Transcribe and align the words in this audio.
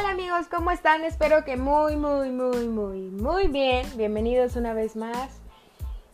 Hola 0.00 0.12
amigos, 0.12 0.46
¿cómo 0.50 0.70
están? 0.70 1.04
Espero 1.04 1.44
que 1.44 1.58
muy, 1.58 1.94
muy, 1.94 2.30
muy, 2.30 2.66
muy, 2.68 3.10
muy 3.10 3.48
bien. 3.48 3.86
Bienvenidos 3.98 4.56
una 4.56 4.72
vez 4.72 4.96
más 4.96 5.42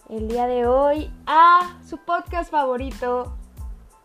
el 0.09 0.27
día 0.27 0.49
de 0.49 0.67
hoy 0.67 1.09
a 1.25 1.79
su 1.89 1.99
podcast 1.99 2.51
favorito, 2.51 3.37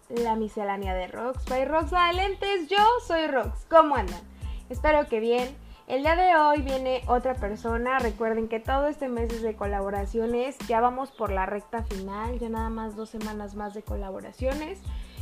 La 0.08 0.36
Miscelánea 0.36 0.94
de 0.94 1.08
Rox. 1.08 1.46
By 1.46 1.66
Rox 1.66 1.92
Lentes, 2.14 2.70
yo 2.70 2.78
soy 3.08 3.26
Rox. 3.26 3.66
¿Cómo 3.72 3.96
andan? 3.96 4.22
Espero 4.70 5.08
que 5.08 5.20
bien. 5.20 5.50
El 5.88 6.04
día 6.04 6.16
de 6.16 6.36
hoy 6.36 6.62
viene 6.62 7.02
otra 7.08 7.34
persona. 7.34 7.98
Recuerden 7.98 8.50
que 8.50 8.60
todo 8.60 8.86
este 8.86 9.08
mes 9.08 9.34
es 9.34 9.42
de 9.42 9.56
colaboraciones. 9.56 10.60
Ya 10.68 10.80
vamos 10.80 11.10
por 11.10 11.32
la 11.32 11.48
recta 11.48 11.82
final. 11.82 12.38
Ya 12.38 12.50
nada 12.50 12.70
más 12.70 12.96
dos 12.96 13.10
semanas 13.10 13.56
más 13.56 13.74
de 13.74 13.82
colaboraciones 13.82 14.80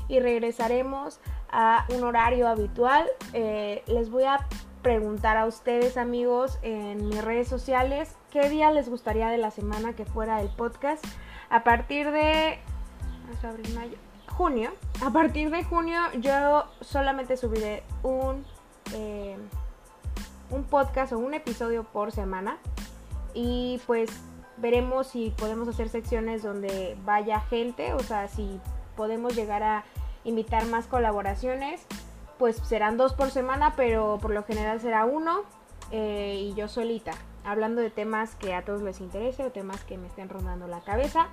y 0.09 0.19
regresaremos 0.19 1.21
a 1.49 1.85
un 1.95 2.03
horario 2.03 2.49
habitual. 2.49 3.07
Eh, 3.33 3.83
les 3.87 4.09
voy 4.09 4.23
a 4.23 4.45
preguntar 4.81 5.37
a 5.37 5.45
ustedes 5.45 5.97
amigos 5.97 6.57
en 6.61 7.07
mis 7.07 7.23
redes 7.23 7.47
sociales 7.47 8.15
qué 8.31 8.49
día 8.49 8.71
les 8.71 8.89
gustaría 8.89 9.29
de 9.29 9.37
la 9.37 9.51
semana 9.51 9.93
que 9.93 10.05
fuera 10.05 10.41
el 10.41 10.49
podcast. 10.49 11.05
A 11.49 11.63
partir 11.63 12.11
de 12.11 12.59
junio, 14.27 14.71
a 15.05 15.11
partir 15.11 15.51
de 15.51 15.63
junio 15.63 15.99
yo 16.19 16.65
solamente 16.81 17.37
subiré 17.37 17.83
un, 18.03 18.45
eh, 18.93 19.37
un 20.49 20.63
podcast 20.63 21.13
o 21.13 21.19
un 21.19 21.33
episodio 21.33 21.83
por 21.83 22.11
semana 22.11 22.57
y 23.33 23.81
pues 23.85 24.09
veremos 24.57 25.07
si 25.07 25.31
podemos 25.31 25.67
hacer 25.67 25.89
secciones 25.89 26.43
donde 26.43 26.97
vaya 27.05 27.41
gente, 27.41 27.93
o 27.93 27.99
sea, 27.99 28.27
si 28.27 28.59
podemos 28.99 29.33
llegar 29.33 29.63
a 29.63 29.85
invitar 30.25 30.65
más 30.65 30.85
colaboraciones, 30.85 31.79
pues 32.37 32.57
serán 32.57 32.97
dos 32.97 33.13
por 33.13 33.31
semana, 33.31 33.73
pero 33.77 34.17
por 34.21 34.31
lo 34.31 34.43
general 34.43 34.81
será 34.81 35.05
uno 35.05 35.43
eh, 35.89 36.35
y 36.37 36.53
yo 36.53 36.67
solita, 36.67 37.13
hablando 37.45 37.79
de 37.79 37.91
temas 37.91 38.35
que 38.35 38.53
a 38.53 38.65
todos 38.65 38.81
les 38.81 38.99
interese 38.99 39.45
o 39.45 39.51
temas 39.51 39.85
que 39.85 39.97
me 39.97 40.07
estén 40.07 40.27
rondando 40.27 40.67
la 40.67 40.81
cabeza. 40.81 41.29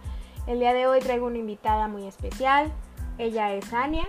El 0.46 0.60
día 0.60 0.72
de 0.74 0.86
hoy 0.86 1.00
traigo 1.00 1.26
una 1.26 1.38
invitada 1.38 1.88
muy 1.88 2.06
especial, 2.06 2.70
ella 3.18 3.52
es 3.52 3.72
Ania, 3.72 4.06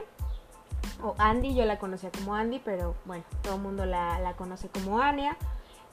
o 1.02 1.16
Andy, 1.18 1.56
yo 1.56 1.66
la 1.66 1.80
conocía 1.80 2.12
como 2.12 2.36
Andy, 2.36 2.62
pero 2.64 2.94
bueno, 3.06 3.24
todo 3.42 3.56
el 3.56 3.62
mundo 3.62 3.88
la, 3.88 4.36
conoce 4.38 4.70
como 4.70 5.00
Ania. 5.02 5.36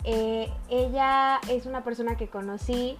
Eh, 0.04 0.52
ella 0.68 1.40
es 1.48 1.64
una 1.64 1.82
persona 1.82 2.18
que 2.18 2.28
conocí 2.28 2.98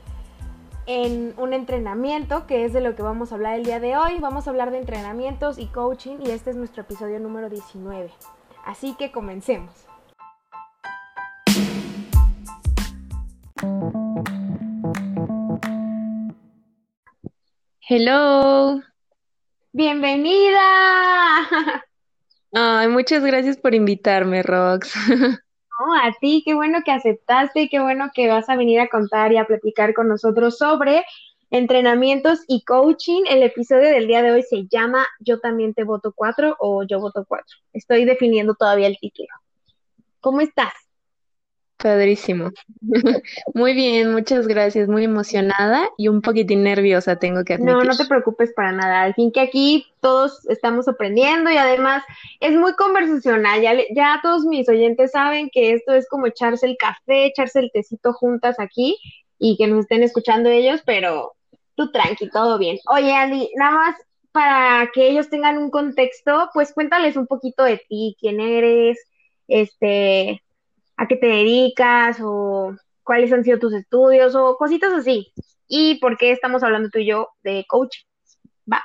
en 0.87 1.35
un 1.39 1.53
entrenamiento, 1.53 2.47
que 2.47 2.65
es 2.65 2.73
de 2.73 2.81
lo 2.81 2.95
que 2.95 3.03
vamos 3.03 3.33
a 3.33 3.37
hablar 3.37 3.55
el 3.55 3.65
día 3.65 3.81
de 3.81 3.97
hoy. 3.97 4.19
Vamos 4.21 4.47
a 4.47 4.51
hablar 4.51 4.71
de 4.71 4.79
entrenamientos 4.79 5.59
y 5.59 5.67
coaching 5.67 6.19
y 6.25 6.31
este 6.31 6.51
es 6.51 6.57
nuestro 6.57 6.83
episodio 6.83 7.21
número 7.21 7.49
19. 7.49 8.11
Así 8.65 8.95
que 8.99 9.12
comencemos. 9.12 9.73
Hello. 17.87 18.81
Bienvenida. 19.73 20.61
Ay, 22.53 22.89
muchas 22.89 23.25
gracias 23.25 23.57
por 23.57 23.75
invitarme, 23.75 24.43
Rox. 24.43 24.95
a 25.78 26.12
ti, 26.20 26.42
qué 26.44 26.55
bueno 26.55 26.80
que 26.84 26.92
aceptaste 26.92 27.62
y 27.62 27.69
qué 27.69 27.80
bueno 27.80 28.11
que 28.14 28.28
vas 28.28 28.48
a 28.48 28.56
venir 28.56 28.80
a 28.80 28.89
contar 28.89 29.33
y 29.33 29.39
a 29.39 29.47
platicar 29.47 29.94
con 29.94 30.08
nosotros 30.08 30.58
sobre 30.58 31.05
entrenamientos 31.50 32.41
y 32.48 32.64
coaching. 32.64 33.22
El 33.28 33.42
episodio 33.42 33.91
del 33.91 34.06
día 34.06 34.22
de 34.22 34.33
hoy 34.33 34.42
se 34.42 34.66
llama 34.66 35.06
Yo 35.20 35.41
también 35.41 35.75
te 35.75 35.84
voto 35.84 36.12
4 36.14 36.56
o 36.58 36.84
Yo 36.84 37.00
voto 37.00 37.25
4. 37.27 37.47
Estoy 37.72 38.05
definiendo 38.05 38.55
todavía 38.55 38.86
el 38.86 38.98
título. 38.98 39.28
¿Cómo 40.20 40.41
estás? 40.41 40.84
Padrísimo. 41.77 42.51
Muy 43.55 43.75
bien, 43.75 44.12
muchas 44.12 44.47
gracias. 44.47 44.89
Muy 44.89 45.05
emocionada 45.05 45.89
y 45.99 46.09
un 46.09 46.23
poquitín 46.23 46.62
nerviosa, 46.62 47.17
tengo 47.17 47.45
que 47.45 47.55
admitir. 47.55 47.75
No, 47.75 47.85
no 47.85 47.97
te 47.97 48.07
preocupes 48.07 48.53
para 48.55 48.73
nada. 48.73 49.03
Al 49.03 49.15
fin 49.15 49.33
que 49.33 49.41
aquí 49.41 49.87
todos 50.01 50.47
estamos 50.49 50.89
aprendiendo 50.89 51.51
y 51.51 51.57
además 51.57 52.03
es 52.41 52.53
muy 52.53 52.75
conversacional. 52.75 53.61
Ya, 53.61 53.75
ya 53.95 54.21
todos 54.23 54.45
mis 54.45 54.69
oyentes 54.69 55.11
saben 55.11 55.51
que 55.51 55.73
esto 55.73 55.93
es 55.93 56.09
como 56.09 56.27
echarse 56.27 56.67
el 56.67 56.77
café, 56.77 57.27
echarse 57.27 57.59
el 57.59 57.71
tecito 57.73 58.12
juntas 58.12 58.59
aquí 58.61 58.97
y 59.39 59.56
que 59.56 59.67
nos 59.67 59.81
estén 59.81 60.03
escuchando 60.03 60.49
ellos, 60.49 60.81
pero 60.87 61.35
tú 61.75 61.91
tranqui, 61.91 62.31
todo 62.31 62.59
bien. 62.59 62.79
Oye, 62.89 63.12
Andy, 63.12 63.51
nada 63.56 63.73
más 63.73 63.97
para 64.33 64.91
que 64.93 65.09
ellos 65.09 65.29
tengan 65.29 65.59
un 65.59 65.71
contexto, 65.71 66.51
pues 66.55 66.73
cuéntales 66.73 67.17
un 67.17 67.27
poquito 67.27 67.62
de 67.62 67.81
ti, 67.89 68.17
quién 68.19 68.41
eres, 68.41 68.99
este, 69.49 70.44
a 71.04 71.09
qué 71.09 71.16
te 71.16 71.26
dedicas 71.26 72.19
o 72.22 72.75
cuáles 73.03 73.32
han 73.32 73.44
sido 73.44 73.59
tus 73.59 73.75
estudios 73.75 74.34
o 74.34 74.56
cositas 74.56 74.92
así. 74.92 75.32
Y 75.69 75.98
por 76.00 76.16
qué 76.16 76.32
estamos 76.32 76.62
hablando 76.62 76.91
tú 76.91 76.98
y 76.98 77.06
yo 77.06 77.28
de 77.42 77.65
coaching. 77.69 78.04
Va. 78.70 78.82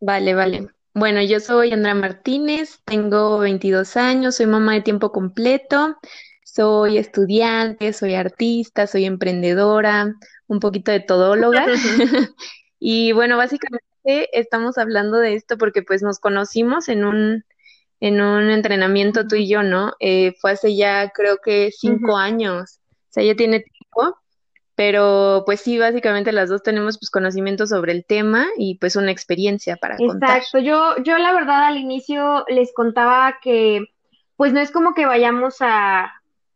Vale, 0.00 0.34
vale. 0.34 0.68
Bueno, 0.94 1.22
yo 1.22 1.40
soy 1.40 1.72
Andrea 1.72 1.94
Martínez, 1.94 2.80
tengo 2.84 3.38
22 3.38 3.96
años, 3.96 4.36
soy 4.36 4.46
mamá 4.46 4.74
de 4.74 4.80
tiempo 4.82 5.12
completo, 5.12 5.96
soy 6.44 6.98
estudiante, 6.98 7.92
soy 7.92 8.14
artista, 8.14 8.86
soy 8.86 9.04
emprendedora, 9.04 10.14
un 10.48 10.60
poquito 10.60 10.90
de 10.90 11.00
todóloga. 11.00 11.66
y 12.80 13.12
bueno, 13.12 13.36
básicamente 13.36 13.84
estamos 14.32 14.78
hablando 14.78 15.18
de 15.18 15.34
esto 15.34 15.58
porque 15.58 15.82
pues 15.82 16.02
nos 16.02 16.18
conocimos 16.18 16.88
en 16.88 17.04
un 17.04 17.44
en 18.00 18.20
un 18.20 18.50
entrenamiento 18.50 19.28
tú 19.28 19.36
y 19.36 19.48
yo, 19.48 19.62
¿no? 19.62 19.92
Eh, 20.00 20.34
fue 20.40 20.52
hace 20.52 20.74
ya 20.74 21.10
creo 21.10 21.38
que 21.38 21.70
cinco 21.70 22.16
años, 22.16 22.80
o 22.88 23.12
sea, 23.12 23.22
ya 23.22 23.34
tiene 23.34 23.60
tiempo, 23.60 24.16
pero 24.74 25.42
pues 25.44 25.60
sí, 25.60 25.78
básicamente 25.78 26.32
las 26.32 26.48
dos 26.48 26.62
tenemos 26.62 26.98
pues 26.98 27.10
conocimiento 27.10 27.66
sobre 27.66 27.92
el 27.92 28.06
tema 28.06 28.46
y 28.56 28.78
pues 28.78 28.96
una 28.96 29.10
experiencia 29.10 29.76
para 29.76 29.98
contar. 29.98 30.38
Exacto, 30.38 30.58
yo, 30.58 30.96
yo 31.04 31.18
la 31.18 31.34
verdad 31.34 31.64
al 31.64 31.76
inicio 31.76 32.44
les 32.48 32.72
contaba 32.72 33.38
que 33.42 33.84
pues 34.36 34.54
no 34.54 34.60
es 34.60 34.70
como 34.70 34.94
que 34.94 35.04
vayamos 35.04 35.56
a 35.60 36.10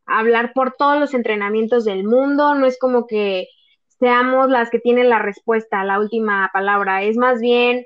hablar 0.07 0.53
por 0.55 0.73
todos 0.73 0.99
los 0.99 1.13
entrenamientos 1.13 1.85
del 1.85 2.05
mundo, 2.05 2.55
no 2.55 2.65
es 2.65 2.79
como 2.79 3.07
que 3.07 3.49
seamos 3.99 4.49
las 4.49 4.71
que 4.71 4.79
tienen 4.79 5.11
la 5.11 5.19
respuesta, 5.19 5.85
la 5.85 6.01
última 6.01 6.51
palabra, 6.53 7.03
es 7.03 7.19
más 7.19 7.41
bien 7.41 7.85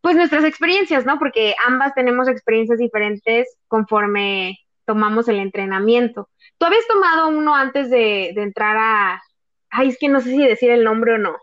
pues 0.00 0.16
nuestras 0.16 0.44
experiencias, 0.44 1.04
¿no? 1.04 1.18
Porque 1.18 1.54
ambas 1.66 1.94
tenemos 1.94 2.28
experiencias 2.28 2.78
diferentes 2.78 3.48
conforme 3.68 4.58
tomamos 4.84 5.28
el 5.28 5.38
entrenamiento. 5.38 6.28
¿Tú 6.58 6.66
habías 6.66 6.86
tomado 6.86 7.28
uno 7.28 7.54
antes 7.54 7.90
de, 7.90 8.30
entrar 8.30 8.76
a, 8.78 9.22
ay, 9.70 9.88
es 9.88 9.98
que 9.98 10.08
no 10.08 10.20
sé 10.20 10.30
si 10.30 10.42
decir 10.42 10.70
el 10.70 10.84
nombre 10.84 11.14
o 11.14 11.18
no. 11.18 11.36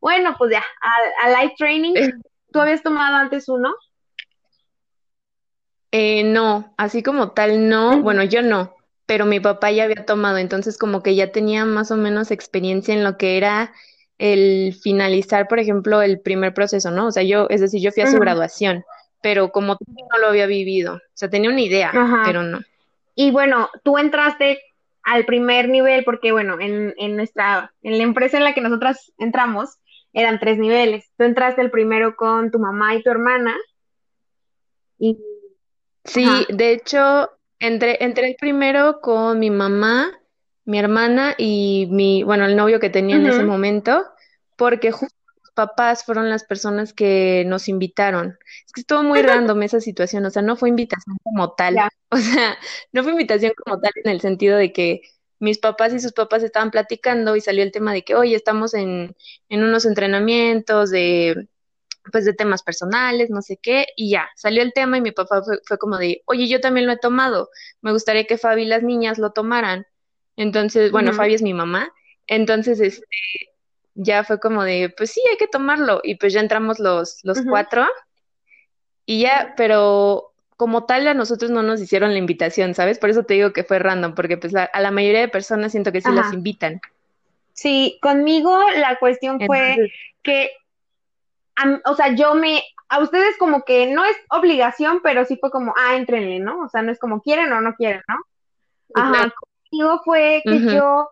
Bueno, 0.00 0.34
pues 0.38 0.52
ya, 0.52 0.64
a, 1.22 1.28
Light 1.30 1.52
Training, 1.56 1.94
¿tú 2.52 2.60
habías 2.60 2.82
tomado 2.82 3.16
antes 3.16 3.48
uno? 3.48 3.74
Eh, 5.90 6.22
no, 6.24 6.74
así 6.76 7.02
como 7.02 7.32
tal, 7.32 7.68
no. 7.68 8.02
Bueno, 8.02 8.22
yo 8.24 8.42
no, 8.42 8.74
pero 9.06 9.26
mi 9.26 9.40
papá 9.40 9.70
ya 9.70 9.84
había 9.84 10.04
tomado, 10.04 10.38
entonces 10.38 10.76
como 10.76 11.02
que 11.02 11.14
ya 11.14 11.32
tenía 11.32 11.64
más 11.64 11.90
o 11.90 11.96
menos 11.96 12.30
experiencia 12.30 12.94
en 12.94 13.04
lo 13.04 13.16
que 13.16 13.38
era 13.38 13.72
el 14.18 14.74
finalizar, 14.82 15.48
por 15.48 15.58
ejemplo, 15.58 16.02
el 16.02 16.20
primer 16.20 16.52
proceso, 16.52 16.90
¿no? 16.90 17.06
O 17.06 17.12
sea, 17.12 17.22
yo, 17.22 17.46
es 17.50 17.60
decir, 17.60 17.80
yo 17.80 17.92
fui 17.92 18.02
a 18.02 18.10
su 18.10 18.18
graduación, 18.18 18.84
pero 19.22 19.50
como 19.50 19.76
no 19.80 20.18
lo 20.20 20.28
había 20.28 20.46
vivido, 20.46 20.96
o 20.96 21.00
sea, 21.14 21.30
tenía 21.30 21.50
una 21.50 21.60
idea, 21.60 21.92
pero 22.24 22.42
no. 22.42 22.60
Y 23.14 23.30
bueno, 23.30 23.68
tú 23.82 23.98
entraste 23.98 24.60
al 25.02 25.24
primer 25.24 25.68
nivel 25.68 26.04
porque, 26.04 26.32
bueno, 26.32 26.60
en, 26.60 26.94
en 26.98 27.16
nuestra, 27.16 27.72
en 27.82 27.98
la 27.98 28.04
empresa 28.04 28.36
en 28.36 28.44
la 28.44 28.54
que 28.54 28.60
nosotras 28.60 29.12
entramos, 29.18 29.78
eran 30.12 30.38
tres 30.38 30.58
niveles. 30.58 31.10
Tú 31.16 31.24
entraste 31.24 31.62
el 31.62 31.70
primero 31.70 32.16
con 32.16 32.50
tu 32.50 32.58
mamá 32.58 32.94
y 32.94 33.02
tu 33.02 33.10
hermana. 33.10 33.56
Y... 34.98 35.18
Sí, 36.04 36.46
de 36.48 36.72
hecho, 36.72 37.30
entré, 37.58 38.02
entré 38.02 38.28
el 38.28 38.36
primero 38.36 39.00
con 39.00 39.38
mi 39.38 39.50
mamá, 39.50 40.18
mi 40.64 40.78
hermana 40.78 41.34
y 41.36 41.88
mi, 41.90 42.22
bueno, 42.22 42.46
el 42.46 42.56
novio 42.56 42.80
que 42.80 42.90
tenía 42.90 43.16
en 43.16 43.26
ese 43.26 43.44
momento, 43.44 44.04
porque 44.58 44.90
justo 44.90 45.16
los 45.40 45.52
papás 45.52 46.04
fueron 46.04 46.28
las 46.28 46.44
personas 46.44 46.92
que 46.92 47.44
nos 47.46 47.68
invitaron. 47.68 48.36
Es 48.66 48.72
que 48.72 48.80
estuvo 48.82 49.02
muy 49.04 49.22
random 49.22 49.62
esa 49.62 49.80
situación, 49.80 50.26
o 50.26 50.30
sea, 50.30 50.42
no 50.42 50.56
fue 50.56 50.68
invitación 50.68 51.16
como 51.22 51.54
tal, 51.54 51.76
o 52.10 52.16
sea, 52.18 52.58
no 52.92 53.02
fue 53.04 53.12
invitación 53.12 53.52
como 53.64 53.80
tal 53.80 53.92
en 54.04 54.10
el 54.10 54.20
sentido 54.20 54.58
de 54.58 54.72
que 54.72 55.02
mis 55.38 55.58
papás 55.58 55.94
y 55.94 56.00
sus 56.00 56.12
papás 56.12 56.42
estaban 56.42 56.72
platicando 56.72 57.36
y 57.36 57.40
salió 57.40 57.62
el 57.62 57.70
tema 57.70 57.92
de 57.92 58.02
que, 58.02 58.16
oye, 58.16 58.34
estamos 58.34 58.74
en, 58.74 59.14
en 59.48 59.62
unos 59.62 59.86
entrenamientos 59.86 60.90
de, 60.90 61.48
pues 62.10 62.24
de 62.24 62.34
temas 62.34 62.64
personales, 62.64 63.30
no 63.30 63.40
sé 63.40 63.58
qué, 63.62 63.86
y 63.96 64.10
ya, 64.10 64.28
salió 64.34 64.62
el 64.62 64.72
tema 64.72 64.98
y 64.98 65.02
mi 65.02 65.12
papá 65.12 65.42
fue, 65.44 65.60
fue 65.64 65.78
como 65.78 65.98
de, 65.98 66.22
oye, 66.26 66.48
yo 66.48 66.60
también 66.60 66.88
lo 66.88 66.94
he 66.94 66.98
tomado, 66.98 67.48
me 67.80 67.92
gustaría 67.92 68.24
que 68.24 68.38
Fabi 68.38 68.62
y 68.62 68.66
las 68.66 68.82
niñas 68.82 69.18
lo 69.18 69.30
tomaran. 69.30 69.86
Entonces, 70.34 70.90
bueno, 70.90 71.12
Fabi 71.12 71.34
es 71.34 71.42
mi 71.42 71.54
mamá. 71.54 71.92
Entonces, 72.28 72.78
este, 72.80 73.06
ya 73.98 74.22
fue 74.22 74.38
como 74.38 74.62
de, 74.62 74.94
pues 74.96 75.10
sí, 75.10 75.20
hay 75.28 75.36
que 75.36 75.48
tomarlo. 75.48 76.00
Y 76.02 76.14
pues 76.14 76.32
ya 76.32 76.40
entramos 76.40 76.78
los, 76.78 77.18
los 77.24 77.42
cuatro. 77.42 77.84
Y 79.04 79.22
ya, 79.22 79.54
pero 79.56 80.32
como 80.56 80.86
tal 80.86 81.06
a 81.08 81.14
nosotros 81.14 81.50
no 81.50 81.62
nos 81.62 81.80
hicieron 81.80 82.12
la 82.12 82.18
invitación, 82.18 82.74
¿sabes? 82.74 82.98
Por 82.98 83.10
eso 83.10 83.24
te 83.24 83.34
digo 83.34 83.52
que 83.52 83.64
fue 83.64 83.78
random, 83.78 84.14
porque 84.14 84.38
pues 84.38 84.54
a 84.54 84.80
la 84.80 84.90
mayoría 84.90 85.20
de 85.20 85.28
personas 85.28 85.72
siento 85.72 85.92
que 85.92 86.00
sí 86.00 86.10
las 86.12 86.32
invitan. 86.32 86.80
Sí, 87.52 87.98
conmigo 88.00 88.58
la 88.76 88.98
cuestión 88.98 89.40
fue 89.44 89.90
que, 90.22 90.50
o 91.84 91.94
sea, 91.94 92.14
yo 92.14 92.34
me, 92.34 92.62
a 92.88 93.00
ustedes 93.00 93.36
como 93.36 93.64
que 93.64 93.92
no 93.92 94.04
es 94.04 94.16
obligación, 94.30 95.00
pero 95.02 95.24
sí 95.24 95.38
fue 95.40 95.50
como, 95.50 95.74
ah, 95.76 95.96
entrenle, 95.96 96.38
¿no? 96.38 96.64
O 96.64 96.68
sea, 96.68 96.82
no 96.82 96.92
es 96.92 96.98
como 96.98 97.20
quieren 97.20 97.52
o 97.52 97.60
no 97.60 97.74
quieren, 97.74 98.02
¿no? 98.06 98.16
Ajá, 98.94 99.32
conmigo 99.70 100.00
fue 100.04 100.42
que 100.44 100.60
yo 100.60 101.08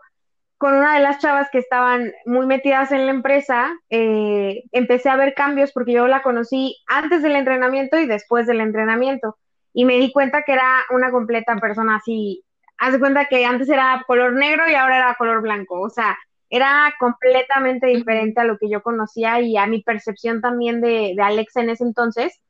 con 0.59 0.75
una 0.75 0.95
de 0.95 1.01
las 1.01 1.19
chavas 1.19 1.49
que 1.51 1.59
estaban 1.59 2.13
muy 2.25 2.47
metidas 2.47 2.91
en 2.91 3.05
la 3.05 3.13
empresa, 3.13 3.79
eh, 3.91 4.65
empecé 4.73 5.11
a 5.11 5.17
ver 5.17 5.35
cambios 5.35 5.73
porque 5.73 5.93
yo 5.93 6.07
la 6.07 6.23
conocí 6.23 6.77
antes 6.87 7.23
del 7.23 7.37
entrenamiento 7.37 7.99
y 7.99 8.07
después 8.07 8.47
del 8.47 8.61
entrenamiento. 8.61 9.37
Y 9.75 9.85
me 9.85 9.99
di 9.99 10.11
cuenta 10.13 10.43
que 10.43 10.53
era 10.53 10.85
una 10.91 11.11
completa 11.11 11.57
persona 11.57 11.97
así. 11.97 12.43
Haz 12.79 12.93
de 12.93 12.99
cuenta 12.99 13.27
que 13.27 13.45
antes 13.45 13.69
era 13.69 14.03
color 14.07 14.33
negro 14.33 14.69
y 14.69 14.75
ahora 14.75 14.97
era 14.97 15.15
color 15.17 15.43
blanco. 15.43 15.79
O 15.81 15.91
sea, 15.91 16.17
era 16.49 16.95
completamente 16.99 17.89
diferente 17.89 18.41
a 18.41 18.45
lo 18.45 18.57
que 18.57 18.71
yo 18.71 18.83
conocía 18.83 19.41
y 19.41 19.59
a 19.59 19.67
mi 19.67 19.83
percepción 19.83 20.41
también 20.41 20.81
de, 20.81 21.13
de 21.15 21.23
Alexa 21.23 21.61
en 21.61 21.71
ese 21.71 21.85
entonces. 21.85 22.41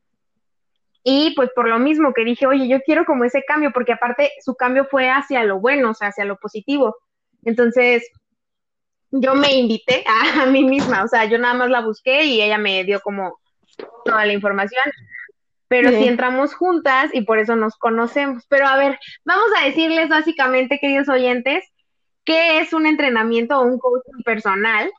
Y 1.03 1.35
pues 1.35 1.51
por 1.57 1.69
lo 1.69 1.81
mismo 1.81 2.13
que 2.13 2.25
dije, 2.25 2.47
oye, 2.47 2.69
yo 2.69 2.81
quiero 2.83 3.05
como 3.05 3.25
ese 3.25 3.43
cambio, 3.45 3.73
porque 3.73 3.93
aparte 3.93 4.31
su 4.41 4.55
cambio 4.55 4.87
fue 4.87 5.11
hacia 5.11 5.43
lo 5.43 5.59
bueno, 5.61 5.91
o 5.91 5.95
sea, 5.95 6.09
hacia 6.09 6.25
lo 6.25 6.37
positivo 6.37 6.97
entonces, 7.47 8.07
yo 9.11 9.35
me 9.35 9.55
invité 9.55 10.05
a, 10.43 10.47
mí 10.47 10.65
misma, 10.65 11.05
o 11.05 11.09
sea, 11.09 11.25
yo 11.25 11.39
nada 11.39 11.55
más 11.55 11.71
la 11.71 11.81
busqué 11.81 12.25
y 12.25 12.43
ella 12.43 12.59
me 12.59 12.85
dio 12.85 13.01
como 13.01 13.39
toda 14.05 14.27
la 14.27 14.33
información. 14.33 14.85
Pero 15.69 15.91
sí. 15.91 16.07
entramos 16.07 16.55
juntas 16.55 17.11
y 17.13 17.23
por 17.23 17.39
eso 17.41 17.57
nos 17.57 17.77
conocemos. 17.77 18.45
Pero 18.49 18.69
a 18.69 18.77
ver, 18.77 18.99
vamos 19.25 19.49
a 19.59 19.65
decirles 19.65 20.09
básicamente, 20.09 20.79
queridos 20.79 21.09
oyentes, 21.09 21.65
qué 22.25 22.61
es 22.61 22.73
un 22.73 22.87
entrenamiento 22.87 23.59
o 23.59 23.65
un 23.65 23.79
coaching 23.79 24.23
personal. 24.25 24.91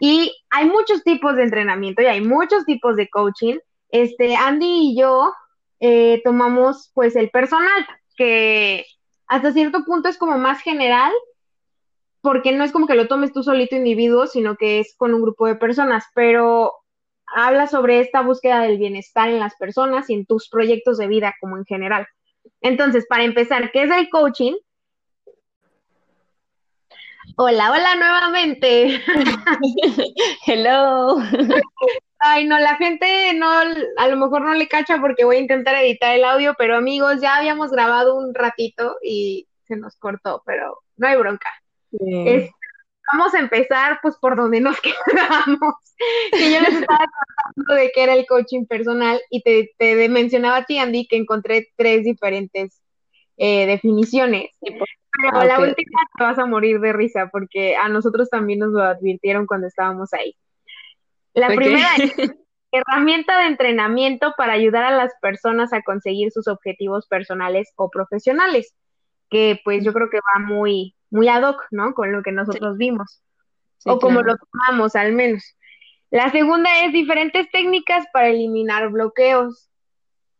Y 0.00 0.32
hay 0.50 0.66
muchos 0.66 1.02
tipos 1.02 1.36
de 1.36 1.42
entrenamiento 1.42 2.00
y 2.00 2.06
hay 2.06 2.22
muchos 2.22 2.64
tipos 2.64 2.96
de 2.96 3.08
coaching. 3.08 3.58
Este, 3.90 4.34
Andy 4.34 4.92
y 4.92 4.98
yo 4.98 5.32
eh, 5.80 6.22
tomamos 6.24 6.90
pues 6.94 7.16
el 7.16 7.28
personal, 7.28 7.86
que 8.16 8.86
hasta 9.26 9.52
cierto 9.52 9.84
punto 9.84 10.08
es 10.08 10.16
como 10.16 10.38
más 10.38 10.62
general, 10.62 11.12
porque 12.24 12.52
no 12.52 12.64
es 12.64 12.72
como 12.72 12.86
que 12.86 12.94
lo 12.94 13.06
tomes 13.06 13.34
tú 13.34 13.42
solito 13.42 13.76
individuo, 13.76 14.26
sino 14.26 14.56
que 14.56 14.80
es 14.80 14.94
con 14.96 15.12
un 15.12 15.20
grupo 15.20 15.46
de 15.46 15.56
personas, 15.56 16.04
pero 16.14 16.72
habla 17.26 17.66
sobre 17.66 18.00
esta 18.00 18.22
búsqueda 18.22 18.62
del 18.62 18.78
bienestar 18.78 19.28
en 19.28 19.38
las 19.38 19.54
personas 19.56 20.08
y 20.08 20.14
en 20.14 20.24
tus 20.24 20.48
proyectos 20.48 20.96
de 20.96 21.06
vida 21.06 21.34
como 21.38 21.58
en 21.58 21.66
general. 21.66 22.06
Entonces, 22.62 23.04
para 23.06 23.24
empezar, 23.24 23.70
¿qué 23.72 23.82
es 23.82 23.90
el 23.90 24.08
coaching? 24.08 24.54
Hola, 27.36 27.72
hola 27.72 27.94
nuevamente. 27.94 29.02
Hello. 30.46 31.18
Ay, 32.20 32.46
no, 32.46 32.58
la 32.58 32.76
gente 32.76 33.34
no, 33.34 33.50
a 33.50 34.08
lo 34.08 34.16
mejor 34.16 34.40
no 34.40 34.54
le 34.54 34.66
cacha 34.66 34.98
porque 34.98 35.26
voy 35.26 35.36
a 35.36 35.40
intentar 35.40 35.74
editar 35.74 36.14
el 36.14 36.24
audio, 36.24 36.54
pero 36.56 36.74
amigos, 36.74 37.20
ya 37.20 37.36
habíamos 37.36 37.70
grabado 37.70 38.16
un 38.16 38.34
ratito 38.34 38.96
y 39.02 39.46
se 39.64 39.76
nos 39.76 39.96
cortó, 39.96 40.42
pero 40.46 40.78
no 40.96 41.06
hay 41.06 41.16
bronca 41.18 41.50
vamos 43.12 43.34
a 43.34 43.38
empezar 43.38 43.98
pues 44.02 44.16
por 44.16 44.36
donde 44.36 44.60
nos 44.60 44.80
quedamos. 45.06 45.74
que 46.32 46.52
yo 46.52 46.60
les 46.60 46.74
estaba 46.74 46.98
contando 46.98 47.74
de 47.74 47.90
qué 47.94 48.02
era 48.02 48.14
el 48.14 48.26
coaching 48.26 48.66
personal 48.66 49.20
y 49.30 49.42
te, 49.42 49.70
te 49.78 50.08
mencionaba 50.08 50.58
a 50.58 50.64
ti, 50.64 50.78
Andy, 50.78 51.06
que 51.06 51.16
encontré 51.16 51.68
tres 51.76 52.04
diferentes 52.04 52.80
eh, 53.36 53.66
definiciones. 53.66 54.50
Pero 54.60 55.38
ah, 55.38 55.44
la 55.44 55.60
última 55.60 56.00
te 56.16 56.24
vas 56.24 56.38
a 56.38 56.46
morir 56.46 56.80
de 56.80 56.92
risa 56.92 57.28
porque 57.30 57.76
a 57.76 57.88
nosotros 57.88 58.28
también 58.30 58.58
nos 58.58 58.72
lo 58.72 58.82
advirtieron 58.82 59.46
cuando 59.46 59.68
estábamos 59.68 60.12
ahí. 60.12 60.36
La 61.34 61.48
primera 61.48 61.88
es 61.96 62.14
herramienta 62.72 63.38
de 63.40 63.46
entrenamiento 63.46 64.34
para 64.36 64.54
ayudar 64.54 64.84
a 64.84 64.96
las 64.96 65.12
personas 65.20 65.72
a 65.72 65.82
conseguir 65.82 66.32
sus 66.32 66.48
objetivos 66.48 67.06
personales 67.06 67.72
o 67.76 67.90
profesionales, 67.90 68.74
que 69.30 69.60
pues 69.64 69.84
yo 69.84 69.92
creo 69.92 70.10
que 70.10 70.18
va 70.18 70.44
muy, 70.44 70.94
muy 71.14 71.28
ad 71.28 71.48
hoc, 71.48 71.64
¿no? 71.70 71.94
Con 71.94 72.12
lo 72.12 72.22
que 72.22 72.32
nosotros 72.32 72.76
vimos, 72.76 73.22
o 73.84 74.00
como 74.00 74.20
lo 74.22 74.34
tomamos 74.36 74.96
al 74.96 75.12
menos. 75.12 75.56
La 76.10 76.30
segunda 76.30 76.84
es 76.84 76.92
diferentes 76.92 77.48
técnicas 77.52 78.04
para 78.12 78.28
eliminar 78.28 78.90
bloqueos. 78.90 79.70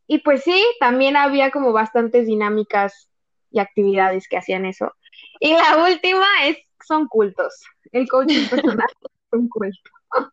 Y 0.09 0.19
pues 0.19 0.43
sí, 0.43 0.65
también 0.81 1.17
había 1.17 1.53
como 1.53 1.73
bastantes 1.73 2.27
dinámicas 2.27 3.09
y 3.53 3.61
actividades 3.61 4.27
que 4.29 4.37
hacían 4.37 4.67
eso. 4.67 4.93
Y 5.39 5.53
la 5.53 5.85
última 5.89 6.27
es, 6.45 6.59
son 6.85 7.07
cultos. 7.07 7.55
El 7.93 8.09
coaching 8.09 8.47
personal 8.51 8.89
un. 9.37 9.51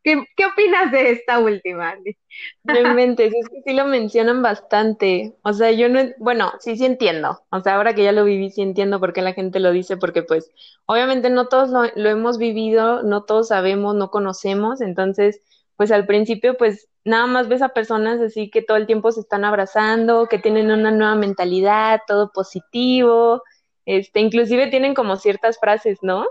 ¿Qué, 0.03 0.23
¿Qué, 0.35 0.45
opinas 0.45 0.91
de 0.91 1.11
esta 1.11 1.39
última, 1.39 1.91
Andy? 1.91 2.15
Realmente, 2.63 3.25
es 3.25 3.49
que 3.49 3.61
sí 3.65 3.73
lo 3.73 3.85
mencionan 3.85 4.41
bastante. 4.41 5.35
O 5.43 5.53
sea, 5.53 5.71
yo 5.71 5.89
no, 5.89 6.01
bueno, 6.19 6.51
sí, 6.59 6.77
sí 6.77 6.85
entiendo. 6.85 7.41
O 7.49 7.61
sea, 7.61 7.75
ahora 7.75 7.95
que 7.95 8.03
ya 8.03 8.11
lo 8.11 8.23
viví, 8.23 8.51
sí 8.51 8.61
entiendo 8.61 8.99
por 8.99 9.13
qué 9.13 9.21
la 9.21 9.33
gente 9.33 9.59
lo 9.59 9.71
dice, 9.71 9.97
porque 9.97 10.23
pues, 10.23 10.51
obviamente 10.85 11.29
no 11.29 11.47
todos 11.47 11.69
lo, 11.69 11.83
lo 11.95 12.09
hemos 12.09 12.37
vivido, 12.37 13.01
no 13.03 13.23
todos 13.23 13.47
sabemos, 13.47 13.95
no 13.95 14.11
conocemos. 14.11 14.81
Entonces, 14.81 15.41
pues 15.77 15.91
al 15.91 16.05
principio, 16.05 16.57
pues 16.57 16.87
nada 17.03 17.25
más 17.25 17.47
ves 17.47 17.61
a 17.61 17.69
personas 17.69 18.19
así 18.21 18.49
que 18.51 18.61
todo 18.61 18.77
el 18.77 18.85
tiempo 18.85 19.11
se 19.11 19.21
están 19.21 19.43
abrazando, 19.45 20.27
que 20.27 20.37
tienen 20.37 20.71
una 20.71 20.91
nueva 20.91 21.15
mentalidad, 21.15 22.01
todo 22.05 22.31
positivo. 22.31 23.41
Este, 23.85 24.19
inclusive 24.19 24.67
tienen 24.67 24.93
como 24.93 25.15
ciertas 25.15 25.59
frases, 25.59 25.99
¿no? 26.03 26.25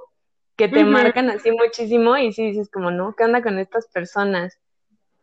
Que 0.60 0.68
te 0.68 0.84
marcan 0.84 1.30
así 1.30 1.50
muchísimo 1.50 2.18
y 2.18 2.32
sí 2.32 2.46
dices 2.46 2.70
como, 2.70 2.90
no, 2.90 3.14
¿qué 3.16 3.24
onda 3.24 3.42
con 3.42 3.58
estas 3.58 3.86
personas? 3.88 4.58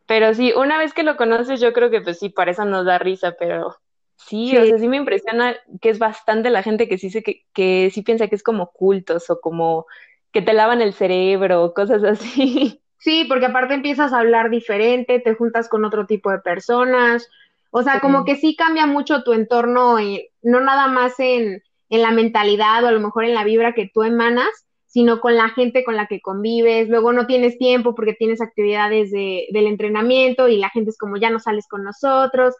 Pero 0.08 0.34
sí, 0.34 0.52
una 0.56 0.80
vez 0.80 0.94
que 0.94 1.04
lo 1.04 1.16
conoces, 1.16 1.62
yo 1.62 1.74
creo 1.74 1.92
que 1.92 2.02
pues 2.02 2.18
sí, 2.18 2.30
para 2.30 2.52
eso 2.52 2.66
nos 2.66 2.86
da 2.86 2.98
risa, 2.98 3.36
pero 3.38 3.76
sí, 4.16 4.58
o 4.58 4.66
sea, 4.66 4.80
sí 4.80 4.88
me 4.88 4.98
impresiona 4.98 5.56
que 5.80 5.90
es 5.90 6.00
bastante 6.00 6.50
la 6.50 6.64
gente 6.64 6.88
que 6.90 6.98
sí, 6.98 7.12
se, 7.12 7.22
que, 7.22 7.46
que 7.54 7.92
sí 7.94 8.02
piensa 8.02 8.28
que 8.28 8.36
es 8.36 8.42
como 8.42 8.72
cultos 8.72 9.30
o 9.30 9.40
como 9.40 9.86
que 10.32 10.42
te 10.42 10.54
lavan 10.54 10.82
el 10.82 10.94
cerebro, 10.94 11.74
cosas 11.74 12.04
así. 12.04 12.82
Sí, 13.00 13.26
porque 13.30 13.46
aparte 13.46 13.76
empiezas 13.76 14.12
a 14.12 14.20
hablar 14.20 14.50
diferente, 14.50 15.20
te 15.20 15.36
juntas 15.36 15.70
con 15.70 15.86
otro 15.86 16.08
tipo 16.08 16.32
de 16.32 16.40
personas, 16.40 17.30
o 17.70 17.84
sea, 17.84 18.00
como 18.00 18.26
que 18.26 18.36
sí 18.36 18.56
cambia 18.56 18.88
mucho 18.88 19.22
tu 19.22 19.34
entorno, 19.34 19.98
no 20.42 20.60
nada 20.62 20.88
más 20.88 21.20
en, 21.20 21.62
en 21.90 22.02
la 22.02 22.10
mentalidad 22.10 22.84
o 22.84 22.88
a 22.88 22.92
lo 22.92 23.00
mejor 23.00 23.26
en 23.26 23.36
la 23.36 23.44
vibra 23.44 23.74
que 23.74 23.88
tú 23.94 24.02
emanas, 24.02 24.67
sino 24.98 25.20
con 25.20 25.36
la 25.36 25.50
gente 25.50 25.84
con 25.84 25.96
la 25.96 26.08
que 26.08 26.22
convives. 26.22 26.90
Luego 26.90 27.14
no 27.14 27.28
tienes 27.28 27.60
tiempo 27.60 27.94
porque 27.94 28.16
tienes 28.16 28.42
actividades 28.42 29.12
de, 29.12 29.46
del 29.52 29.68
entrenamiento 29.68 30.48
y 30.48 30.58
la 30.58 30.72
gente 30.72 30.90
es 30.90 30.98
como 30.98 31.18
ya 31.18 31.30
no 31.30 31.40
sales 31.40 31.68
con 31.68 31.84
nosotros. 31.84 32.56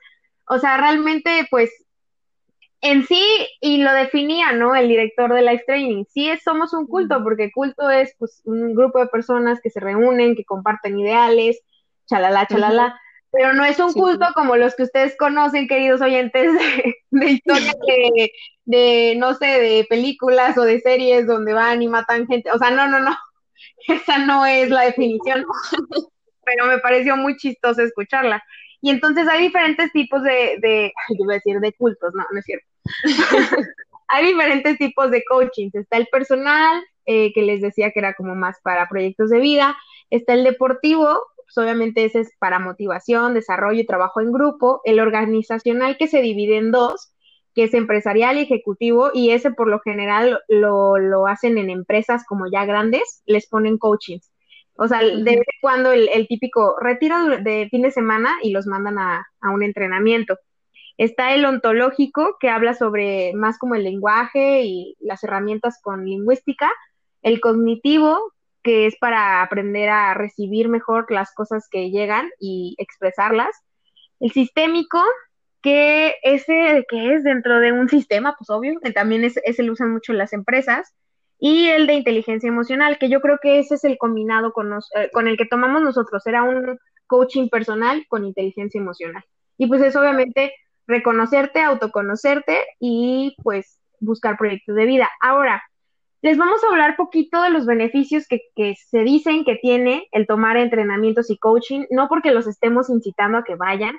O 0.48 0.60
sea, 0.60 0.78
realmente, 0.78 1.48
pues, 1.50 1.72
en 2.82 3.08
sí, 3.08 3.26
y 3.60 3.82
lo 3.82 3.92
definía, 3.92 4.52
¿no? 4.52 4.76
El 4.76 4.88
director 4.88 5.34
de 5.34 5.42
Life 5.42 5.64
Training, 5.66 6.04
sí 6.14 6.30
es, 6.30 6.44
somos 6.44 6.76
un 6.76 6.86
culto, 6.86 7.24
porque 7.24 7.50
culto 7.52 7.90
es, 7.90 8.14
pues, 8.20 8.44
un 8.46 8.76
grupo 8.76 9.00
de 9.00 9.08
personas 9.08 9.60
que 9.60 9.72
se 9.72 9.80
reúnen, 9.80 10.36
que 10.36 10.46
comparten 10.46 11.00
ideales, 11.00 11.60
chalala, 12.06 12.46
chalala 12.46 13.02
pero 13.32 13.54
no 13.54 13.66
es 13.66 13.80
un 13.80 13.94
culto 13.94 14.26
como 14.34 14.56
los 14.56 14.76
que 14.76 14.84
ustedes 14.84 15.16
conocen, 15.18 15.68
queridos 15.68 16.02
oyentes, 16.02 16.52
de, 17.12 17.26
historias 17.26 17.76
de, 17.86 18.32
de, 18.66 19.16
no 19.18 19.34
sé, 19.34 19.46
de 19.46 19.86
películas 19.90 20.58
o 20.58 20.64
de 20.64 20.80
series 20.80 21.28
donde 21.28 21.54
van 21.54 21.82
y 21.82 21.88
matan 21.88 22.28
gente. 22.28 22.52
O 22.52 22.58
sea, 22.58 22.72
no, 22.72 22.88
no, 22.88 23.00
no, 23.00 23.16
esa 23.88 24.20
no 24.20 24.46
es 24.46 24.70
la 24.70 24.82
definición, 24.82 25.46
pero 26.46 26.66
me 26.68 26.80
pareció 26.80 27.18
muy 27.18 27.38
chistoso 27.38 27.82
escucharla. 27.82 28.44
Y 28.82 28.92
entonces 28.92 29.28
hay 29.28 29.42
diferentes 29.42 29.92
tipos 29.92 30.22
de, 30.24 30.58
de 30.62 30.94
yo 31.10 31.26
voy 31.26 31.34
a 31.34 31.38
decir 31.38 31.60
de 31.60 31.74
cultos, 31.74 32.14
no, 32.14 32.24
no 32.32 32.40
es 32.40 32.46
cierto. 32.46 32.68
hay 34.08 34.28
diferentes 34.28 34.78
tipos 34.78 35.12
de 35.12 35.24
coaching. 35.28 35.70
Está 35.74 35.98
el 35.98 36.08
personal, 36.08 36.84
eh, 37.06 37.32
que 37.34 37.42
les 37.42 37.62
decía 37.62 37.92
que 37.92 38.00
era 38.00 38.14
como 38.14 38.36
más 38.36 38.58
para 38.62 38.88
proyectos 38.88 39.30
de 39.30 39.40
vida. 39.40 39.76
Está 40.10 40.34
el 40.34 40.44
deportivo, 40.44 41.20
pues 41.48 41.64
obviamente 41.64 42.04
ese 42.04 42.20
es 42.20 42.32
para 42.40 42.60
motivación, 42.60 43.34
desarrollo 43.34 43.80
y 43.80 43.86
trabajo 43.86 44.20
en 44.20 44.34
grupo. 44.34 44.82
El 44.84 45.00
organizacional 45.00 45.98
que 45.98 46.08
se 46.08 46.22
divide 46.22 46.58
en 46.58 46.72
dos, 46.72 47.14
que 47.56 47.64
es 47.64 47.74
empresarial 47.74 48.38
y 48.38 48.42
ejecutivo, 48.42 49.12
y 49.14 49.32
ese 49.32 49.52
por 49.52 49.70
lo 49.70 49.80
general 49.80 50.40
lo, 50.50 50.98
lo 50.98 51.26
hacen 51.26 51.58
en 51.58 51.70
empresas 51.70 52.26
como 52.28 52.46
ya 52.52 52.66
grandes, 52.66 53.24
les 53.26 53.48
ponen 53.48 53.78
coachings. 53.78 54.30
O 54.78 54.88
sea, 54.88 55.00
de 55.00 55.24
vez 55.24 55.40
en 55.40 55.60
cuando 55.62 55.92
el, 55.92 56.28
típico 56.28 56.76
retiro 56.80 57.16
de 57.40 57.68
fin 57.72 57.82
de 57.82 57.92
semana 57.92 58.38
y 58.44 58.52
los 58.52 58.68
mandan 58.68 59.00
a, 59.00 59.26
a 59.42 59.50
un 59.50 59.64
entrenamiento. 59.64 60.38
Está 60.98 61.34
el 61.34 61.46
ontológico, 61.46 62.38
que 62.40 62.50
habla 62.50 62.74
sobre 62.74 63.34
más 63.34 63.58
como 63.58 63.76
el 63.76 63.84
lenguaje 63.84 64.64
y 64.64 64.96
las 65.00 65.24
herramientas 65.24 65.80
con 65.82 66.06
lingüística. 66.06 66.70
El 67.24 67.40
cognitivo, 67.40 68.34
que 68.68 68.86
es 68.86 68.98
para 68.98 69.42
aprender 69.42 69.88
a 69.88 70.14
recibir 70.14 70.68
mejor 70.68 71.10
las 71.10 71.34
cosas 71.34 71.70
que 71.72 71.90
llegan 71.90 72.30
y 72.38 72.76
expresarlas. 72.80 73.56
El 74.20 74.34
sistémico, 74.34 75.02
que 75.62 76.16
ese 76.22 76.86
que 76.90 77.14
es 77.14 77.24
dentro 77.24 77.62
de 77.62 77.72
un 77.72 77.88
sistema, 77.88 78.36
pues 78.38 78.50
obvio, 78.50 78.78
que 78.84 78.92
también 78.92 79.24
es, 79.24 79.40
ese 79.46 79.64
lo 79.64 79.72
usan 79.72 79.94
mucho 79.94 80.12
las 80.12 80.34
empresas, 80.34 80.94
y 81.40 81.70
el 81.70 81.88
de 81.88 81.94
inteligencia 81.94 82.50
emocional, 82.50 82.98
que 83.00 83.08
yo 83.08 83.22
creo 83.22 83.38
que 83.42 83.60
ese 83.60 83.76
es 83.76 83.86
el 83.86 83.98
combinado 83.98 84.52
con, 84.52 84.74
eh, 84.74 85.10
con 85.14 85.30
el 85.30 85.38
que 85.38 85.46
tomamos 85.46 85.82
nosotros, 85.82 86.28
era 86.28 86.44
un 86.44 86.78
coaching 87.08 87.48
personal 87.48 88.06
con 88.10 88.26
inteligencia 88.26 88.82
emocional. 88.82 89.24
Y 89.58 89.68
pues 89.68 89.82
es 89.82 89.96
obviamente 89.96 90.54
reconocerte, 90.88 91.62
autoconocerte 91.62 92.66
y 92.82 93.34
pues 93.44 93.80
buscar 94.02 94.38
proyectos 94.38 94.76
de 94.76 94.86
vida. 94.86 95.10
Ahora, 95.22 95.64
les 96.22 96.38
vamos 96.38 96.64
a 96.64 96.68
hablar 96.68 96.96
poquito 96.96 97.42
de 97.42 97.52
los 97.52 97.66
beneficios 97.66 98.28
que, 98.28 98.42
que, 98.56 98.76
se 98.76 99.00
dicen 99.00 99.46
que 99.46 99.56
tiene 99.56 100.08
el 100.12 100.26
tomar 100.28 100.58
entrenamientos 100.58 101.30
y 101.30 101.38
coaching, 101.38 101.86
no 101.92 102.08
porque 102.08 102.32
los 102.32 102.48
estemos 102.48 102.90
incitando 102.90 103.38
a 103.38 103.44
que 103.44 103.56
vayan, 103.56 103.96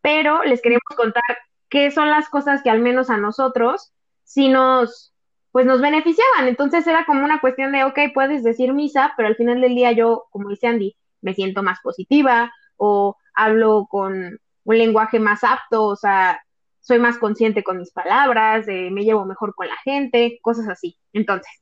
pero 0.00 0.42
les 0.44 0.62
queremos 0.62 0.82
contar 0.96 1.22
qué 1.68 1.90
son 1.90 2.08
las 2.08 2.28
cosas 2.28 2.62
que 2.62 2.70
al 2.70 2.80
menos 2.80 3.10
a 3.10 3.18
nosotros 3.18 3.92
sí 4.24 4.48
nos, 4.48 5.12
pues 5.52 5.66
nos 5.66 5.80
beneficiaban. 5.80 6.48
Entonces 6.48 6.86
era 6.86 7.04
como 7.04 7.24
una 7.24 7.40
cuestión 7.40 7.72
de, 7.72 7.84
ok, 7.84 7.98
puedes 8.14 8.42
decir 8.42 8.72
misa, 8.72 9.12
pero 9.16 9.28
al 9.28 9.36
final 9.36 9.60
del 9.60 9.74
día 9.74 9.92
yo, 9.92 10.26
como 10.30 10.48
dice 10.48 10.66
Andy, 10.66 10.96
me 11.20 11.34
siento 11.34 11.62
más 11.62 11.80
positiva 11.82 12.52
o 12.76 13.16
hablo 13.34 13.86
con 13.90 14.38
un 14.64 14.78
lenguaje 14.78 15.18
más 15.18 15.44
apto, 15.44 15.84
o 15.84 15.96
sea, 15.96 16.40
soy 16.80 16.98
más 16.98 17.18
consciente 17.18 17.62
con 17.62 17.78
mis 17.78 17.92
palabras, 17.92 18.66
me 18.66 19.04
llevo 19.04 19.24
mejor 19.24 19.54
con 19.54 19.68
la 19.68 19.76
gente, 19.84 20.38
cosas 20.42 20.68
así. 20.68 20.96
Entonces, 21.12 21.52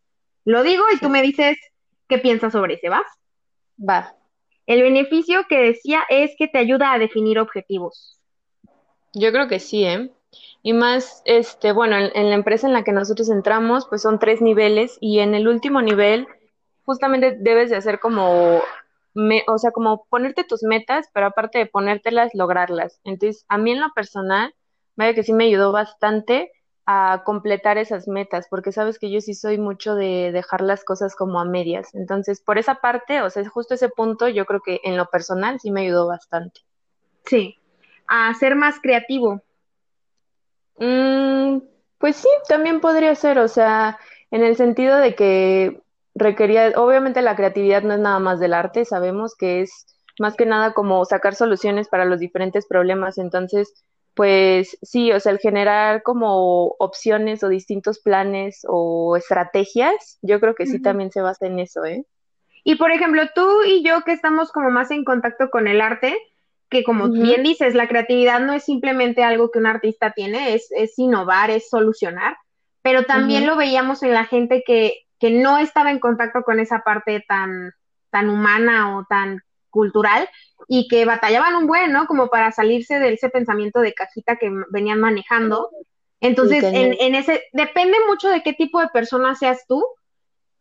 lo 0.44 0.62
digo 0.62 0.84
y 0.94 0.98
tú 0.98 1.08
me 1.08 1.22
dices 1.22 1.56
qué 2.08 2.18
piensas 2.18 2.52
sobre 2.52 2.74
ese, 2.74 2.88
¿va? 2.88 3.04
Va. 3.78 4.14
El 4.66 4.82
beneficio 4.82 5.46
que 5.48 5.58
decía 5.58 6.02
es 6.08 6.34
que 6.38 6.48
te 6.48 6.58
ayuda 6.58 6.92
a 6.92 6.98
definir 6.98 7.38
objetivos. 7.38 8.20
Yo 9.12 9.32
creo 9.32 9.48
que 9.48 9.60
sí, 9.60 9.84
¿eh? 9.84 10.10
Y 10.62 10.72
más, 10.72 11.22
este, 11.24 11.72
bueno, 11.72 11.96
en, 11.96 12.28
la 12.28 12.34
empresa 12.34 12.66
en 12.66 12.72
la 12.72 12.82
que 12.82 12.92
nosotros 12.92 13.30
entramos, 13.30 13.86
pues 13.88 14.02
son 14.02 14.18
tres 14.18 14.42
niveles 14.42 14.98
y 15.00 15.20
en 15.20 15.34
el 15.34 15.46
último 15.46 15.80
nivel 15.80 16.26
justamente 16.84 17.36
debes 17.38 17.70
de 17.70 17.76
hacer 17.76 18.00
como, 18.00 18.60
o 19.46 19.58
sea, 19.58 19.70
como 19.70 20.04
ponerte 20.10 20.44
tus 20.44 20.62
metas, 20.64 21.08
pero 21.12 21.26
aparte 21.26 21.58
de 21.58 21.66
ponértelas, 21.66 22.32
lograrlas. 22.34 23.00
Entonces, 23.04 23.44
a 23.48 23.58
mí 23.58 23.72
en 23.72 23.80
lo 23.80 23.92
personal, 23.94 24.54
vaya 24.96 25.14
que 25.14 25.22
sí 25.22 25.32
me 25.32 25.44
ayudó 25.44 25.72
bastante 25.72 26.52
a 26.86 27.22
completar 27.24 27.78
esas 27.78 28.06
metas, 28.06 28.46
porque 28.48 28.72
sabes 28.72 28.98
que 28.98 29.10
yo 29.10 29.20
sí 29.20 29.34
soy 29.34 29.58
mucho 29.58 29.94
de 29.94 30.30
dejar 30.32 30.60
las 30.60 30.84
cosas 30.84 31.16
como 31.16 31.40
a 31.40 31.44
medias. 31.44 31.94
Entonces, 31.94 32.40
por 32.40 32.58
esa 32.58 32.76
parte, 32.76 33.22
o 33.22 33.30
sea, 33.30 33.48
justo 33.48 33.74
ese 33.74 33.88
punto, 33.88 34.28
yo 34.28 34.46
creo 34.46 34.60
que 34.64 34.80
en 34.84 34.96
lo 34.96 35.06
personal 35.06 35.58
sí 35.58 35.70
me 35.72 35.82
ayudó 35.82 36.06
bastante. 36.06 36.60
Sí, 37.24 37.56
a 38.06 38.32
ser 38.34 38.54
más 38.54 38.78
creativo, 38.80 39.42
Mm, 40.78 41.58
pues 41.98 42.16
sí, 42.16 42.28
también 42.48 42.80
podría 42.80 43.14
ser, 43.14 43.38
o 43.38 43.48
sea, 43.48 43.98
en 44.30 44.42
el 44.42 44.56
sentido 44.56 44.96
de 44.98 45.14
que 45.14 45.82
requería, 46.14 46.72
obviamente 46.76 47.22
la 47.22 47.36
creatividad 47.36 47.82
no 47.82 47.94
es 47.94 48.00
nada 48.00 48.18
más 48.18 48.40
del 48.40 48.54
arte, 48.54 48.84
sabemos 48.84 49.34
que 49.36 49.62
es 49.62 49.86
más 50.18 50.36
que 50.36 50.46
nada 50.46 50.72
como 50.72 51.04
sacar 51.04 51.34
soluciones 51.34 51.88
para 51.88 52.04
los 52.04 52.20
diferentes 52.20 52.66
problemas, 52.66 53.18
entonces, 53.18 53.72
pues 54.16 54.78
sí, 54.80 55.12
o 55.12 55.20
sea, 55.20 55.30
el 55.30 55.38
generar 55.38 56.02
como 56.02 56.68
opciones 56.78 57.44
o 57.44 57.50
distintos 57.50 57.98
planes 57.98 58.62
o 58.66 59.14
estrategias, 59.14 60.18
yo 60.22 60.40
creo 60.40 60.54
que 60.54 60.64
sí 60.64 60.80
también 60.80 61.12
se 61.12 61.20
basa 61.20 61.46
en 61.46 61.58
eso, 61.58 61.84
¿eh? 61.84 62.06
Y 62.64 62.76
por 62.76 62.92
ejemplo, 62.92 63.22
tú 63.34 63.62
y 63.64 63.84
yo 63.84 64.00
que 64.06 64.12
estamos 64.12 64.52
como 64.52 64.70
más 64.70 64.90
en 64.90 65.04
contacto 65.04 65.50
con 65.50 65.68
el 65.68 65.82
arte, 65.82 66.16
que 66.70 66.82
como 66.82 67.10
bien 67.10 67.42
dices, 67.42 67.74
la 67.74 67.88
creatividad 67.88 68.40
no 68.40 68.54
es 68.54 68.64
simplemente 68.64 69.22
algo 69.22 69.50
que 69.50 69.58
un 69.58 69.66
artista 69.66 70.12
tiene, 70.12 70.54
es, 70.54 70.68
es 70.70 70.98
innovar, 70.98 71.50
es 71.50 71.68
solucionar, 71.68 72.38
pero 72.80 73.04
también 73.04 73.46
lo 73.46 73.54
veíamos 73.54 74.02
en 74.02 74.14
la 74.14 74.24
gente 74.24 74.64
que, 74.66 74.94
que 75.20 75.30
no 75.30 75.58
estaba 75.58 75.90
en 75.90 75.98
contacto 75.98 76.42
con 76.42 76.58
esa 76.58 76.78
parte 76.78 77.22
tan, 77.28 77.74
tan 78.08 78.30
humana 78.30 78.96
o 78.96 79.04
tan 79.04 79.42
cultural 79.76 80.28
y 80.68 80.88
que 80.88 81.04
batallaban 81.04 81.54
un 81.54 81.66
buen, 81.66 81.92
¿no? 81.92 82.06
Como 82.06 82.28
para 82.28 82.50
salirse 82.50 82.98
de 82.98 83.12
ese 83.12 83.28
pensamiento 83.28 83.80
de 83.80 83.92
cajita 83.92 84.36
que 84.36 84.50
venían 84.70 85.00
manejando. 85.00 85.70
Entonces, 86.20 86.64
en, 86.64 86.96
en 86.98 87.14
ese, 87.14 87.44
depende 87.52 87.98
mucho 88.08 88.28
de 88.28 88.42
qué 88.42 88.54
tipo 88.54 88.80
de 88.80 88.88
persona 88.88 89.34
seas 89.34 89.66
tú, 89.68 89.86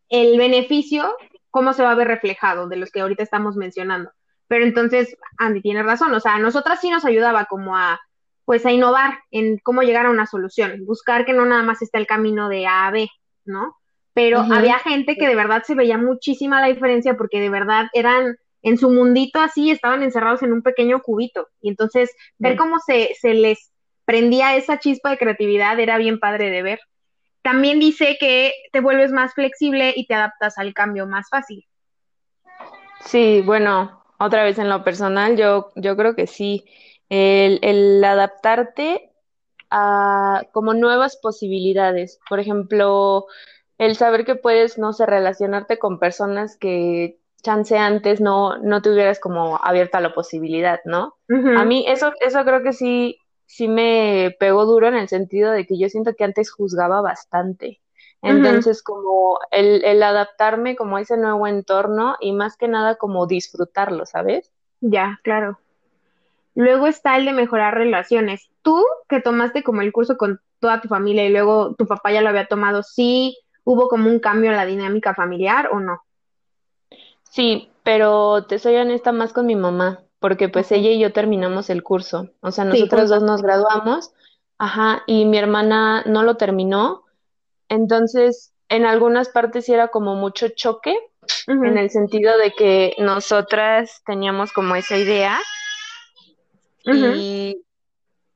el 0.10 0.38
beneficio, 0.38 1.16
cómo 1.50 1.74
se 1.74 1.84
va 1.84 1.92
a 1.92 1.96
ver 1.96 2.10
reflejado 2.10 2.68
de 2.68 2.76
los 2.76 2.92
que 2.92 3.00
ahorita 3.00 3.24
estamos 3.24 3.56
mencionando. 3.56 4.12
Pero 4.48 4.66
entonces, 4.66 5.16
Andy 5.38 5.62
tiene 5.62 5.82
razón, 5.82 6.14
o 6.14 6.20
sea, 6.20 6.36
a 6.36 6.40
nosotras 6.40 6.80
sí 6.82 6.90
nos 6.90 7.06
ayudaba 7.06 7.46
como 7.46 7.78
a, 7.78 8.00
pues 8.44 8.66
a 8.66 8.72
innovar 8.72 9.20
en 9.32 9.58
cómo 9.60 9.82
llegar 9.82 10.06
a 10.06 10.12
una 10.12 10.28
solución, 10.28 10.86
buscar 10.86 11.26
que 11.26 11.34
no 11.34 11.46
nada 11.46 11.64
más 11.64 11.82
esté 11.82 11.98
el 11.98 12.06
camino 12.06 12.50
de 12.50 12.68
A 12.68 12.88
a 12.88 12.92
B, 12.92 13.10
¿no? 13.46 13.76
Pero 14.14 14.40
había 14.40 14.80
gente 14.80 15.18
que 15.18 15.28
de 15.28 15.36
verdad 15.36 15.64
se 15.64 15.76
veía 15.76 15.98
muchísima 15.98 16.62
la 16.62 16.68
diferencia 16.68 17.18
porque 17.18 17.42
de 17.42 17.50
verdad 17.50 17.88
eran 17.92 18.38
en 18.66 18.80
su 18.80 18.90
mundito 18.90 19.40
así, 19.40 19.70
estaban 19.70 20.02
encerrados 20.02 20.42
en 20.42 20.52
un 20.52 20.64
pequeño 20.64 21.00
cubito. 21.04 21.48
Y 21.62 21.70
entonces, 21.70 22.12
ver 22.40 22.58
cómo 22.58 22.80
se, 22.80 23.14
se 23.22 23.36
les 23.36 23.72
prendía 24.06 24.56
esa 24.56 24.80
chispa 24.80 25.12
de 25.12 25.20
creatividad 25.20 25.80
era 25.80 26.00
bien 26.00 26.20
padre 26.20 26.50
de 26.50 26.64
ver. 26.64 26.80
También 27.44 27.80
dice 27.80 28.18
que 28.20 28.54
te 28.72 28.80
vuelves 28.80 29.12
más 29.12 29.36
flexible 29.36 29.94
y 29.96 30.08
te 30.08 30.16
adaptas 30.16 30.58
al 30.58 30.74
cambio 30.74 31.06
más 31.06 31.30
fácil. 31.30 31.64
Sí, 33.02 33.44
bueno, 33.46 34.04
otra 34.18 34.44
vez 34.44 34.58
en 34.58 34.68
lo 34.68 34.84
personal, 34.84 35.38
yo, 35.38 35.72
yo 35.76 35.96
creo 35.96 36.16
que 36.16 36.26
sí. 36.26 36.66
El, 37.08 37.60
el 37.62 38.04
adaptarte 38.04 39.12
a 39.70 40.42
como 40.54 40.74
nuevas 40.74 41.18
posibilidades. 41.18 42.20
Por 42.28 42.40
ejemplo, 42.40 43.28
el 43.78 43.96
saber 43.96 44.26
que 44.26 44.34
puedes, 44.34 44.80
no 44.80 44.92
sé, 44.92 45.06
relacionarte 45.06 45.78
con 45.78 46.00
personas 46.00 46.58
que 46.58 47.20
chance 47.46 47.78
antes 47.78 48.20
no, 48.20 48.58
no 48.58 48.82
te 48.82 48.92
hubieras 48.92 49.20
como 49.20 49.58
abierta 49.64 50.00
a 50.00 50.02
la 50.02 50.14
posibilidad, 50.14 50.80
¿no? 50.84 51.16
A 51.30 51.64
mí 51.64 51.86
eso, 51.88 52.12
eso 52.20 52.44
creo 52.44 52.64
que 52.64 52.74
sí, 52.74 53.20
sí 53.46 53.68
me 53.68 54.36
pegó 54.40 54.66
duro 54.66 54.88
en 54.88 54.96
el 54.96 55.08
sentido 55.08 55.52
de 55.52 55.66
que 55.66 55.78
yo 55.78 55.88
siento 55.88 56.16
que 56.16 56.24
antes 56.24 56.52
juzgaba 56.52 57.02
bastante. 57.02 57.80
Entonces, 58.22 58.82
como 58.82 59.38
el, 59.52 59.86
el, 59.86 60.02
adaptarme 60.02 60.76
como 60.76 60.98
a 60.98 61.02
ese 61.02 61.16
nuevo 61.16 61.46
entorno 61.46 62.16
y 62.20 62.32
más 62.32 62.58
que 62.58 62.68
nada 62.68 62.96
como 62.96 63.28
disfrutarlo, 63.28 64.08
¿sabes? 64.08 64.52
Ya, 64.82 65.20
claro. 65.24 65.60
Luego 66.56 66.88
está 66.88 67.18
el 67.18 67.26
de 67.26 67.34
mejorar 67.34 67.76
relaciones. 67.76 68.50
Tú 68.64 68.84
que 69.08 69.22
tomaste 69.22 69.62
como 69.62 69.82
el 69.82 69.92
curso 69.92 70.18
con 70.18 70.40
toda 70.60 70.82
tu 70.82 70.88
familia 70.88 71.26
y 71.26 71.30
luego 71.30 71.76
tu 71.76 71.86
papá 71.86 72.12
ya 72.12 72.22
lo 72.22 72.30
había 72.30 72.48
tomado, 72.48 72.82
¿sí 72.82 73.38
hubo 73.64 73.88
como 73.90 74.10
un 74.10 74.20
cambio 74.20 74.50
en 74.50 74.58
la 74.58 74.66
dinámica 74.66 75.14
familiar 75.14 75.70
o 75.72 75.80
no? 75.80 76.02
Sí, 77.30 77.70
pero 77.84 78.46
te 78.46 78.60
soy 78.60 78.76
honesta 78.76 79.12
más 79.12 79.34
con 79.34 79.46
mi 79.46 79.56
mamá, 79.56 80.04
porque 80.20 80.50
pues 80.50 80.72
ella 80.72 80.90
y 80.90 81.00
yo 81.00 81.14
terminamos 81.14 81.70
el 81.70 81.84
curso. 81.84 82.30
O 82.42 82.52
sea, 82.52 82.66
nosotros 82.66 83.10
dos 83.10 83.24
nos 83.24 83.42
graduamos, 83.42 84.12
ajá, 84.58 85.04
y 85.08 85.26
mi 85.26 85.38
hermana 85.38 86.04
no 86.06 86.24
lo 86.24 86.38
terminó 86.38 87.06
entonces, 87.70 88.54
en 88.70 88.86
algunas 88.86 89.30
partes 89.30 89.66
sí 89.66 89.74
era 89.74 89.90
como 89.90 90.16
mucho 90.16 90.50
choque, 90.50 90.96
en 91.48 91.78
el 91.78 91.90
sentido 91.90 92.38
de 92.38 92.52
que 92.52 92.96
nosotras 93.00 94.04
teníamos 94.06 94.52
como 94.54 94.76
esa 94.76 94.98
idea. 94.98 95.40
y, 96.86 97.64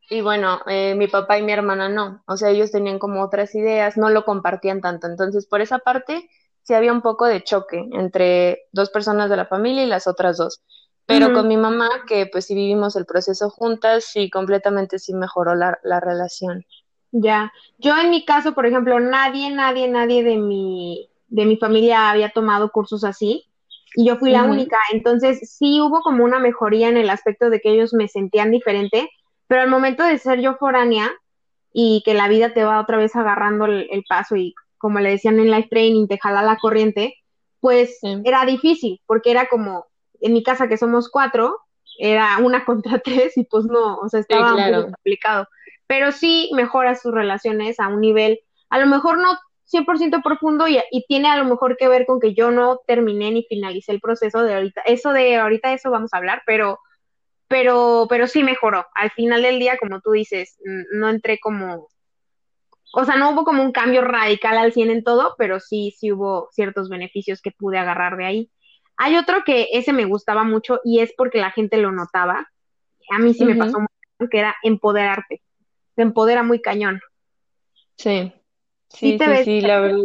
y, 0.10 0.22
bueno, 0.22 0.62
eh, 0.66 0.96
mi 0.96 1.08
papá 1.08 1.38
y 1.38 1.44
mi 1.44 1.52
hermana 1.52 1.88
no. 1.88 2.24
O 2.26 2.36
sea, 2.36 2.50
ellos 2.50 2.72
tenían 2.72 2.98
como 2.98 3.22
otras 3.22 3.54
ideas, 3.54 3.96
no 3.96 4.10
lo 4.10 4.26
compartían 4.26 4.82
tanto. 4.82 5.06
Entonces, 5.06 5.46
por 5.46 5.62
esa 5.62 5.80
parte, 5.80 6.28
sí 6.70 6.76
había 6.76 6.94
un 6.94 7.02
poco 7.02 7.26
de 7.26 7.44
choque 7.44 7.84
entre 7.94 8.68
dos 8.72 8.92
personas 8.92 9.28
de 9.32 9.38
la 9.38 9.48
familia 9.48 9.84
y 9.84 9.88
las 9.88 10.06
otras 10.06 10.38
dos. 10.38 10.62
Pero 11.08 11.34
con 11.34 11.48
mi 11.48 11.58
mamá, 11.58 11.90
que 12.08 12.28
pues 12.28 12.46
sí 12.46 12.54
vivimos 12.54 12.96
el 12.96 13.08
proceso 13.08 13.50
juntas, 13.50 14.06
sí, 14.06 14.30
completamente 14.30 15.00
sí 15.00 15.16
mejoró 15.16 15.56
la, 15.56 15.80
la 15.82 16.00
relación. 16.00 16.64
Ya, 17.12 17.52
yo 17.80 17.98
en 17.98 18.12
mi 18.12 18.24
caso, 18.24 18.54
por 18.54 18.68
ejemplo, 18.68 19.00
nadie, 19.00 19.50
nadie, 19.50 19.88
nadie 19.88 20.24
de 20.24 20.38
mi, 20.38 21.10
de 21.28 21.46
mi 21.46 21.58
familia 21.58 22.12
había 22.12 22.30
tomado 22.30 22.70
cursos 22.70 23.04
así 23.04 23.48
y 23.96 24.06
yo 24.06 24.18
fui 24.18 24.30
la 24.30 24.44
única. 24.44 24.78
Entonces 24.94 25.52
sí 25.52 25.82
hubo 25.82 26.02
como 26.02 26.24
una 26.24 26.38
mejoría 26.38 26.88
en 26.90 26.98
el 26.98 27.10
aspecto 27.10 27.50
de 27.50 27.60
que 27.62 27.72
ellos 27.72 27.96
me 27.96 28.08
sentían 28.08 28.52
diferente, 28.52 29.10
pero 29.48 29.62
al 29.62 29.70
momento 29.72 30.04
de 30.04 30.20
ser 30.20 30.40
yo 30.40 30.58
foránea 30.58 31.12
y 31.74 32.04
que 32.06 32.14
la 32.14 32.28
vida 32.28 32.54
te 32.54 32.64
va 32.64 32.80
otra 32.80 32.98
vez 32.98 33.16
agarrando 33.16 33.66
el, 33.66 34.04
paso 34.08 34.36
y 34.36 34.54
como 34.80 35.00
le 35.00 35.12
decían 35.12 35.40
en 35.40 35.52
life 35.52 35.70
training, 35.70 36.08
te 36.08 36.18
jala 36.18 36.42
la 36.42 36.58
corriente, 36.58 37.16
pues 37.60 38.00
era 38.24 38.46
difícil 38.46 39.02
porque 39.06 39.32
era 39.32 39.48
como 39.48 39.86
en 40.22 40.34
mi 40.34 40.42
casa 40.42 40.68
que 40.68 40.78
somos 40.78 41.10
cuatro, 41.10 41.58
era 42.00 42.38
una 42.40 42.66
contra 42.66 43.00
tres 43.00 43.38
y 43.38 43.44
pues 43.46 43.66
no, 43.66 43.98
o 43.98 44.10
sea, 44.10 44.22
estaba 44.22 44.54
muy 44.54 44.84
complicado 44.84 45.48
pero 45.90 46.12
sí 46.12 46.52
mejora 46.54 46.94
sus 46.94 47.12
relaciones 47.12 47.80
a 47.80 47.88
un 47.88 48.00
nivel, 48.00 48.40
a 48.70 48.78
lo 48.78 48.86
mejor 48.86 49.18
no 49.18 49.40
100% 49.74 50.22
profundo 50.24 50.68
y, 50.68 50.80
y, 50.92 51.06
tiene 51.08 51.30
a 51.30 51.36
lo 51.36 51.46
mejor 51.46 51.78
que 51.78 51.88
ver 51.88 52.06
con 52.06 52.20
que 52.20 52.36
yo 52.36 52.52
no 52.52 52.80
terminé 52.86 53.32
ni 53.32 53.44
finalicé 53.44 53.92
el 53.92 54.00
proceso 54.00 54.44
de 54.44 54.54
ahorita. 54.54 54.82
Eso 54.82 55.14
de 55.14 55.38
ahorita, 55.38 55.74
eso 55.74 55.90
vamos 55.90 56.14
a 56.14 56.18
hablar, 56.18 56.44
pero 56.46 56.78
pero, 57.48 58.06
pero 58.08 58.28
sí 58.28 58.44
mejoró. 58.44 58.86
Al 58.94 59.10
final 59.10 59.42
del 59.42 59.58
día, 59.58 59.78
como 59.80 60.00
tú 60.02 60.12
dices, 60.12 60.60
no 60.92 61.10
entré 61.10 61.40
como, 61.40 61.88
o 62.94 63.06
sea, 63.06 63.16
no 63.16 63.32
hubo 63.32 63.44
como 63.44 63.64
un 63.64 63.72
cambio 63.72 64.02
radical 64.02 64.58
al 64.58 64.74
100 64.74 64.90
en 64.90 65.04
todo, 65.04 65.36
pero 65.38 65.60
sí, 65.60 65.96
sí 65.98 66.12
hubo 66.12 66.50
ciertos 66.52 66.90
beneficios 66.90 67.42
que 67.42 67.52
pude 67.52 67.78
agarrar 67.78 68.18
de 68.18 68.26
ahí. 68.26 68.52
Hay 68.98 69.16
otro 69.16 69.44
que 69.46 69.68
ese 69.72 69.94
me 69.94 70.06
gustaba 70.06 70.44
mucho 70.44 70.80
y 70.84 71.00
es 71.00 71.14
porque 71.16 71.40
la 71.40 71.52
gente 71.52 71.78
lo 71.78 71.92
notaba. 71.92 72.50
A 73.12 73.20
mí 73.20 73.34
sí 73.34 73.46
me 73.46 73.56
pasó 73.56 73.80
mucho, 73.80 74.30
que 74.30 74.40
era 74.40 74.56
empoderarte. 74.64 75.42
Te 75.96 76.02
empodera 76.02 76.44
muy 76.44 76.62
cañón. 76.62 77.00
Sí. 77.96 78.34
Sí, 78.90 79.18
sí, 79.20 79.44
sí, 79.44 79.62
la 79.62 79.80
verdad. 79.80 80.00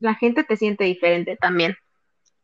La 0.00 0.14
gente 0.14 0.44
te 0.44 0.56
siente 0.56 0.84
diferente 0.84 1.36
también. 1.36 1.76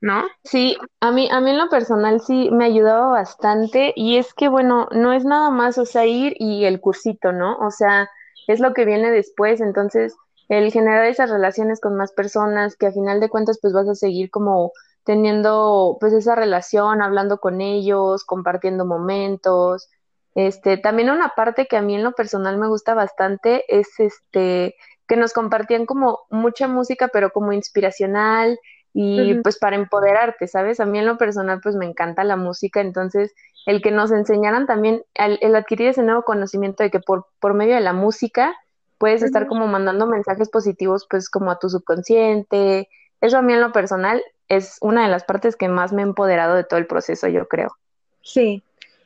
¿no? 0.01 0.25
Sí, 0.45 0.77
a 1.01 1.11
mí, 1.11 1.29
a 1.31 1.41
mí 1.41 1.51
en 1.51 1.59
lo 1.59 1.69
personal 1.69 2.21
sí 2.21 2.51
me 2.51 2.67
ayudaba 2.67 3.09
bastante 3.09 3.93
y 3.97 4.19
es 4.19 4.35
que, 4.35 4.49
bueno, 4.49 4.89
no 4.93 5.13
es 5.13 5.25
nada 5.25 5.51
más, 5.51 5.79
o 5.79 5.87
sea, 5.87 6.07
ir 6.07 6.35
y 6.39 6.65
el 6.65 6.81
cursito, 6.81 7.33
¿no? 7.33 7.57
O 7.59 7.71
sea, 7.71 8.09
es 8.47 8.61
lo 8.61 8.73
que 8.75 8.85
viene 8.85 9.11
después, 9.11 9.61
entonces, 9.61 10.17
el 10.49 10.71
generar 10.73 11.07
esas 11.07 11.31
relaciones 11.31 11.81
con 11.81 11.97
más 11.97 12.13
personas, 12.13 12.77
que 12.77 12.87
a 12.87 12.93
final 12.93 13.21
de 13.21 13.29
cuentas, 13.29 13.59
pues 13.61 13.73
vas 13.73 13.89
a 13.89 13.95
seguir 13.95 14.31
como 14.31 14.73
teniendo, 15.05 15.97
pues, 16.01 16.13
esa 16.13 16.35
relación, 16.35 17.03
hablando 17.03 17.39
con 17.39 17.61
ellos, 17.61 18.25
compartiendo 18.25 18.85
momentos. 18.85 19.89
Este, 20.35 20.77
también 20.77 21.11
una 21.11 21.33
parte 21.35 21.67
que 21.67 21.77
a 21.77 21.83
mí 21.83 21.95
en 21.95 22.05
lo 22.05 22.13
personal 22.13 22.59
me 22.59 22.69
gusta 22.69 22.95
bastante 22.95 23.65
es 23.69 23.89
este, 23.99 24.75
que 25.09 25.17
nos 25.17 25.33
compartían 25.33 25.87
como 25.87 26.21
mucha 26.31 26.69
música, 26.69 27.09
pero 27.09 27.31
como 27.31 27.53
inspiracional, 27.53 28.59
y 28.99 29.35
pues 29.43 29.59
para 29.59 29.77
empoderarte, 29.77 30.49
¿sabes? 30.49 30.81
A 30.81 30.87
mí 30.87 30.99
en 30.99 31.05
lo 31.05 31.19
personal 31.19 31.61
pues 31.63 31.77
me 31.77 31.85
encanta 31.85 32.25
la 32.25 32.37
música, 32.37 32.81
entonces 32.81 33.35
el 33.67 33.83
que 33.83 33.91
nos 33.91 34.13
enseñaran 34.13 34.67
también, 34.67 35.03
el, 35.15 35.55
adquirir 35.55 35.89
ese 35.89 36.03
nuevo 36.03 36.23
conocimiento 36.23 36.83
de 36.83 36.91
que 36.91 37.01
por, 37.01 37.27
por 37.41 37.55
medio 37.55 37.75
de 37.75 37.81
la 37.81 37.93
música 37.93 38.57
puedes 38.99 39.23
estar 39.23 39.47
como 39.47 39.67
mandando 39.67 40.07
mensajes 40.07 40.49
positivos 40.49 41.07
pues 41.11 41.29
como 41.29 41.51
a 41.51 41.59
tu 41.59 41.69
subconsciente, 41.69 42.89
eso 43.21 43.39
a 43.39 43.43
mí 43.43 43.53
en 43.53 43.61
lo 43.61 43.73
personal 43.73 44.23
es 44.49 44.79
una 44.81 45.03
de 45.03 45.11
las 45.11 45.25
partes 45.25 45.57
que 45.57 45.69
más 45.69 45.93
me 45.93 46.03
ha 46.03 46.07
empoderado 46.07 46.55
de 46.55 46.65
todo 46.65 46.79
el 46.79 46.87
proceso, 46.87 47.29
yo 47.29 47.47
creo. 47.49 47.77
Sí, 48.23 48.63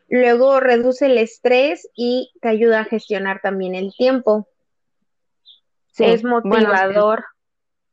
luego 0.08 0.60
reduce 0.60 1.06
el 1.06 1.18
estrés 1.18 1.88
y 1.96 2.30
te 2.40 2.48
ayuda 2.48 2.80
a 2.80 2.84
gestionar 2.84 3.40
también 3.40 3.74
el 3.74 3.92
tiempo. 3.96 4.46
Sí, 5.92 6.04
es 6.04 6.22
motivador 6.22 7.24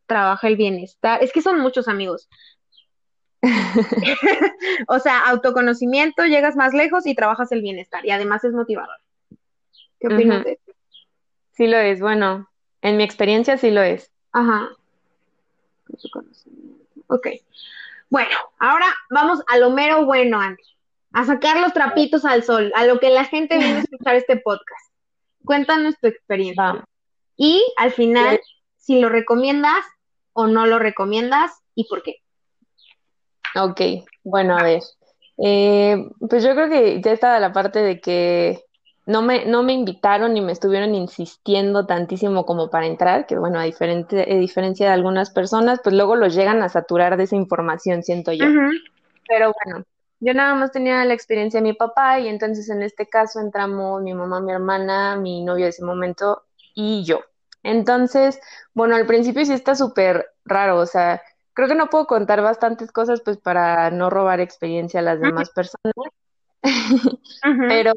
trabaja 0.08 0.48
el 0.48 0.56
bienestar. 0.56 1.22
Es 1.24 1.32
que 1.32 1.42
son 1.42 1.60
muchos 1.60 1.88
amigos. 1.88 2.28
o 4.88 5.00
sea, 5.00 5.20
autoconocimiento, 5.28 6.26
llegas 6.26 6.56
más 6.56 6.74
lejos 6.74 7.06
y 7.06 7.16
trabajas 7.16 7.52
el 7.52 7.62
bienestar 7.62 8.06
y 8.06 8.12
además 8.12 8.44
es 8.44 8.54
motivador. 8.54 8.96
¿Qué 10.00 10.08
opinas 10.08 10.44
de 10.44 10.54
esto? 10.54 10.74
Sí 11.54 11.68
lo 11.68 11.78
es, 11.78 12.00
bueno, 12.00 12.50
en 12.82 12.98
mi 12.98 13.04
experiencia 13.04 13.58
sí 13.58 13.72
lo 13.72 13.82
es. 13.82 14.12
Ajá. 14.32 14.70
Ok. 17.08 17.28
Bueno, 18.10 18.36
ahora 18.60 18.86
vamos 19.10 19.42
a 19.48 19.58
lo 19.58 19.72
mero 19.72 20.06
bueno, 20.06 20.40
Andy. 20.40 20.64
A 21.14 21.26
sacar 21.26 21.60
los 21.60 21.74
trapitos 21.74 22.26
al 22.26 22.44
sol, 22.44 22.72
a 22.76 22.86
lo 22.86 23.00
que 23.00 23.10
la 23.10 23.26
gente 23.26 23.58
viene 23.58 23.78
a 23.78 23.80
escuchar 23.80 24.16
este 24.16 24.38
podcast. 24.38 24.94
Cuéntanos 25.46 25.96
tu 26.00 26.08
experiencia. 26.08 26.84
Y 27.38 27.64
al 27.78 27.92
final, 27.92 28.40
si 28.78 29.00
lo 29.00 29.10
recomiendas, 29.10 29.84
o 30.40 30.46
no 30.46 30.68
lo 30.68 30.78
recomiendas 30.78 31.52
y 31.74 31.86
por 31.86 32.04
qué? 32.04 32.18
Ok, 33.56 33.82
bueno, 34.24 34.58
a 34.58 34.64
ver. 34.64 34.82
Eh, 35.38 36.10
pues 36.30 36.44
yo 36.44 36.54
creo 36.54 36.70
que 36.70 37.02
ya 37.02 37.12
estaba 37.12 37.40
la 37.40 37.54
parte 37.54 37.80
de 37.80 38.00
que 38.02 38.64
no 39.06 39.22
me, 39.22 39.46
no 39.46 39.64
me 39.64 39.74
invitaron 39.74 40.34
ni 40.34 40.42
me 40.42 40.52
estuvieron 40.52 40.94
insistiendo 40.94 41.86
tantísimo 41.86 42.46
como 42.46 42.70
para 42.70 42.88
entrar, 42.88 43.26
que 43.26 43.38
bueno, 43.38 43.60
a, 43.60 43.64
diferente, 43.64 44.22
a 44.22 44.36
diferencia 44.36 44.88
de 44.88 44.94
algunas 44.94 45.30
personas, 45.30 45.80
pues 45.82 45.96
luego 45.96 46.16
los 46.16 46.36
llegan 46.36 46.62
a 46.62 46.70
saturar 46.70 47.16
de 47.16 47.24
esa 47.24 47.38
información, 47.38 48.04
siento 48.04 48.34
yo. 48.34 48.46
Pero 49.28 49.54
bueno, 49.64 49.86
yo 50.20 50.34
nada 50.34 50.56
más 50.56 50.72
tenía 50.72 51.06
la 51.06 51.14
experiencia 51.14 51.62
de 51.62 51.64
mi 51.64 51.74
papá 51.74 52.20
y 52.20 52.28
entonces 52.28 52.70
en 52.70 52.82
este 52.82 53.08
caso 53.08 53.40
entramos 53.40 54.02
mi 54.02 54.14
mamá, 54.14 54.42
mi 54.42 54.52
hermana, 54.52 55.16
mi 55.16 55.42
novio 55.42 55.66
de 55.66 55.70
ese 55.70 55.86
momento 55.86 56.44
y 56.76 57.06
yo. 57.06 57.22
Entonces, 57.64 58.40
bueno, 58.74 58.96
al 58.96 59.06
principio 59.06 59.46
sí 59.46 59.54
está 59.54 59.76
súper 59.76 60.34
raro, 60.44 60.80
o 60.80 60.86
sea, 60.86 61.22
creo 61.58 61.68
que 61.68 61.74
no 61.74 61.90
puedo 61.90 62.06
contar 62.06 62.44
bastantes 62.44 62.92
cosas 62.92 63.22
pues 63.26 63.38
para 63.38 63.90
no 63.90 64.12
robar 64.12 64.40
experiencia 64.40 65.00
a 65.00 65.04
las 65.04 65.20
demás 65.20 65.50
personas, 65.50 65.92
pero 67.68 67.94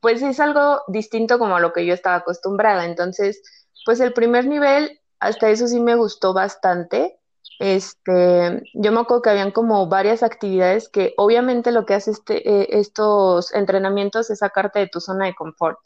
pues 0.00 0.22
es 0.22 0.40
algo 0.40 0.80
distinto 0.88 1.38
como 1.38 1.56
a 1.56 1.60
lo 1.60 1.74
que 1.74 1.84
yo 1.84 1.92
estaba 1.92 2.16
acostumbrada. 2.16 2.86
Entonces, 2.86 3.42
pues 3.84 4.00
el 4.00 4.14
primer 4.14 4.46
nivel, 4.46 4.98
hasta 5.20 5.50
eso 5.50 5.68
sí 5.68 5.78
me 5.78 5.94
gustó 5.94 6.32
bastante. 6.32 7.18
Este, 7.58 8.62
yo 8.72 8.92
me 8.92 9.00
acuerdo 9.00 9.20
que 9.20 9.30
habían 9.30 9.50
como 9.50 9.86
varias 9.86 10.22
actividades 10.22 10.88
que 10.88 11.12
obviamente 11.18 11.70
lo 11.70 11.84
que 11.84 11.92
hace 11.92 12.12
este, 12.12 12.48
eh, 12.48 12.68
estos 12.70 13.52
entrenamientos 13.52 14.30
es 14.30 14.38
sacarte 14.38 14.78
de 14.78 14.88
tu 14.88 15.00
zona 15.00 15.26
de 15.26 15.34
confort. 15.34 15.78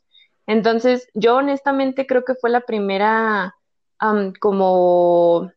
Entonces, 0.46 1.08
yo 1.14 1.34
honestamente 1.34 2.06
creo 2.06 2.24
que 2.24 2.36
fue 2.36 2.50
la 2.50 2.60
primera 2.60 3.56
como, 4.38 5.50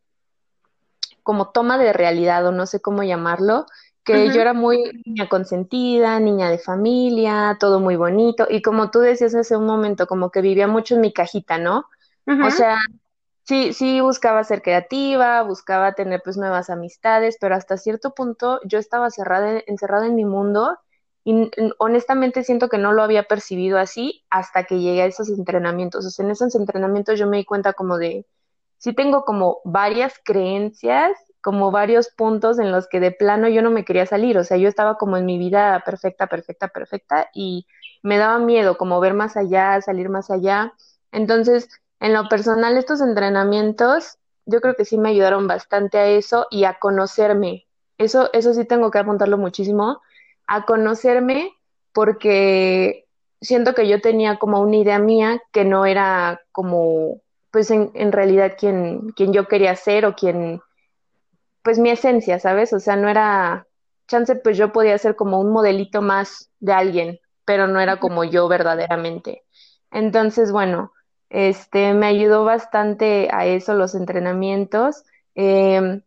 como 1.24 1.52
toma 1.52 1.78
de 1.78 1.94
realidad, 1.94 2.46
o 2.48 2.52
no 2.52 2.66
sé 2.66 2.82
cómo 2.82 3.04
llamarlo, 3.04 3.66
que 4.04 4.32
yo 4.32 4.42
era 4.42 4.54
muy 4.54 4.92
niña 5.06 5.30
consentida, 5.30 6.20
niña 6.20 6.50
de 6.50 6.58
familia, 6.58 7.58
todo 7.60 7.80
muy 7.80 7.96
bonito, 7.96 8.48
y 8.50 8.62
como 8.62 8.90
tú 8.92 9.00
decías 9.00 9.36
hace 9.36 9.56
un 9.56 9.66
momento, 9.66 10.08
como 10.08 10.32
que 10.32 10.42
vivía 10.42 10.68
mucho 10.68 10.96
en 10.96 11.02
mi 11.02 11.14
cajita, 11.14 11.58
¿no? 11.58 11.86
O 12.46 12.50
sea, 12.50 12.78
sí, 13.44 13.74
sí 13.74 14.02
buscaba 14.02 14.44
ser 14.44 14.62
creativa, 14.62 15.44
buscaba 15.44 15.94
tener 15.94 16.22
pues 16.24 16.38
nuevas 16.38 16.70
amistades, 16.70 17.38
pero 17.40 17.56
hasta 17.56 17.78
cierto 17.78 18.14
punto 18.14 18.60
yo 18.66 18.80
estaba 18.80 19.10
cerrada, 19.10 19.62
encerrada 19.68 20.08
en 20.08 20.16
mi 20.16 20.26
mundo 20.26 20.78
y 21.24 21.52
honestamente 21.78 22.44
siento 22.44 22.70
que 22.70 22.78
no 22.80 22.94
lo 22.94 23.04
había 23.04 23.24
percibido 23.24 23.78
así 23.78 24.24
hasta 24.30 24.64
que 24.64 24.80
llegué 24.80 25.04
a 25.04 25.06
esos 25.06 25.30
entrenamientos. 25.30 26.06
O 26.06 26.10
sea, 26.10 26.26
en 26.26 26.32
esos 26.32 26.56
entrenamientos 26.56 27.20
yo 27.20 27.28
me 27.28 27.38
di 27.38 27.46
cuenta 27.46 27.74
como 27.74 27.98
de, 27.98 28.26
sí 28.82 28.94
tengo 28.94 29.26
como 29.26 29.60
varias 29.64 30.20
creencias, 30.24 31.12
como 31.40 31.70
varios 31.70 32.10
puntos 32.10 32.58
en 32.58 32.72
los 32.72 32.88
que 32.88 33.00
de 33.00 33.12
plano 33.12 33.48
yo 33.48 33.62
no 33.62 33.70
me 33.70 33.86
quería 33.86 34.08
salir. 34.08 34.40
O 34.40 34.44
sea, 34.44 34.58
yo 34.58 34.68
estaba 34.68 34.98
como 34.98 35.18
en 35.18 35.26
mi 35.26 35.38
vida 35.38 35.84
perfecta, 35.86 36.26
perfecta, 36.26 36.68
perfecta 36.68 37.30
y 37.32 37.68
me 38.02 38.18
daba 38.18 38.40
miedo 38.40 38.78
como 38.78 39.00
ver 39.00 39.14
más 39.14 39.38
allá, 39.38 39.80
salir 39.82 40.10
más 40.10 40.32
allá. 40.32 40.74
Entonces, 41.12 41.70
en 42.00 42.14
lo 42.14 42.28
personal, 42.28 42.76
estos 42.76 43.02
entrenamientos 43.02 44.18
yo 44.48 44.62
creo 44.62 44.74
que 44.76 44.86
sí 44.86 44.98
me 44.98 45.10
ayudaron 45.10 45.48
bastante 45.48 46.00
a 46.00 46.08
eso 46.08 46.48
y 46.50 46.64
a 46.64 46.80
conocerme. 46.80 47.68
Eso, 48.00 48.32
eso 48.34 48.56
sí 48.56 48.66
tengo 48.66 48.90
que 48.90 48.98
apuntarlo 48.98 49.38
muchísimo 49.38 50.02
a 50.48 50.66
conocerme 50.66 51.52
porque 51.94 53.06
siento 53.42 53.76
que 53.76 53.88
yo 53.88 54.02
tenía 54.02 54.40
como 54.40 54.60
una 54.60 54.78
idea 54.78 54.98
mía 54.98 55.40
que 55.52 55.66
no 55.66 55.86
era 55.86 56.42
como, 56.52 57.22
pues 57.52 57.70
en, 57.72 57.92
en 57.94 58.12
realidad 58.12 58.56
quien, 58.58 59.10
quien 59.12 59.34
yo 59.34 59.48
quería 59.48 59.76
ser 59.76 60.06
o 60.06 60.16
quien, 60.16 60.62
pues 61.64 61.80
mi 61.80 61.90
esencia, 61.90 62.40
¿sabes? 62.40 62.74
O 62.74 62.80
sea, 62.80 62.96
no 62.96 63.10
era, 63.10 63.68
chance, 64.12 64.36
pues 64.36 64.58
yo 64.58 64.72
podía 64.72 64.98
ser 64.98 65.16
como 65.16 65.40
un 65.40 65.52
modelito 65.52 66.02
más 66.02 66.52
de 66.60 66.74
alguien, 66.74 67.20
pero 67.46 67.68
no 67.68 67.80
era 67.80 68.00
como 68.00 68.24
yo 68.24 68.48
verdaderamente. 68.48 69.44
Entonces, 69.90 70.52
bueno, 70.52 70.92
este, 71.30 71.94
me 71.94 72.08
ayudó 72.08 72.44
bastante 72.44 73.30
a 73.32 73.46
eso 73.46 73.74
los 73.74 73.96
entrenamientos. 73.96 75.04
Eh, 75.36 76.02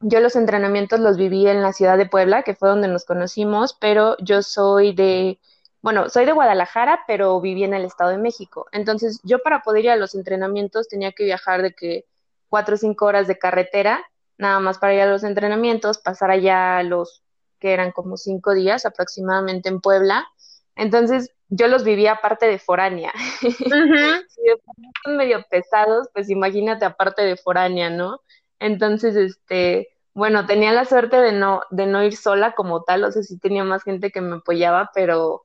yo 0.00 0.20
los 0.20 0.36
entrenamientos 0.36 1.00
los 1.00 1.16
viví 1.16 1.46
en 1.46 1.62
la 1.62 1.72
ciudad 1.72 1.96
de 1.96 2.06
Puebla, 2.06 2.42
que 2.42 2.54
fue 2.54 2.68
donde 2.68 2.88
nos 2.88 3.04
conocimos, 3.04 3.76
pero 3.80 4.16
yo 4.18 4.42
soy 4.42 4.92
de, 4.92 5.38
bueno, 5.84 6.08
soy 6.08 6.24
de 6.24 6.32
Guadalajara, 6.32 7.04
pero 7.06 7.38
viví 7.42 7.62
en 7.62 7.74
el 7.74 7.84
Estado 7.84 8.08
de 8.08 8.16
México. 8.16 8.66
Entonces, 8.72 9.20
yo 9.22 9.40
para 9.40 9.60
poder 9.60 9.84
ir 9.84 9.90
a 9.90 9.96
los 9.96 10.14
entrenamientos 10.14 10.88
tenía 10.88 11.12
que 11.12 11.24
viajar 11.24 11.60
de 11.60 11.74
que 11.74 12.06
cuatro 12.48 12.76
o 12.76 12.78
cinco 12.78 13.04
horas 13.04 13.28
de 13.28 13.36
carretera, 13.36 14.02
nada 14.38 14.60
más 14.60 14.78
para 14.78 14.94
ir 14.94 15.02
a 15.02 15.10
los 15.10 15.24
entrenamientos, 15.24 15.98
pasar 15.98 16.30
allá 16.30 16.82
los 16.84 17.22
que 17.58 17.74
eran 17.74 17.92
como 17.92 18.16
cinco 18.16 18.54
días 18.54 18.86
aproximadamente 18.86 19.68
en 19.68 19.82
Puebla. 19.82 20.26
Entonces, 20.74 21.34
yo 21.50 21.68
los 21.68 21.84
vivía 21.84 22.12
aparte 22.12 22.46
de 22.46 22.58
foránea. 22.58 23.12
son 25.04 25.16
medio 25.18 25.44
pesados, 25.50 26.08
pues 26.14 26.30
imagínate 26.30 26.86
aparte 26.86 27.20
de 27.20 27.36
foránea, 27.36 27.90
¿no? 27.90 28.22
Entonces, 28.58 29.16
este, 29.16 29.90
bueno, 30.14 30.46
tenía 30.46 30.72
la 30.72 30.86
suerte 30.86 31.18
de 31.18 31.32
no, 31.32 31.60
de 31.70 31.84
no 31.84 32.02
ir 32.02 32.16
sola 32.16 32.54
como 32.54 32.84
tal, 32.84 33.04
o 33.04 33.12
sea, 33.12 33.22
sí 33.22 33.38
tenía 33.38 33.64
más 33.64 33.82
gente 33.82 34.10
que 34.10 34.22
me 34.22 34.36
apoyaba, 34.36 34.90
pero 34.94 35.43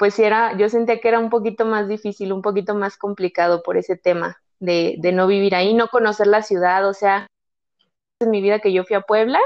pues 0.00 0.14
sí 0.14 0.24
era, 0.24 0.56
yo 0.56 0.70
sentía 0.70 0.98
que 0.98 1.08
era 1.08 1.18
un 1.18 1.28
poquito 1.28 1.66
más 1.66 1.86
difícil, 1.86 2.32
un 2.32 2.40
poquito 2.40 2.74
más 2.74 2.96
complicado 2.96 3.62
por 3.62 3.76
ese 3.76 3.98
tema 3.98 4.40
de, 4.58 4.94
de 4.96 5.12
no 5.12 5.26
vivir 5.26 5.54
ahí, 5.54 5.74
no 5.74 5.88
conocer 5.88 6.26
la 6.26 6.40
ciudad, 6.40 6.88
o 6.88 6.94
sea, 6.94 7.26
en 8.18 8.30
mi 8.30 8.40
vida 8.40 8.60
que 8.60 8.72
yo 8.72 8.84
fui 8.84 8.96
a 8.96 9.02
Puebla 9.02 9.38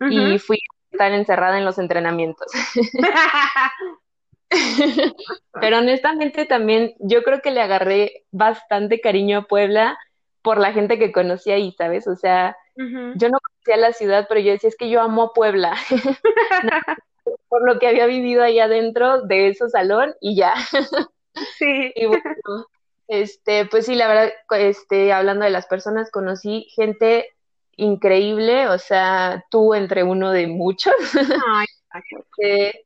y 0.00 0.36
fui 0.40 0.58
estar 0.90 1.12
encerrada 1.12 1.58
en 1.58 1.64
los 1.64 1.78
entrenamientos. 1.78 2.48
Pero 5.60 5.78
honestamente 5.78 6.44
también 6.44 6.96
yo 6.98 7.22
creo 7.22 7.40
que 7.40 7.52
le 7.52 7.60
agarré 7.60 8.24
bastante 8.32 9.00
cariño 9.00 9.38
a 9.38 9.42
Puebla 9.42 9.96
por 10.42 10.58
la 10.58 10.72
gente 10.72 10.98
que 10.98 11.12
conocí 11.12 11.52
ahí, 11.52 11.72
¿sabes? 11.78 12.08
O 12.08 12.16
sea, 12.16 12.56
yo 12.74 13.28
no 13.28 13.38
conocía 13.38 13.76
la 13.76 13.92
ciudad, 13.92 14.26
pero 14.28 14.40
yo 14.40 14.50
decía, 14.50 14.70
es 14.70 14.76
que 14.76 14.90
yo 14.90 15.02
amo 15.02 15.22
a 15.22 15.32
Puebla. 15.34 15.76
por 17.50 17.66
lo 17.66 17.78
que 17.78 17.88
había 17.88 18.06
vivido 18.06 18.42
ahí 18.42 18.60
adentro 18.60 19.22
de 19.22 19.48
ese 19.48 19.68
salón 19.68 20.14
y 20.20 20.36
ya. 20.36 20.54
sí. 21.58 21.92
Y 21.96 22.06
bueno, 22.06 22.22
este, 23.08 23.66
pues 23.66 23.86
sí, 23.86 23.96
la 23.96 24.06
verdad, 24.06 24.30
este, 24.52 25.12
hablando 25.12 25.44
de 25.44 25.50
las 25.50 25.66
personas, 25.66 26.12
conocí 26.12 26.68
gente 26.76 27.28
increíble, 27.76 28.68
o 28.68 28.78
sea, 28.78 29.44
tú 29.50 29.74
entre 29.74 30.04
uno 30.04 30.30
de 30.30 30.46
muchos. 30.46 30.94
Ay, 31.52 31.66
eh, 32.42 32.84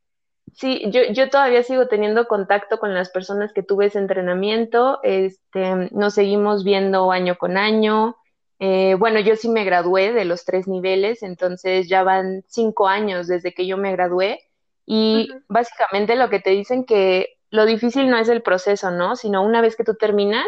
sí, 0.55 0.83
yo, 0.91 1.03
yo 1.13 1.29
todavía 1.29 1.63
sigo 1.63 1.89
teniendo 1.89 2.27
contacto 2.27 2.79
con 2.79 2.95
las 2.95 3.11
personas 3.11 3.53
que 3.53 3.63
tuve 3.63 3.87
ese 3.87 3.99
entrenamiento, 3.99 5.01
este, 5.03 5.91
nos 5.93 6.15
seguimos 6.15 6.65
viendo 6.65 7.13
año 7.13 7.37
con 7.37 7.59
año. 7.59 8.17
Eh, 8.61 8.97
bueno, 8.99 9.21
yo 9.21 9.37
sí 9.37 9.51
me 9.51 9.65
gradué 9.65 10.15
de 10.15 10.25
los 10.25 10.47
tres 10.47 10.67
niveles, 10.69 11.23
entonces 11.23 11.87
ya 11.87 12.03
van 12.03 12.45
cinco 12.47 12.89
años 12.89 13.27
desde 13.27 13.53
que 13.53 13.67
yo 13.67 13.77
me 13.77 13.93
gradué 13.93 14.41
y 14.87 15.31
básicamente 15.49 16.17
lo 16.17 16.29
que 16.29 16.41
te 16.41 16.51
dicen 16.51 16.85
que 16.85 17.39
lo 17.51 17.67
difícil 17.67 18.11
no 18.11 18.19
es 18.19 18.29
el 18.29 18.43
proceso, 18.43 18.91
¿no? 18.91 19.17
Sino 19.17 19.43
una 19.43 19.61
vez 19.61 19.77
que 19.77 19.85
tú 19.85 19.95
terminas, 19.95 20.47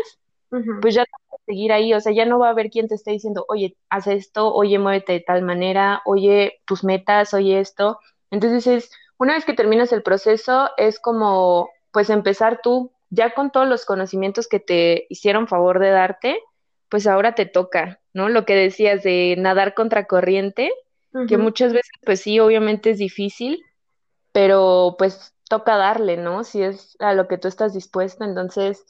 pues 0.80 0.94
ya 0.94 1.02
vas 1.02 1.40
a 1.40 1.44
seguir 1.44 1.72
ahí, 1.72 1.92
o 1.92 2.00
sea, 2.00 2.12
ya 2.12 2.24
no 2.24 2.38
va 2.38 2.48
a 2.48 2.50
haber 2.50 2.70
quien 2.70 2.88
te 2.88 2.94
esté 2.94 3.12
diciendo, 3.12 3.44
oye, 3.48 3.76
haz 3.90 4.06
esto, 4.06 4.52
oye, 4.52 4.78
muévete 4.78 5.12
de 5.12 5.20
tal 5.20 5.42
manera, 5.42 6.02
oye, 6.04 6.60
tus 6.64 6.82
metas, 6.84 7.34
oye 7.34 7.60
esto. 7.60 7.98
Entonces 8.30 8.66
es, 8.66 8.90
una 9.18 9.34
vez 9.34 9.44
que 9.44 9.54
terminas 9.54 9.92
el 9.92 10.02
proceso, 10.02 10.70
es 10.76 10.98
como, 10.98 11.70
pues 11.92 12.10
empezar 12.10 12.60
tú, 12.62 12.92
ya 13.10 13.34
con 13.34 13.50
todos 13.50 13.68
los 13.68 13.84
conocimientos 13.84 14.48
que 14.48 14.60
te 14.60 15.06
hicieron 15.08 15.46
favor 15.46 15.78
de 15.78 15.90
darte, 15.90 16.40
pues 16.88 17.06
ahora 17.06 17.34
te 17.34 17.46
toca, 17.46 18.00
¿no? 18.12 18.28
Lo 18.28 18.44
que 18.44 18.54
decías 18.54 19.02
de 19.02 19.36
nadar 19.38 19.74
contra 19.74 20.06
corriente, 20.06 20.72
que 21.28 21.38
muchas 21.38 21.72
veces, 21.72 21.90
pues 22.04 22.20
sí, 22.20 22.40
obviamente 22.40 22.90
es 22.90 22.98
difícil, 22.98 23.62
pero 24.36 24.96
pues 24.98 25.32
toca 25.48 25.78
darle, 25.78 26.18
¿no? 26.18 26.44
Si 26.44 26.62
es 26.62 26.94
a 27.00 27.14
lo 27.14 27.26
que 27.26 27.38
tú 27.38 27.48
estás 27.48 27.72
dispuesto. 27.72 28.22
Entonces, 28.22 28.84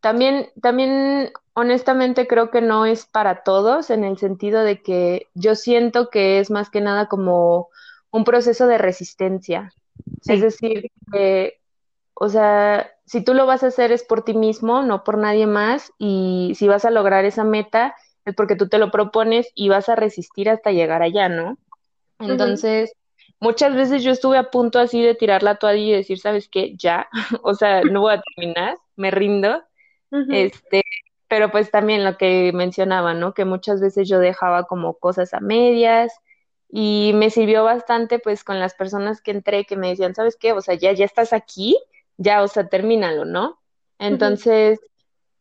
también, 0.00 0.50
también, 0.60 1.32
honestamente, 1.54 2.26
creo 2.26 2.50
que 2.50 2.60
no 2.60 2.84
es 2.84 3.06
para 3.06 3.42
todos, 3.42 3.88
en 3.88 4.04
el 4.04 4.18
sentido 4.18 4.62
de 4.62 4.82
que 4.82 5.28
yo 5.32 5.54
siento 5.54 6.10
que 6.10 6.38
es 6.38 6.50
más 6.50 6.68
que 6.68 6.82
nada 6.82 7.06
como 7.06 7.70
un 8.10 8.24
proceso 8.24 8.66
de 8.66 8.76
resistencia. 8.76 9.72
Es 10.26 10.42
decir, 10.42 10.90
que, 11.10 11.60
o 12.12 12.28
sea, 12.28 12.90
si 13.06 13.24
tú 13.24 13.32
lo 13.32 13.46
vas 13.46 13.62
a 13.62 13.68
hacer 13.68 13.92
es 13.92 14.04
por 14.04 14.22
ti 14.22 14.34
mismo, 14.34 14.82
no 14.82 15.02
por 15.02 15.16
nadie 15.16 15.46
más, 15.46 15.94
y 15.96 16.52
si 16.56 16.68
vas 16.68 16.84
a 16.84 16.90
lograr 16.90 17.24
esa 17.24 17.44
meta 17.44 17.94
es 18.26 18.34
porque 18.34 18.54
tú 18.54 18.68
te 18.68 18.76
lo 18.76 18.90
propones 18.90 19.50
y 19.54 19.70
vas 19.70 19.88
a 19.88 19.96
resistir 19.96 20.50
hasta 20.50 20.72
llegar 20.72 21.00
allá, 21.00 21.30
¿no? 21.30 21.56
Entonces, 22.18 22.92
muchas 23.40 23.74
veces 23.74 24.02
yo 24.02 24.12
estuve 24.12 24.36
a 24.38 24.50
punto 24.50 24.78
así 24.78 25.02
de 25.02 25.14
tirar 25.14 25.42
la 25.42 25.56
toalla 25.56 25.82
y 25.82 25.92
decir, 25.92 26.18
¿sabes 26.20 26.48
qué? 26.48 26.76
Ya, 26.76 27.08
o 27.42 27.54
sea, 27.54 27.82
no 27.82 28.02
voy 28.02 28.14
a 28.14 28.22
terminar, 28.22 28.76
me 28.96 29.10
rindo. 29.10 29.62
Este, 30.28 30.82
pero 31.28 31.52
pues 31.52 31.70
también 31.70 32.04
lo 32.04 32.16
que 32.16 32.50
mencionaba, 32.52 33.14
¿no? 33.14 33.32
Que 33.32 33.44
muchas 33.44 33.80
veces 33.80 34.08
yo 34.08 34.18
dejaba 34.18 34.64
como 34.64 34.94
cosas 34.94 35.32
a 35.32 35.38
medias 35.40 36.12
y 36.68 37.12
me 37.14 37.30
sirvió 37.30 37.62
bastante 37.62 38.18
pues 38.18 38.42
con 38.42 38.58
las 38.58 38.74
personas 38.74 39.22
que 39.22 39.30
entré 39.30 39.64
que 39.64 39.76
me 39.76 39.88
decían, 39.90 40.14
¿sabes 40.16 40.36
qué? 40.36 40.52
O 40.52 40.60
sea, 40.60 40.74
ya, 40.74 40.92
ya 40.92 41.04
estás 41.04 41.32
aquí, 41.32 41.78
ya, 42.16 42.42
o 42.42 42.48
sea, 42.48 42.68
termínalo, 42.68 43.24
¿no? 43.24 43.60
Entonces, 44.00 44.80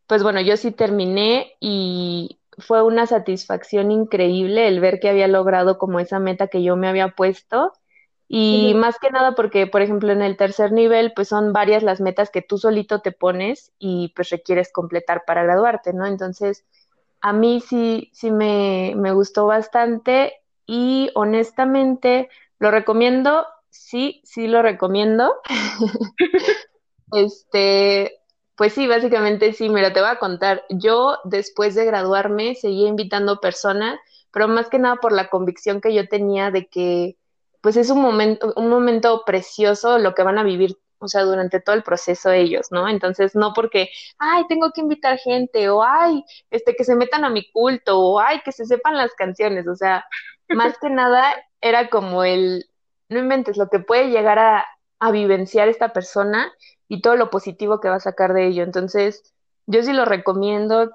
pues 0.05 0.21
bueno, 0.21 0.41
yo 0.41 0.57
sí 0.57 0.71
terminé 0.71 1.55
y 1.59 2.39
fue 2.59 2.83
una 2.83 3.07
satisfacción 3.07 3.91
increíble 3.91 4.67
el 4.67 4.79
ver 4.79 4.99
que 4.99 5.09
había 5.09 5.27
logrado 5.27 5.77
como 5.79 5.99
esa 5.99 6.19
meta 6.19 6.47
que 6.47 6.61
yo 6.61 6.75
me 6.75 6.87
había 6.87 7.09
puesto 7.09 7.73
y 8.31 8.75
más 8.75 8.99
que 8.99 9.09
nada 9.09 9.33
porque, 9.33 9.65
por 9.65 9.81
ejemplo, 9.81 10.11
en 10.11 10.21
el 10.21 10.37
tercer 10.37 10.71
nivel, 10.71 11.13
pues 11.15 11.27
son 11.29 11.51
varias 11.51 11.81
las 11.81 11.99
metas 11.99 12.29
que 12.29 12.43
tú 12.43 12.59
solito 12.59 13.01
te 13.01 13.11
pones 13.11 13.71
y 13.79 14.13
pues 14.15 14.29
requieres 14.29 14.71
completar 14.71 15.23
para 15.25 15.41
graduarte, 15.41 15.93
¿no? 15.93 16.05
Entonces, 16.05 16.63
a 17.21 17.33
mí 17.33 17.59
sí, 17.59 18.11
sí 18.13 18.29
me, 18.29 18.93
me 18.95 19.13
gustó 19.13 19.47
bastante 19.47 20.33
y 20.67 21.09
honestamente 21.15 22.29
lo 22.59 22.69
recomiendo, 22.69 23.47
sí, 23.71 24.21
sí 24.23 24.47
lo 24.47 24.61
recomiendo. 24.61 25.33
este, 27.11 28.19
pues 28.55 28.73
sí, 28.73 28.85
básicamente 28.85 29.53
sí, 29.53 29.69
mira, 29.69 29.91
te 29.91 30.01
voy 30.01 30.09
a 30.09 30.19
contar. 30.19 30.65
Yo 30.69 31.17
después 31.23 31.73
de 31.73 31.85
graduarme 31.85 32.53
seguía 32.53 32.89
invitando 32.89 33.39
personas, 33.39 33.99
pero 34.31 34.47
más 34.47 34.69
que 34.69 34.77
nada 34.77 34.97
por 34.97 35.13
la 35.13 35.29
convicción 35.29 35.81
que 35.81 35.95
yo 35.95 36.07
tenía 36.07 36.51
de 36.51 36.67
que 36.67 37.17
pues 37.61 37.77
es 37.77 37.89
un 37.89 38.01
momento, 38.01 38.53
un 38.55 38.69
momento 38.69 39.23
precioso 39.25 39.97
lo 39.99 40.13
que 40.15 40.23
van 40.23 40.37
a 40.37 40.43
vivir, 40.43 40.77
o 40.99 41.07
sea, 41.07 41.23
durante 41.23 41.59
todo 41.59 41.75
el 41.75 41.83
proceso 41.83 42.31
ellos, 42.31 42.67
¿no? 42.71 42.87
Entonces, 42.87 43.35
no 43.35 43.53
porque, 43.53 43.89
ay, 44.17 44.43
tengo 44.47 44.71
que 44.71 44.81
invitar 44.81 45.17
gente, 45.17 45.69
o 45.69 45.83
ay, 45.83 46.23
este, 46.51 46.75
que 46.75 46.83
se 46.83 46.95
metan 46.95 47.25
a 47.25 47.29
mi 47.29 47.49
culto, 47.51 47.99
o 47.99 48.19
ay, 48.19 48.41
que 48.43 48.51
se 48.51 48.65
sepan 48.65 48.97
las 48.97 49.13
canciones, 49.15 49.67
o 49.67 49.75
sea, 49.75 50.05
más 50.49 50.77
que 50.79 50.89
nada 50.89 51.33
era 51.61 51.89
como 51.89 52.23
el, 52.23 52.65
no 53.09 53.19
inventes 53.19 53.57
lo 53.57 53.69
que 53.69 53.79
puede 53.79 54.09
llegar 54.09 54.39
a, 54.39 54.65
a 54.99 55.11
vivenciar 55.11 55.67
esta 55.69 55.93
persona 55.93 56.51
y 56.87 57.01
todo 57.01 57.15
lo 57.15 57.29
positivo 57.29 57.79
que 57.79 57.89
va 57.89 57.95
a 57.95 57.99
sacar 57.99 58.33
de 58.33 58.47
ello. 58.47 58.63
Entonces, 58.63 59.33
yo 59.67 59.83
sí 59.83 59.93
lo 59.93 60.05
recomiendo, 60.05 60.91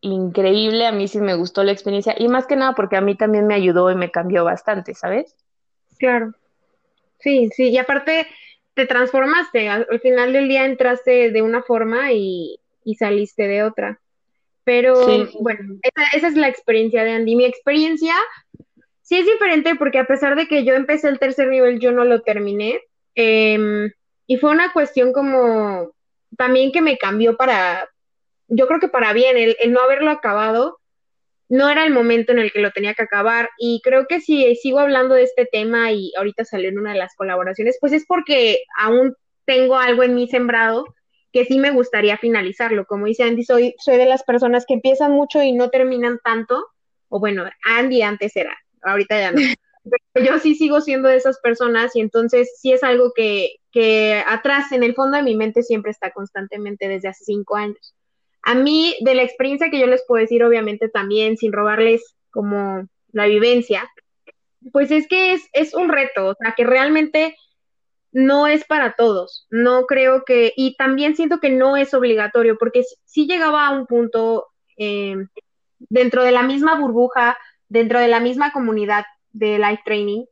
increíble, 0.00 0.86
a 0.86 0.92
mí 0.92 1.08
sí 1.08 1.20
me 1.20 1.34
gustó 1.34 1.64
la 1.64 1.72
experiencia 1.72 2.14
y 2.18 2.28
más 2.28 2.46
que 2.46 2.56
nada 2.56 2.74
porque 2.74 2.96
a 2.96 3.00
mí 3.00 3.16
también 3.16 3.46
me 3.46 3.54
ayudó 3.54 3.90
y 3.90 3.94
me 3.94 4.10
cambió 4.10 4.44
bastante, 4.44 4.94
¿sabes? 4.94 5.34
Claro. 6.04 6.34
Sí, 7.18 7.48
sí, 7.56 7.70
y 7.70 7.78
aparte 7.78 8.26
te 8.74 8.84
transformaste, 8.84 9.70
al, 9.70 9.86
final 10.00 10.34
del 10.34 10.48
día 10.48 10.66
entraste 10.66 11.30
de 11.30 11.40
una 11.40 11.62
forma 11.62 12.12
y, 12.12 12.60
saliste 12.98 13.48
de 13.48 13.62
otra. 13.62 13.98
Pero 14.64 15.06
bueno, 15.40 15.78
esa, 16.12 16.28
es 16.28 16.36
la 16.36 16.48
experiencia 16.48 17.04
de 17.04 17.12
Andy. 17.12 17.36
Mi 17.36 17.46
experiencia 17.46 18.14
sí 19.00 19.16
es 19.16 19.24
diferente 19.24 19.76
porque 19.76 19.98
a 19.98 20.06
pesar 20.06 20.36
de 20.36 20.46
que 20.46 20.64
yo 20.66 20.74
empecé 20.74 21.08
el 21.08 21.18
tercer 21.18 21.48
nivel, 21.48 21.80
yo 21.80 21.90
no 21.90 22.04
lo 22.04 22.20
terminé. 22.20 22.82
Em, 23.14 23.90
y 24.26 24.36
fue 24.36 24.50
una 24.50 24.74
cuestión 24.74 25.14
como 25.14 25.94
también 26.36 26.70
que 26.70 26.82
me 26.82 26.98
cambió 26.98 27.38
para, 27.38 27.88
yo 28.48 28.66
creo 28.66 28.80
que 28.80 28.88
para 28.88 29.14
bien, 29.14 29.38
el, 29.38 29.56
el 29.58 29.72
no 29.72 29.80
haberlo 29.80 30.10
acabado 30.10 30.80
no 31.54 31.70
era 31.70 31.84
el 31.84 31.92
momento 31.92 32.32
en 32.32 32.40
el 32.40 32.50
que 32.50 32.58
lo 32.58 32.72
tenía 32.72 32.94
que 32.94 33.04
acabar. 33.04 33.48
Y 33.58 33.80
creo 33.84 34.06
que 34.08 34.20
si 34.20 34.54
sigo 34.56 34.80
hablando 34.80 35.14
de 35.14 35.22
este 35.22 35.46
tema 35.46 35.92
y 35.92 36.12
ahorita 36.16 36.44
salió 36.44 36.68
en 36.68 36.78
una 36.78 36.92
de 36.92 36.98
las 36.98 37.14
colaboraciones, 37.14 37.78
pues 37.80 37.92
es 37.92 38.04
porque 38.06 38.64
aún 38.76 39.14
tengo 39.44 39.76
algo 39.76 40.02
en 40.02 40.16
mí 40.16 40.26
sembrado 40.26 40.84
que 41.32 41.44
sí 41.44 41.60
me 41.60 41.70
gustaría 41.70 42.18
finalizarlo. 42.18 42.86
Como 42.86 43.06
dice 43.06 43.22
Andy, 43.22 43.44
soy, 43.44 43.74
soy 43.78 43.96
de 43.98 44.06
las 44.06 44.24
personas 44.24 44.64
que 44.66 44.74
empiezan 44.74 45.12
mucho 45.12 45.42
y 45.42 45.52
no 45.52 45.70
terminan 45.70 46.18
tanto. 46.24 46.66
O 47.08 47.20
bueno, 47.20 47.44
Andy 47.64 48.02
antes 48.02 48.34
era, 48.34 48.56
ahorita 48.82 49.18
ya 49.20 49.30
no. 49.30 49.38
Pero 50.12 50.26
yo 50.26 50.38
sí 50.40 50.56
sigo 50.56 50.80
siendo 50.80 51.08
de 51.08 51.16
esas 51.16 51.38
personas 51.40 51.94
y 51.94 52.00
entonces 52.00 52.58
sí 52.60 52.72
es 52.72 52.82
algo 52.82 53.12
que, 53.14 53.56
que 53.70 54.24
atrás, 54.26 54.72
en 54.72 54.82
el 54.82 54.94
fondo 54.94 55.18
de 55.18 55.22
mi 55.22 55.36
mente, 55.36 55.62
siempre 55.62 55.92
está 55.92 56.10
constantemente 56.10 56.88
desde 56.88 57.08
hace 57.08 57.24
cinco 57.24 57.56
años. 57.56 57.94
A 58.44 58.54
mí, 58.54 58.94
de 59.00 59.14
la 59.14 59.22
experiencia 59.22 59.70
que 59.70 59.80
yo 59.80 59.86
les 59.86 60.04
puedo 60.06 60.20
decir, 60.20 60.44
obviamente 60.44 60.90
también, 60.90 61.38
sin 61.38 61.52
robarles 61.52 62.14
como 62.30 62.86
la 63.12 63.26
vivencia, 63.26 63.90
pues 64.70 64.90
es 64.90 65.08
que 65.08 65.38
es, 65.52 65.74
un 65.74 65.88
reto, 65.88 66.28
o 66.28 66.34
sea, 66.34 66.52
que 66.54 66.64
realmente 66.64 67.36
no 68.12 68.46
es 68.46 68.64
para 68.64 68.94
todos. 68.96 69.46
No 69.50 69.86
creo 69.86 70.24
que, 70.24 70.52
y 70.56 70.76
también 70.76 71.16
siento 71.16 71.40
que 71.40 71.50
no 71.50 71.76
es 71.78 71.94
obligatorio, 71.94 72.58
porque 72.58 72.82
si, 73.04 73.26
llegaba 73.26 73.66
a 73.66 73.70
un 73.70 73.86
punto 73.86 74.48
em, 74.76 75.28
dentro 75.78 76.22
de 76.22 76.32
la 76.32 76.42
misma 76.42 76.78
burbuja, 76.78 77.38
dentro 77.68 77.98
de 77.98 78.08
la 78.08 78.20
misma 78.20 78.52
comunidad 78.52 79.04
de 79.32 79.58
life 79.58 79.82
training, 79.86 80.26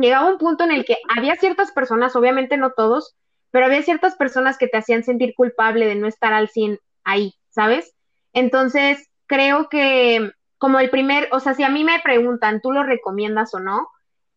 llegaba 0.00 0.30
un 0.30 0.38
punto 0.38 0.62
en 0.62 0.70
el 0.70 0.84
que 0.84 0.96
había 1.16 1.34
ciertas 1.36 1.72
personas, 1.72 2.14
obviamente 2.14 2.56
no 2.56 2.70
todos, 2.70 3.16
pero 3.50 3.66
había 3.66 3.82
ciertas 3.82 4.14
personas 4.14 4.58
que 4.58 4.68
te 4.68 4.76
hacían 4.76 5.02
sentir 5.02 5.34
culpable 5.34 5.86
de 5.86 5.96
no 5.96 6.06
estar 6.06 6.32
al 6.32 6.48
100 6.48 6.78
ahí, 7.06 7.34
¿sabes? 7.48 7.94
Entonces, 8.34 9.08
creo 9.26 9.68
que 9.70 10.30
como 10.58 10.78
el 10.78 10.90
primer, 10.90 11.28
o 11.32 11.40
sea, 11.40 11.54
si 11.54 11.62
a 11.62 11.70
mí 11.70 11.84
me 11.84 12.00
preguntan, 12.00 12.60
¿tú 12.60 12.72
lo 12.72 12.82
recomiendas 12.82 13.54
o 13.54 13.60
no? 13.60 13.88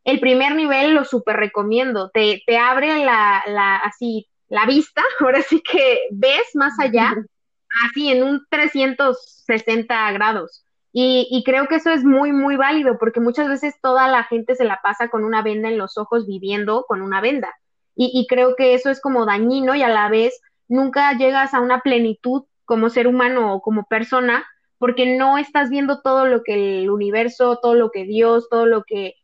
El 0.03 0.19
primer 0.19 0.55
nivel 0.55 0.93
lo 0.93 1.03
súper 1.03 1.37
recomiendo, 1.37 2.09
te, 2.11 2.41
te 2.45 2.57
abre 2.57 3.03
la, 3.03 3.43
la, 3.47 3.77
así, 3.77 4.27
la 4.47 4.65
vista, 4.65 5.03
ahora 5.19 5.41
sí 5.41 5.61
que 5.61 6.07
ves 6.11 6.55
más 6.55 6.79
allá, 6.79 7.13
así 7.85 8.11
en 8.11 8.23
un 8.23 8.45
360 8.49 10.11
grados. 10.13 10.63
Y, 10.91 11.43
creo 11.45 11.67
que 11.67 11.75
eso 11.75 11.91
es 11.91 12.03
muy, 12.03 12.31
muy 12.31 12.55
válido 12.55 12.97
porque 12.97 13.19
muchas 13.19 13.47
veces 13.47 13.75
toda 13.79 14.07
la 14.07 14.23
gente 14.23 14.55
se 14.55 14.65
la 14.65 14.79
pasa 14.81 15.07
con 15.09 15.23
una 15.23 15.43
venda 15.43 15.69
en 15.69 15.77
los 15.77 15.99
ojos 15.99 16.25
viviendo 16.25 16.83
con 16.87 17.03
una 17.03 17.21
venda. 17.21 17.53
Y, 17.95 18.11
y 18.13 18.25
creo 18.27 18.55
que 18.55 18.73
eso 18.73 18.89
es 18.89 18.99
como 18.99 19.25
dañino 19.25 19.75
y 19.75 19.83
a 19.83 19.87
la 19.87 20.09
vez 20.09 20.41
nunca 20.67 21.13
llegas 21.13 21.53
a 21.53 21.59
una 21.59 21.81
plenitud 21.81 22.43
como 22.69 22.91
ser 22.91 23.07
humano 23.07 23.55
o 23.55 23.61
como 23.61 23.85
persona 23.85 24.45
porque 24.77 25.17
no 25.17 25.39
estás 25.39 25.71
viendo 25.71 26.01
todo 26.01 26.27
lo 26.27 26.43
que 26.43 26.81
el 26.83 26.91
universo, 26.91 27.57
todo 27.59 27.73
lo 27.73 27.89
que 27.89 28.03
Dios, 28.03 28.47
todo 28.47 28.67
lo 28.67 28.83
que 28.83 29.15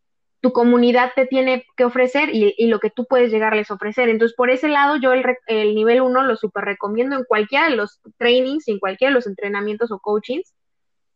tu 0.41 0.51
comunidad 0.51 1.11
te 1.15 1.27
tiene 1.27 1.63
que 1.77 1.85
ofrecer 1.85 2.29
y, 2.33 2.55
lo 2.65 2.79
que 2.79 2.89
tú 2.89 3.05
puedes 3.05 3.29
llegarles 3.29 3.69
a 3.69 3.75
ofrecer. 3.75 4.09
Entonces, 4.09 4.35
por 4.35 4.49
ese 4.49 4.67
lado, 4.67 4.95
yo 4.95 5.13
el, 5.13 5.23
el 5.45 5.75
nivel 5.75 6.01
1 6.01 6.23
lo 6.23 6.35
super 6.35 6.65
recomiendo 6.65 7.15
en 7.15 7.23
cualquiera 7.23 7.69
de 7.69 7.75
los 7.75 8.01
trainings, 8.17 8.67
en 8.67 8.79
cualquiera 8.79 9.11
de 9.11 9.15
los 9.15 9.27
entrenamientos 9.27 9.91
o 9.91 9.99
coachings, 9.99 10.55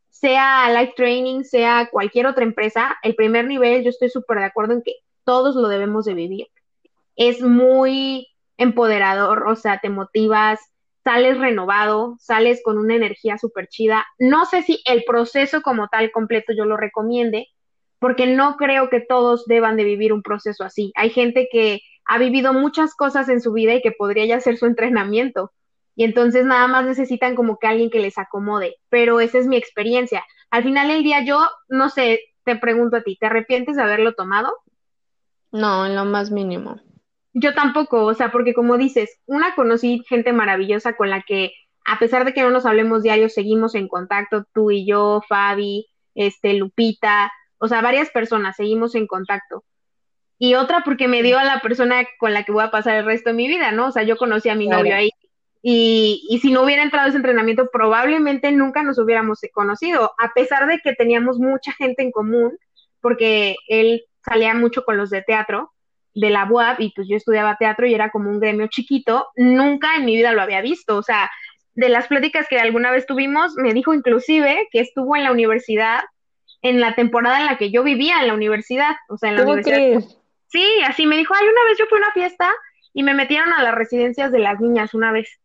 sea 0.10 0.70
Life 0.72 0.94
Training, 0.96 1.44
sea 1.46 1.90
cualquier 1.92 2.28
otra 2.28 2.44
empresa, 2.44 2.96
el 3.02 3.16
primer 3.16 3.46
nivel, 3.46 3.84
yo 3.84 3.90
estoy 3.90 4.10
súper 4.10 4.38
de 4.38 4.46
acuerdo 4.46 4.74
en 4.74 4.84
que 4.84 4.94
todos 5.24 5.56
lo 5.56 5.68
debemos 5.68 6.06
de 6.06 6.14
vivir. 6.14 6.48
Es 7.16 7.42
muy 7.42 8.28
empoderador, 8.58 9.48
o 9.48 9.56
sea, 9.56 9.80
te 9.80 9.90
motivas, 9.90 10.60
sales 11.04 11.38
renovado, 11.38 12.18
sales 12.20 12.62
con 12.64 12.78
una 12.78 12.96
energía 12.96 13.38
súper 13.38 13.68
chida. 13.68 14.06
No 14.18 14.46
sé 14.46 14.64
si 14.64 14.82
el 14.86 15.04
proceso 15.04 15.62
como 15.62 15.88
tal 15.88 16.12
completo 16.12 16.54
yo 16.54 16.66
lo 16.66 16.78
recomiende, 16.78 17.48
porque 18.00 18.28
no 18.28 18.56
creo 18.58 18.90
que 18.90 19.02
todos 19.02 19.46
deban 19.46 19.76
de 19.78 19.84
vivir 19.84 20.14
un 20.14 20.22
proceso 20.22 20.64
así. 20.64 20.92
Hay 20.96 21.10
gente 21.10 21.48
que 21.52 21.82
ha 22.06 22.18
vivido 22.18 22.54
muchas 22.54 22.96
cosas 22.96 23.30
en 23.30 23.42
su 23.42 23.54
vida 23.54 23.74
y 23.74 23.82
que 23.82 23.92
podría 23.92 24.26
ya 24.26 24.38
hacer 24.38 24.58
su 24.58 24.66
entrenamiento. 24.66 25.52
Y 25.96 26.06
entonces 26.06 26.46
nada 26.46 26.68
más 26.68 26.86
necesitan 26.86 27.36
como 27.36 27.60
que 27.60 27.68
alguien 27.68 27.90
que 27.90 28.00
les 28.00 28.18
acomode. 28.18 28.78
Pero 28.90 29.20
esa 29.20 29.38
es 29.38 29.48
mi 29.48 29.58
experiencia. 29.58 30.24
Al 30.50 30.64
final 30.64 30.88
del 30.88 31.04
día 31.04 31.24
yo, 31.26 31.46
no 31.68 31.90
sé, 31.90 32.22
te 32.46 32.56
pregunto 32.56 32.98
a 32.98 33.02
ti, 33.04 33.18
¿te 33.20 33.28
arrepientes 33.28 33.76
de 33.76 33.84
haberlo 33.84 34.14
tomado? 34.14 34.56
No, 35.52 35.86
en 35.86 35.96
lo 35.96 36.06
más 36.06 36.32
mínimo. 36.32 36.80
Yo 37.34 37.54
tampoco, 37.54 38.06
o 38.06 38.14
sea, 38.14 38.32
porque 38.32 38.54
como 38.54 38.78
dices, 38.78 39.20
una 39.26 39.54
conocí 39.56 40.04
gente 40.08 40.34
maravillosa 40.34 40.94
con 40.94 41.10
la 41.10 41.22
que, 41.22 41.54
a 41.86 42.00
pesar 42.00 42.26
de 42.26 42.34
que 42.34 42.42
no 42.42 42.50
nos 42.50 42.66
hablemos 42.66 43.04
diario, 43.04 43.30
seguimos 43.30 43.76
en 43.76 43.88
contacto, 43.88 44.46
tú 44.54 44.72
y 44.72 44.88
yo, 44.88 45.22
Fabi, 45.28 45.88
este, 46.16 46.54
Lupita, 46.54 47.32
o 47.60 47.68
sea, 47.68 47.82
varias 47.82 48.10
personas, 48.10 48.56
seguimos 48.56 48.96
en 48.96 49.08
contacto. 49.08 49.64
Y 50.40 50.56
otra 50.56 50.82
porque 50.84 51.08
me 51.08 51.22
dio 51.22 51.38
a 51.38 51.44
la 51.44 51.60
persona 51.60 52.08
con 52.18 52.34
la 52.34 52.44
que 52.44 52.52
voy 52.52 52.64
a 52.64 52.72
pasar 52.72 52.96
el 52.96 53.06
resto 53.06 53.30
de 53.30 53.36
mi 53.36 53.48
vida, 53.48 53.72
¿no? 53.72 53.88
O 53.88 53.92
sea, 53.92 54.04
yo 54.04 54.18
conocí 54.18 54.50
a 54.50 54.56
mi 54.56 54.68
novio 54.68 54.96
ahí. 54.96 55.12
Y, 55.62 56.26
y 56.30 56.40
si 56.40 56.52
no 56.52 56.64
hubiera 56.64 56.82
entrado 56.82 57.06
a 57.06 57.10
ese 57.10 57.18
entrenamiento, 57.18 57.70
probablemente 57.72 58.50
nunca 58.54 58.82
nos 58.82 58.98
hubiéramos 58.98 59.42
conocido, 59.54 60.12
a 60.18 60.34
pesar 60.34 60.68
de 60.68 60.80
que 60.80 60.94
teníamos 60.94 61.38
mucha 61.38 61.74
gente 61.74 62.02
en 62.02 62.12
común, 62.12 62.58
porque 63.02 63.56
él 63.68 64.04
salía 64.24 64.54
mucho 64.54 64.86
con 64.86 64.96
los 64.96 65.10
de 65.10 65.22
teatro 65.22 65.74
de 66.14 66.30
la 66.30 66.46
UAP 66.46 66.80
y 66.82 66.92
pues 66.96 67.08
yo 67.08 67.16
estudiaba 67.16 67.58
teatro 67.58 67.86
y 67.86 67.94
era 67.94 68.10
como 68.10 68.30
un 68.30 68.40
gremio 68.40 68.68
chiquito, 68.68 69.28
nunca 69.36 69.96
en 69.96 70.06
mi 70.06 70.16
vida 70.16 70.34
lo 70.34 70.42
había 70.42 70.62
visto, 70.62 70.98
o 70.98 71.04
sea, 71.04 71.30
de 71.74 71.90
las 71.90 72.08
pláticas 72.08 72.48
que 72.50 72.60
alguna 72.60 72.92
vez 72.92 73.06
tuvimos, 73.06 73.56
me 73.56 73.74
dijo 73.74 73.94
inclusive 73.94 74.68
que 74.72 74.82
estuvo 74.82 75.16
en 75.16 75.24
la 75.24 75.32
universidad 75.32 76.02
en 76.62 76.82
la 76.82 76.96
temporada 76.96 77.40
en 77.40 77.46
la 77.46 77.58
que 77.58 77.72
yo 77.72 77.84
vivía 77.84 78.20
en 78.22 78.28
la 78.28 78.34
universidad, 78.34 78.96
o 79.08 79.18
sea, 79.18 79.30
en 79.30 79.38
la 79.38 79.44
universidad. 79.44 80.02
Sí, 80.48 80.66
así 80.86 81.06
me 81.06 81.16
dijo, 81.16 81.34
ay, 81.34 81.48
una 81.48 81.64
vez 81.66 81.78
yo 81.78 81.86
fui 81.86 82.00
a 82.00 82.02
una 82.02 82.12
fiesta 82.12 82.52
y 82.94 83.04
me 83.04 83.14
metieron 83.14 83.54
a 83.54 83.64
las 83.64 83.76
residencias 83.76 84.32
de 84.32 84.40
las 84.40 84.60
niñas 84.60 84.94
una 84.94 85.12
vez 85.12 85.39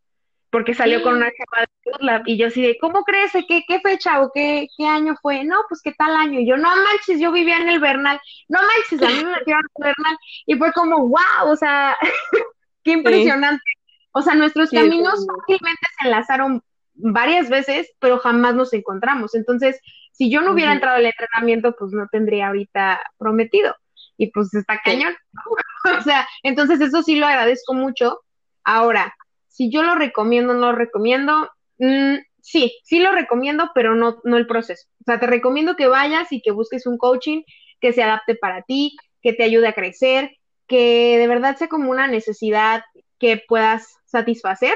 porque 0.55 0.73
salió 0.73 1.03
con 1.03 1.15
una 1.15 1.29
chava 1.33 1.65
de 1.65 2.31
y 2.31 2.37
yo 2.37 2.47
así 2.47 2.61
de, 2.61 2.77
¿cómo 2.79 3.03
crees? 3.03 3.33
¿Qué, 3.33 3.65
qué 3.67 3.81
fecha 3.81 4.21
o 4.21 4.31
qué, 4.33 4.69
qué 4.77 4.87
año 4.87 5.13
fue? 5.21 5.43
No, 5.43 5.57
pues 5.67 5.81
qué 5.83 5.91
tal 5.91 6.15
año. 6.15 6.39
Y 6.39 6.47
yo, 6.47 6.55
no 6.55 6.69
manches, 6.69 7.19
yo 7.19 7.33
vivía 7.33 7.57
en 7.57 7.67
el 7.67 7.81
Bernal. 7.81 8.21
No 8.47 8.59
manches, 8.61 9.05
a 9.05 9.11
mí 9.11 9.21
me 9.21 9.31
metieron 9.37 9.63
en 9.63 9.85
el 9.85 9.93
Bernal. 9.97 10.17
Y 10.45 10.55
fue 10.55 10.71
como, 10.71 11.09
wow, 11.09 11.51
o 11.51 11.57
sea, 11.57 11.97
qué 12.85 12.91
impresionante. 12.93 13.65
O 14.13 14.21
sea, 14.21 14.33
nuestros 14.35 14.69
caminos 14.69 15.27
fácilmente 15.27 15.87
se 15.99 16.07
enlazaron 16.07 16.63
varias 16.93 17.49
veces, 17.49 17.91
pero 17.99 18.19
jamás 18.19 18.55
nos 18.55 18.71
encontramos. 18.71 19.35
Entonces, 19.35 19.81
si 20.13 20.31
yo 20.31 20.39
no 20.39 20.53
hubiera 20.53 20.71
entrado 20.71 20.95
al 20.95 21.05
entrenamiento, 21.05 21.75
pues 21.77 21.91
no 21.91 22.07
tendría 22.09 22.47
ahorita 22.47 23.01
prometido. 23.17 23.75
Y 24.15 24.31
pues 24.31 24.53
está 24.53 24.79
cañón. 24.85 25.17
o 25.99 26.01
sea, 26.01 26.25
entonces 26.43 26.79
eso 26.79 27.03
sí 27.03 27.17
lo 27.17 27.27
agradezco 27.27 27.73
mucho. 27.73 28.21
Ahora, 28.63 29.13
si 29.55 29.71
yo 29.71 29.83
lo 29.83 29.95
recomiendo, 29.95 30.53
no 30.53 30.71
lo 30.71 30.77
recomiendo. 30.77 31.49
Mm, 31.77 32.15
sí, 32.41 32.77
sí 32.83 32.99
lo 32.99 33.13
recomiendo, 33.13 33.71
pero 33.73 33.95
no, 33.95 34.19
no 34.25 34.35
el 34.35 34.47
proceso. 34.47 34.85
O 34.99 35.05
sea, 35.05 35.17
te 35.17 35.27
recomiendo 35.27 35.77
que 35.77 35.87
vayas 35.87 36.29
y 36.33 36.41
que 36.41 36.51
busques 36.51 36.85
un 36.85 36.97
coaching 36.97 37.43
que 37.79 37.93
se 37.93 38.03
adapte 38.03 38.35
para 38.35 38.63
ti, 38.63 38.97
que 39.21 39.31
te 39.31 39.43
ayude 39.43 39.69
a 39.69 39.73
crecer, 39.73 40.35
que 40.67 41.17
de 41.17 41.27
verdad 41.27 41.55
sea 41.55 41.69
como 41.69 41.89
una 41.89 42.07
necesidad 42.07 42.83
que 43.17 43.41
puedas 43.47 43.95
satisfacer, 44.03 44.73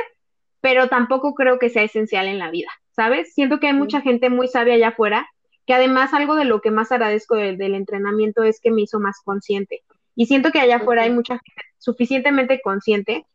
pero 0.62 0.88
tampoco 0.88 1.36
creo 1.36 1.60
que 1.60 1.70
sea 1.70 1.84
esencial 1.84 2.28
en 2.28 2.40
la 2.40 2.50
vida, 2.50 2.70
¿sabes? 2.92 3.34
Siento 3.34 3.60
que 3.60 3.68
hay 3.68 3.74
mucha 3.74 4.00
gente 4.00 4.30
muy 4.30 4.48
sabia 4.48 4.76
allá 4.76 4.90
afuera, 4.90 5.28
que 5.66 5.74
además 5.74 6.14
algo 6.14 6.36
de 6.36 6.46
lo 6.46 6.62
que 6.62 6.72
más 6.72 6.94
agradezco 6.94 7.36
del, 7.36 7.76
entrenamiento 7.76 8.44
es 8.44 8.62
que 8.62 8.72
me 8.72 8.84
hizo 8.84 9.02
más 9.02 9.20
consciente. 9.26 9.84
Y 10.16 10.28
siento 10.28 10.52
que 10.52 10.62
allá 10.62 10.78
afuera 10.78 11.04
hay 11.04 11.12
mucha 11.12 11.34
gente 11.34 11.64
suficientemente 11.80 12.62
consciente 12.62 13.26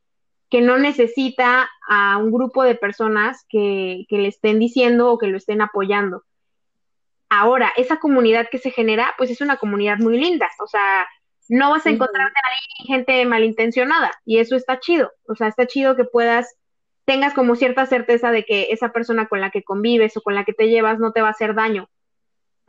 que 0.54 0.60
no 0.60 0.78
necesita 0.78 1.68
a 1.88 2.16
un 2.16 2.30
grupo 2.30 2.62
de 2.62 2.76
personas 2.76 3.44
que, 3.48 4.06
le 4.08 4.28
estén 4.28 4.60
diciendo 4.60 5.10
o 5.10 5.18
que 5.18 5.26
lo 5.26 5.36
estén 5.36 5.60
apoyando. 5.60 6.22
Ahora, 7.28 7.72
esa 7.76 7.96
comunidad 7.96 8.46
que 8.48 8.58
se 8.58 8.70
genera, 8.70 9.14
pues 9.18 9.32
es 9.32 9.40
una 9.40 9.56
comunidad 9.56 9.98
muy 9.98 10.16
linda, 10.16 10.48
o 10.60 10.68
sea, 10.68 11.08
no 11.48 11.72
vas 11.72 11.84
a 11.86 11.90
encontrarte 11.90 12.38
ahí 12.38 12.86
gente 12.86 13.26
malintencionada 13.26 14.12
y 14.24 14.38
eso 14.38 14.54
está 14.54 14.78
chido, 14.78 15.10
o 15.26 15.34
sea, 15.34 15.48
está 15.48 15.66
chido 15.66 15.96
que 15.96 16.04
puedas, 16.04 16.54
tengas 17.04 17.34
como 17.34 17.56
cierta 17.56 17.84
certeza 17.86 18.30
de 18.30 18.44
que 18.44 18.68
esa 18.70 18.92
persona 18.92 19.26
con 19.26 19.40
la 19.40 19.50
que 19.50 19.64
convives 19.64 20.16
o 20.16 20.20
con 20.20 20.36
la 20.36 20.44
que 20.44 20.52
te 20.52 20.68
llevas 20.68 21.00
no 21.00 21.10
te 21.10 21.20
va 21.20 21.26
a 21.26 21.32
hacer 21.32 21.56
daño. 21.56 21.88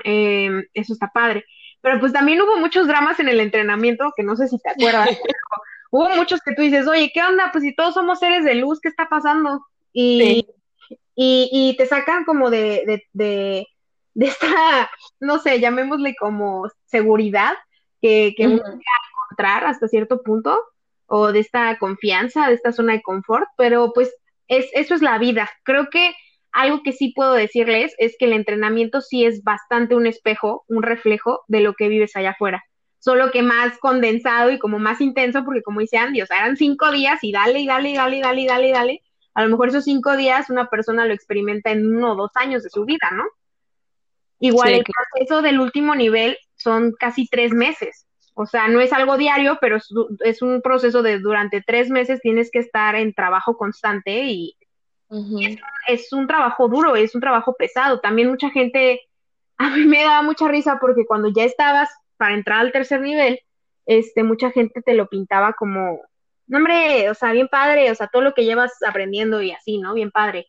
Em, 0.03 0.65
eso 0.73 0.93
está 0.93 1.11
padre. 1.13 1.45
Pero 1.81 1.99
pues 1.99 2.13
también 2.13 2.41
hubo 2.41 2.57
muchos 2.57 2.87
dramas 2.87 3.19
en 3.19 3.29
el 3.29 3.39
entrenamiento, 3.39 4.11
que 4.17 4.23
no 4.23 4.35
sé 4.35 4.47
si 4.47 4.57
te 4.57 4.71
acuerdas, 4.71 5.07
hubo 5.95 6.09
muchos 6.09 6.41
que 6.41 6.53
tú 6.53 6.61
dices, 6.61 6.87
oye, 6.87 7.09
¿qué 7.13 7.23
onda? 7.23 7.49
Pues 7.51 7.63
si 7.63 7.73
todos 7.73 7.93
somos 7.93 8.19
seres 8.19 8.43
de 8.43 8.55
luz, 8.55 8.81
¿qué 8.81 8.89
está 8.89 9.07
pasando? 9.07 9.65
Y, 9.93 10.45
y, 11.15 11.75
te 11.77 11.85
sacan 11.85 12.25
como 12.25 12.49
de, 12.49 12.83
de, 12.85 13.03
de, 13.13 13.67
de, 14.13 14.25
esta, 14.25 14.89
no 15.21 15.39
sé, 15.39 15.61
llamémosle 15.61 16.15
como 16.19 16.67
seguridad 16.85 17.53
que, 18.01 18.33
que 18.35 18.47
uno 18.47 18.61
encontrar 18.65 19.63
hasta 19.65 19.87
cierto 19.87 20.21
punto, 20.21 20.59
o 21.07 21.31
de 21.31 21.39
esta 21.39 21.77
confianza, 21.77 22.47
de 22.47 22.55
esta 22.55 22.73
zona 22.73 22.93
de 22.93 23.01
confort, 23.01 23.47
pero 23.55 23.93
pues 23.93 24.13
es, 24.49 24.67
eso 24.73 24.95
es 24.95 25.01
la 25.01 25.17
vida. 25.17 25.49
Creo 25.63 25.89
que 25.89 26.13
algo 26.51 26.83
que 26.83 26.91
sí 26.91 27.13
puedo 27.15 27.33
decirles 27.33 27.95
es 27.99 28.17
que 28.19 28.25
el 28.25 28.33
entrenamiento 28.33 28.99
sí 28.99 29.23
es 29.23 29.43
bastante 29.43 29.95
un 29.95 30.07
espejo, 30.07 30.65
un 30.67 30.83
reflejo 30.83 31.43
de 31.47 31.61
lo 31.61 31.73
que 31.73 31.87
vives 31.87 32.17
allá 32.17 32.31
afuera 32.31 32.65
solo 33.05 33.29
que 33.29 33.43
más 33.43 33.77
condensado 33.77 34.49
y 34.49 34.57
como 34.57 34.79
más 34.79 34.99
intenso, 34.99 35.45
porque 35.45 35.61
como 35.61 35.79
dice 35.79 35.97
Andy, 35.97 36.23
o 36.23 36.25
sea, 36.25 36.39
eran 36.39 36.57
cinco 36.57 36.89
días 36.89 37.23
y 37.23 37.31
dale 37.31 37.59
y 37.59 37.67
dale 37.67 37.91
y 37.91 37.95
dale 37.95 38.17
y 38.17 38.21
dale 38.21 38.41
y 38.41 38.47
dale 38.47 38.67
y 38.67 38.71
dale. 38.71 39.03
A 39.35 39.43
lo 39.43 39.49
mejor 39.49 39.69
esos 39.69 39.83
cinco 39.83 40.17
días 40.17 40.49
una 40.49 40.71
persona 40.71 41.05
lo 41.05 41.13
experimenta 41.13 41.69
en 41.69 41.85
uno 41.85 42.13
o 42.13 42.15
dos 42.15 42.31
años 42.33 42.63
de 42.63 42.71
su 42.71 42.83
vida, 42.83 43.11
¿no? 43.13 43.25
Igual 44.39 44.73
el 44.73 44.83
proceso 44.83 45.43
del 45.43 45.59
último 45.59 45.93
nivel 45.93 46.35
son 46.55 46.93
casi 46.93 47.27
tres 47.27 47.51
meses. 47.51 48.07
O 48.33 48.47
sea, 48.47 48.69
no 48.69 48.81
es 48.81 48.91
algo 48.91 49.17
diario, 49.17 49.59
pero 49.61 49.77
es, 50.21 50.41
un 50.41 50.63
proceso 50.63 51.03
de 51.03 51.19
durante 51.19 51.61
tres 51.61 51.91
meses 51.91 52.21
tienes 52.21 52.49
que 52.49 52.57
estar 52.57 52.95
en 52.95 53.13
trabajo 53.13 53.55
constante 53.55 54.23
y, 54.23 54.57
es, 55.41 55.57
es, 55.87 56.11
un 56.11 56.25
trabajo 56.25 56.67
duro, 56.69 56.95
es 56.95 57.13
un 57.13 57.21
trabajo 57.21 57.53
pesado. 57.55 57.99
También 57.99 58.29
mucha 58.29 58.49
gente, 58.49 59.01
a 59.59 59.69
mí 59.69 59.85
me 59.85 60.03
da 60.03 60.23
mucha 60.23 60.47
risa 60.47 60.79
porque 60.81 61.05
cuando 61.05 61.29
ya 61.29 61.43
estabas 61.43 61.87
para 62.17 62.35
entrar 62.35 62.59
al 62.59 62.71
tercer 62.71 63.01
nivel, 63.01 63.39
este, 63.85 64.23
mucha 64.23 64.51
gente 64.51 64.81
te 64.81 64.93
lo 64.93 65.07
pintaba 65.07 65.53
como, 65.53 66.01
no 66.47 66.57
hombre, 66.57 67.09
o 67.09 67.13
sea, 67.13 67.31
bien 67.31 67.47
padre, 67.47 67.91
o 67.91 67.95
sea, 67.95 68.07
todo 68.07 68.21
lo 68.21 68.33
que 68.33 68.45
llevas 68.45 68.71
aprendiendo 68.87 69.41
y 69.41 69.51
así, 69.51 69.77
¿no? 69.77 69.93
Bien 69.93 70.11
padre. 70.11 70.47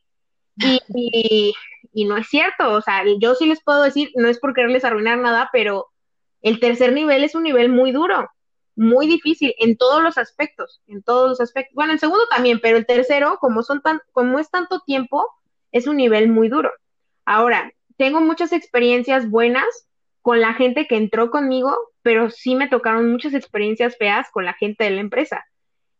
Y, 0.56 1.52
y, 1.92 2.04
no 2.06 2.16
es 2.16 2.28
cierto, 2.28 2.72
o 2.72 2.80
sea, 2.80 3.02
yo 3.20 3.34
sí 3.34 3.46
les 3.46 3.62
puedo 3.62 3.82
decir, 3.82 4.10
no 4.14 4.28
es 4.28 4.38
por 4.38 4.54
quererles 4.54 4.84
arruinar 4.84 5.18
nada, 5.18 5.50
pero 5.52 5.88
el 6.40 6.60
tercer 6.60 6.92
nivel 6.92 7.24
es 7.24 7.34
un 7.34 7.42
nivel 7.42 7.68
muy 7.68 7.92
duro, 7.92 8.30
muy 8.74 9.06
difícil 9.06 9.54
en 9.58 9.76
todos 9.76 10.02
los 10.02 10.16
aspectos, 10.18 10.80
en 10.86 11.02
todos 11.02 11.28
los 11.28 11.40
aspectos. 11.40 11.74
Bueno, 11.74 11.92
el 11.92 11.98
segundo 11.98 12.26
también, 12.28 12.60
pero 12.60 12.78
el 12.78 12.86
tercero, 12.86 13.38
como 13.40 13.62
son 13.62 13.82
tan, 13.82 14.00
como 14.12 14.38
es 14.38 14.50
tanto 14.50 14.80
tiempo, 14.80 15.26
es 15.72 15.86
un 15.86 15.96
nivel 15.96 16.28
muy 16.28 16.48
duro. 16.48 16.70
Ahora, 17.24 17.72
tengo 17.96 18.20
muchas 18.20 18.52
experiencias 18.52 19.28
buenas 19.28 19.85
con 20.26 20.40
la 20.40 20.54
gente 20.54 20.88
que 20.88 20.96
entró 20.96 21.30
conmigo, 21.30 21.72
pero 22.02 22.30
sí 22.30 22.56
me 22.56 22.66
tocaron 22.66 23.12
muchas 23.12 23.32
experiencias 23.32 23.96
feas 23.96 24.26
con 24.32 24.44
la 24.44 24.54
gente 24.54 24.82
de 24.82 24.90
la 24.90 25.00
empresa. 25.00 25.44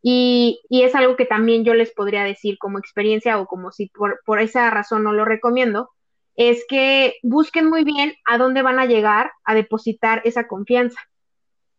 Y, 0.02 0.58
es 0.68 0.96
algo 0.96 1.14
que 1.14 1.26
también 1.26 1.64
yo 1.64 1.74
les 1.74 1.92
podría 1.92 2.24
decir 2.24 2.58
como 2.58 2.80
experiencia 2.80 3.38
o 3.38 3.46
como 3.46 3.70
si 3.70 3.86
por, 3.86 4.20
por 4.26 4.40
esa 4.40 4.68
razón 4.70 5.04
no 5.04 5.12
lo 5.12 5.24
recomiendo, 5.24 5.90
es 6.34 6.64
que 6.68 7.14
busquen 7.22 7.70
muy 7.70 7.84
bien 7.84 8.14
a 8.24 8.36
dónde 8.36 8.62
van 8.62 8.80
a 8.80 8.86
llegar 8.86 9.30
a 9.44 9.54
depositar 9.54 10.22
esa 10.24 10.48
confianza. 10.48 10.98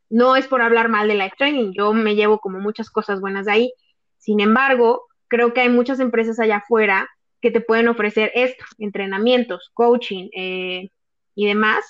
No 0.09 0.37
es 0.37 0.47
por 0.47 0.61
hablar 0.61 0.87
mal 0.87 1.09
de 1.09 1.15
Life 1.15 1.35
Training, 1.37 1.73
yo 1.73 1.91
me 1.91 2.15
llevo 2.15 2.39
como 2.39 2.59
muchas 2.59 2.89
cosas 2.89 3.19
buenas 3.19 3.47
de 3.47 3.51
ahí. 3.51 3.73
Sin 4.19 4.39
embargo, 4.39 5.05
creo 5.27 5.53
que 5.53 5.59
hay 5.59 5.69
muchas 5.69 5.99
empresas 5.99 6.39
allá 6.39 6.59
afuera 6.59 7.09
que 7.41 7.51
te 7.51 7.59
pueden 7.59 7.89
ofrecer 7.89 8.31
esto, 8.35 8.63
entrenamientos, 8.77 9.69
coaching 9.73 10.29
eh, 10.33 10.91
y 11.35 11.45
demás, 11.45 11.83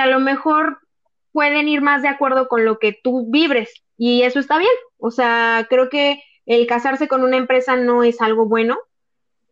a 0.00 0.06
lo 0.06 0.20
mejor 0.20 0.78
pueden 1.32 1.68
ir 1.68 1.82
más 1.82 2.02
de 2.02 2.08
acuerdo 2.08 2.48
con 2.48 2.64
lo 2.64 2.78
que 2.78 2.98
tú 3.02 3.30
vibres 3.30 3.72
y 3.96 4.22
eso 4.22 4.38
está 4.38 4.58
bien. 4.58 4.70
O 4.98 5.10
sea, 5.10 5.66
creo 5.68 5.88
que 5.88 6.22
el 6.46 6.66
casarse 6.66 7.08
con 7.08 7.22
una 7.22 7.36
empresa 7.36 7.76
no 7.76 8.02
es 8.02 8.20
algo 8.20 8.46
bueno. 8.46 8.78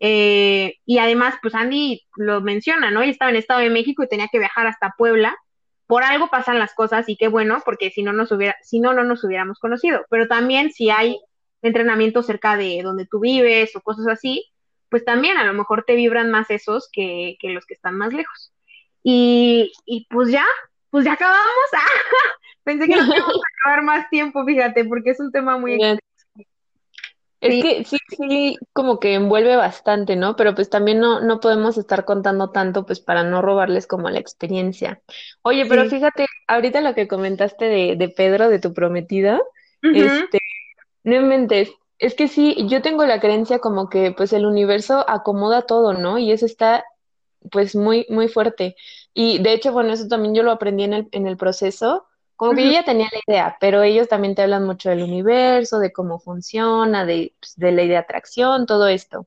Eh, 0.01 0.77
y 0.85 0.99
además, 0.99 1.35
pues 1.43 1.55
Andy 1.55 2.07
lo 2.17 2.41
menciona, 2.41 2.91
¿no? 2.91 3.03
Él 3.03 3.11
estaba 3.11 3.31
en 3.31 3.37
Estado 3.37 3.61
de 3.61 3.71
México 3.71 4.03
y 4.03 4.09
tenía 4.09 4.29
que 4.31 4.39
viajar 4.39 4.67
hasta 4.67 4.95
Puebla 4.97 5.37
por 5.87 6.03
algo 6.03 6.29
pasan 6.29 6.59
las 6.59 6.75
cosas 6.75 7.09
y 7.09 7.17
qué 7.17 7.29
bueno, 7.29 7.63
porque 7.65 7.91
si 7.91 8.03
no 8.03 8.13
nos 8.13 8.33
hubiera, 8.33 8.57
si 8.63 8.81
no, 8.81 8.93
no 8.93 9.05
nos 9.05 9.23
hubiéramos 9.25 9.59
conocido. 9.59 10.05
Pero 10.11 10.27
también 10.27 10.73
si 10.73 10.91
hay 10.91 11.19
entrenamiento 11.63 12.23
cerca 12.23 12.57
de 12.57 12.81
donde 12.83 13.07
tú 13.07 13.21
vives 13.21 13.75
o 13.77 13.81
cosas 13.81 14.09
así, 14.09 14.45
pues 14.89 15.05
también 15.05 15.37
a 15.37 15.45
lo 15.45 15.53
mejor 15.53 15.85
te 15.87 15.95
vibran 15.95 16.31
más 16.31 16.51
esos 16.51 16.89
que, 16.93 17.37
que 17.41 17.51
los 17.51 17.67
que 17.67 17.75
están 17.75 17.97
más 17.97 18.13
lejos. 18.13 18.53
Y, 19.09 19.71
y 19.85 20.05
pues 20.11 20.33
ya, 20.33 20.45
pues 20.91 21.05
ya 21.05 21.13
acabamos. 21.13 21.47
Pensé 22.65 22.89
que 22.89 22.97
nos 22.97 23.07
íbamos 23.07 23.37
a 23.37 23.69
acabar 23.71 23.85
más 23.85 24.11
tiempo, 24.11 24.45
fíjate, 24.45 24.85
porque 24.85 25.11
es 25.11 25.21
un 25.21 25.31
tema 25.31 25.57
muy 25.59 25.79
es 27.41 27.63
que 27.63 27.85
sí, 27.85 27.99
sí, 28.09 28.57
como 28.73 28.99
que 28.99 29.15
envuelve 29.15 29.55
bastante, 29.55 30.17
¿no? 30.17 30.35
Pero 30.35 30.57
pues 30.57 30.71
también 30.71 30.99
no, 30.99 31.21
no 31.21 31.39
podemos 31.39 31.79
estar 31.79 32.05
contando 32.05 32.51
tanto, 32.51 32.85
pues 32.85 32.99
para 32.99 33.23
no 33.23 33.43
robarles 33.43 33.87
como 33.87 34.11
la 34.11 34.19
experiencia. 34.19 35.01
Oye, 35.43 35.67
pero 35.67 35.89
fíjate, 35.89 36.27
ahorita 36.49 36.81
lo 36.81 36.95
que 36.97 37.07
comentaste 37.07 37.67
de, 37.67 37.95
de 37.97 38.09
Pedro, 38.09 38.49
de 38.49 38.59
tu 38.59 38.75
prometido, 38.75 39.41
este, 39.83 40.41
no 41.05 41.15
inventes, 41.15 41.71
es 41.99 42.15
que 42.15 42.27
sí, 42.27 42.67
yo 42.69 42.83
tengo 42.83 43.05
la 43.05 43.21
creencia 43.21 43.61
como 43.61 43.89
que 43.89 44.11
pues 44.11 44.33
el 44.33 44.47
universo 44.47 45.09
acomoda 45.09 45.63
todo, 45.63 45.93
¿no? 45.93 46.19
Y 46.19 46.33
eso 46.33 46.47
está 46.47 46.85
pues 47.51 47.75
muy, 47.77 48.07
muy 48.09 48.29
fuerte. 48.29 48.77
Y 49.15 49.39
de 49.39 49.53
hecho, 49.53 49.73
bueno, 49.73 49.93
eso 49.93 50.09
también 50.09 50.35
yo 50.35 50.43
lo 50.43 50.53
aprendí 50.53 50.85
en 50.85 50.93
el, 50.93 51.09
en 51.13 51.27
el 51.27 51.37
proceso 51.37 52.07
como 52.37 52.53
que 52.53 52.67
yo 52.67 52.73
ya 52.73 52.85
tenía 52.85 53.09
la 53.11 53.21
idea, 53.27 53.57
pero 53.61 53.83
ellos 53.83 54.09
también 54.09 54.35
te 54.35 54.43
hablan 54.43 54.65
mucho 54.65 54.91
del 54.91 55.03
universo, 55.03 55.79
de 55.79 55.91
cómo 55.93 56.19
funciona, 56.19 57.07
de, 57.07 57.35
pues, 57.41 57.57
de 57.57 57.73
ley 57.73 57.89
de 57.89 57.97
atracción, 57.97 58.67
todo 58.67 58.89
esto. 58.89 59.27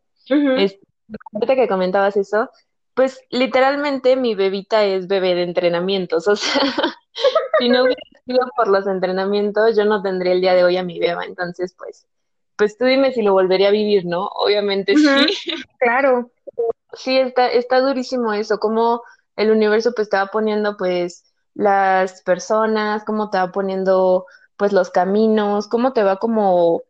ahorita 1.34 1.56
que 1.56 1.68
comentabas 1.68 2.16
eso, 2.18 2.52
pues 2.94 3.20
literalmente 3.32 4.16
mi 4.16 4.36
bebita 4.36 4.86
es 4.86 5.08
bebé 5.08 5.34
de 5.34 5.44
entrenamientos, 5.44 6.28
o 6.28 6.36
sea, 6.36 6.62
si 7.58 7.70
no 7.70 7.84
hubiera 7.84 8.02
sido 8.26 8.48
por 8.56 8.68
los 8.68 8.86
entrenamientos, 8.86 9.76
yo 9.76 9.86
no 9.86 10.04
tendría 10.04 10.34
el 10.34 10.42
día 10.42 10.54
de 10.54 10.64
hoy 10.64 10.78
a 10.78 10.84
mi 10.84 11.00
beba, 11.00 11.26
entonces 11.26 11.74
pues, 11.76 12.06
pues 12.56 12.78
tú 12.78 12.86
dime 12.86 13.12
si 13.12 13.24
lo 13.24 13.34
volvería 13.34 13.70
a 13.70 13.72
vivir, 13.72 14.06
¿no? 14.06 14.28
Obviamente 14.28 14.94
sí. 14.96 15.56
Claro. 15.80 16.30
Sí, 16.94 17.18
está, 17.18 17.48
está 17.52 17.80
durísimo 17.82 18.34
eso, 18.34 18.58
como 18.60 19.04
el 19.36 19.52
universo 19.52 19.92
pues 19.96 20.08
estaba 20.08 20.32
poniendo 20.32 20.76
pues 20.78 21.24
las 21.54 22.22
personas, 22.24 23.04
cómo 23.06 23.30
te 23.30 23.38
va 23.38 23.52
poniendo 23.52 24.26
pues 24.58 24.74
los 24.74 24.90
caminos, 24.90 25.68
cómo 25.68 25.94
te 25.94 26.04
va 26.04 26.18
como 26.18 26.82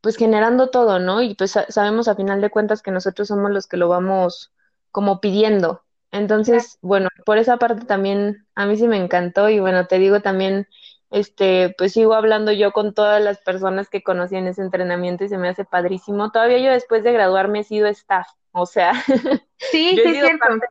pues 0.00 0.16
generando 0.16 0.70
todo, 0.70 0.98
¿no? 0.98 1.22
Y 1.22 1.34
pues 1.36 1.52
sabemos 1.68 2.08
a 2.08 2.16
final 2.16 2.40
de 2.40 2.50
cuentas 2.50 2.82
que 2.82 2.90
nosotros 2.90 3.28
somos 3.28 3.50
los 3.50 3.66
que 3.66 3.76
lo 3.76 3.88
vamos 3.88 4.52
como 4.90 5.20
pidiendo. 5.20 5.82
Entonces, 6.10 6.78
bueno, 6.82 7.08
por 7.24 7.38
esa 7.38 7.56
parte 7.56 7.86
también 7.86 8.46
a 8.54 8.66
mí 8.66 8.76
sí 8.76 8.86
me 8.88 8.98
encantó 8.98 9.48
y 9.48 9.60
bueno, 9.60 9.86
te 9.86 9.98
digo 9.98 10.20
también, 10.20 10.68
este, 11.14 11.72
pues 11.78 11.92
sigo 11.92 12.14
hablando 12.14 12.50
yo 12.50 12.72
con 12.72 12.92
todas 12.92 13.22
las 13.22 13.38
personas 13.38 13.88
que 13.88 14.02
conocí 14.02 14.34
en 14.34 14.48
ese 14.48 14.62
entrenamiento 14.62 15.22
y 15.22 15.28
se 15.28 15.38
me 15.38 15.48
hace 15.48 15.64
padrísimo. 15.64 16.32
Todavía 16.32 16.58
yo 16.58 16.72
después 16.72 17.04
de 17.04 17.12
graduarme 17.12 17.60
he 17.60 17.62
sido 17.62 17.86
staff, 17.86 18.26
o 18.50 18.66
sea, 18.66 18.94
sí, 19.58 19.96
yo 19.96 20.02
sí, 20.02 20.18
he 20.18 20.38
parte 20.38 20.66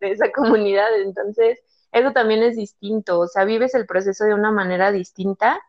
de 0.00 0.10
esa 0.10 0.30
comunidad, 0.32 0.94
entonces 1.02 1.60
eso 1.92 2.12
también 2.12 2.42
es 2.42 2.56
distinto, 2.56 3.20
o 3.20 3.26
sea, 3.26 3.46
vives 3.46 3.74
el 3.74 3.86
proceso 3.86 4.26
de 4.26 4.34
una 4.34 4.50
manera 4.50 4.92
distinta 4.92 5.62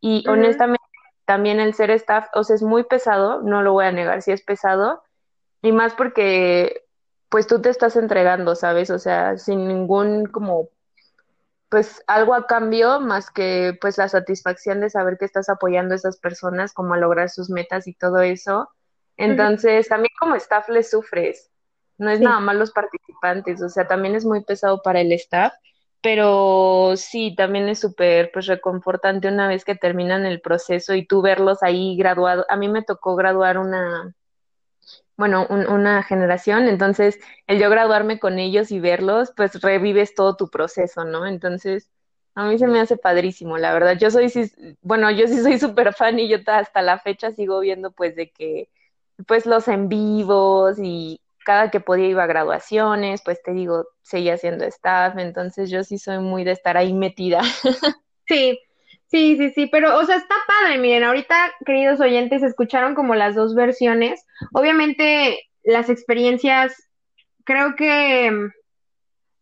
y 0.00 0.24
honestamente 0.28 0.86
también 1.24 1.58
el 1.58 1.74
ser 1.74 1.90
staff, 1.90 2.28
o 2.34 2.44
sea, 2.44 2.54
es 2.54 2.62
muy 2.62 2.84
pesado, 2.84 3.42
no 3.42 3.62
lo 3.62 3.72
voy 3.72 3.86
a 3.86 3.92
negar, 3.92 4.22
sí 4.22 4.30
es 4.30 4.44
pesado, 4.44 5.02
y 5.60 5.72
más 5.72 5.94
porque 5.94 6.84
pues 7.28 7.48
tú 7.48 7.60
te 7.60 7.70
estás 7.70 7.96
entregando, 7.96 8.54
¿sabes? 8.54 8.90
O 8.90 9.00
sea, 9.00 9.38
sin 9.38 9.66
ningún 9.66 10.26
como 10.26 10.68
pues 11.72 12.04
algo 12.06 12.34
a 12.34 12.46
cambio 12.46 13.00
más 13.00 13.30
que 13.30 13.78
pues 13.80 13.96
la 13.96 14.06
satisfacción 14.06 14.82
de 14.82 14.90
saber 14.90 15.16
que 15.16 15.24
estás 15.24 15.48
apoyando 15.48 15.94
a 15.94 15.96
esas 15.96 16.18
personas 16.18 16.74
como 16.74 16.92
a 16.92 16.98
lograr 16.98 17.30
sus 17.30 17.48
metas 17.48 17.88
y 17.88 17.94
todo 17.94 18.20
eso. 18.20 18.68
Entonces, 19.16 19.88
también 19.88 20.10
como 20.20 20.34
staff 20.34 20.68
le 20.68 20.82
sufres, 20.82 21.50
no 21.96 22.10
es 22.10 22.20
nada 22.20 22.40
más 22.40 22.56
los 22.56 22.72
participantes, 22.72 23.62
o 23.62 23.70
sea, 23.70 23.88
también 23.88 24.14
es 24.14 24.26
muy 24.26 24.44
pesado 24.44 24.82
para 24.82 25.00
el 25.00 25.12
staff, 25.12 25.54
pero 26.02 26.92
sí, 26.96 27.34
también 27.34 27.70
es 27.70 27.80
súper 27.80 28.30
pues 28.34 28.48
reconfortante 28.48 29.28
una 29.28 29.48
vez 29.48 29.64
que 29.64 29.74
terminan 29.74 30.26
el 30.26 30.42
proceso 30.42 30.92
y 30.94 31.06
tú 31.06 31.22
verlos 31.22 31.62
ahí 31.62 31.96
graduados. 31.96 32.44
A 32.50 32.56
mí 32.56 32.68
me 32.68 32.82
tocó 32.82 33.16
graduar 33.16 33.56
una, 33.56 34.14
bueno, 35.16 35.46
una 35.48 36.02
generación, 36.02 36.68
entonces 36.68 37.18
el 37.46 37.58
yo 37.60 37.70
graduarme 37.70 38.18
con 38.18 38.38
ellos 38.38 38.70
y 38.70 38.80
verlos, 38.80 39.32
pues 39.36 39.60
revives 39.60 40.14
todo 40.14 40.36
tu 40.36 40.48
proceso, 40.48 41.04
¿no? 41.04 41.26
Entonces, 41.26 41.90
a 42.34 42.46
mí 42.46 42.58
se 42.58 42.66
me 42.66 42.80
hace 42.80 42.96
padrísimo, 42.96 43.58
la 43.58 43.72
verdad. 43.72 43.96
Yo 43.98 44.10
soy, 44.10 44.32
bueno, 44.80 45.10
yo 45.10 45.26
sí 45.28 45.40
soy 45.42 45.58
súper 45.60 45.94
fan 45.94 46.18
y 46.18 46.28
yo 46.28 46.38
hasta 46.46 46.82
la 46.82 46.98
fecha 46.98 47.30
sigo 47.30 47.60
viendo 47.60 47.92
pues 47.92 48.16
de 48.16 48.30
que, 48.30 48.68
pues 49.26 49.46
los 49.46 49.68
en 49.68 49.88
vivos 49.88 50.76
y 50.82 51.20
cada 51.44 51.70
que 51.70 51.80
podía 51.80 52.08
iba 52.08 52.24
a 52.24 52.26
graduaciones, 52.26 53.22
pues 53.24 53.42
te 53.42 53.52
digo, 53.52 53.86
seguía 54.02 54.36
siendo 54.38 54.64
staff, 54.64 55.16
entonces 55.18 55.70
yo 55.70 55.84
sí 55.84 55.98
soy 55.98 56.18
muy 56.20 56.44
de 56.44 56.52
estar 56.52 56.76
ahí 56.76 56.92
metida. 56.92 57.42
Sí, 58.28 58.58
sí, 59.12 59.36
sí, 59.36 59.50
sí, 59.50 59.66
pero 59.66 59.96
o 59.98 60.04
sea, 60.04 60.16
está 60.16 60.34
padre, 60.48 60.78
miren, 60.78 61.04
ahorita, 61.04 61.52
queridos 61.64 62.00
oyentes, 62.00 62.42
escucharon 62.42 62.94
como 62.94 63.14
las 63.14 63.34
dos 63.34 63.54
versiones. 63.54 64.24
Obviamente, 64.52 65.38
las 65.62 65.90
experiencias, 65.90 66.88
creo 67.44 67.76
que 67.76 68.50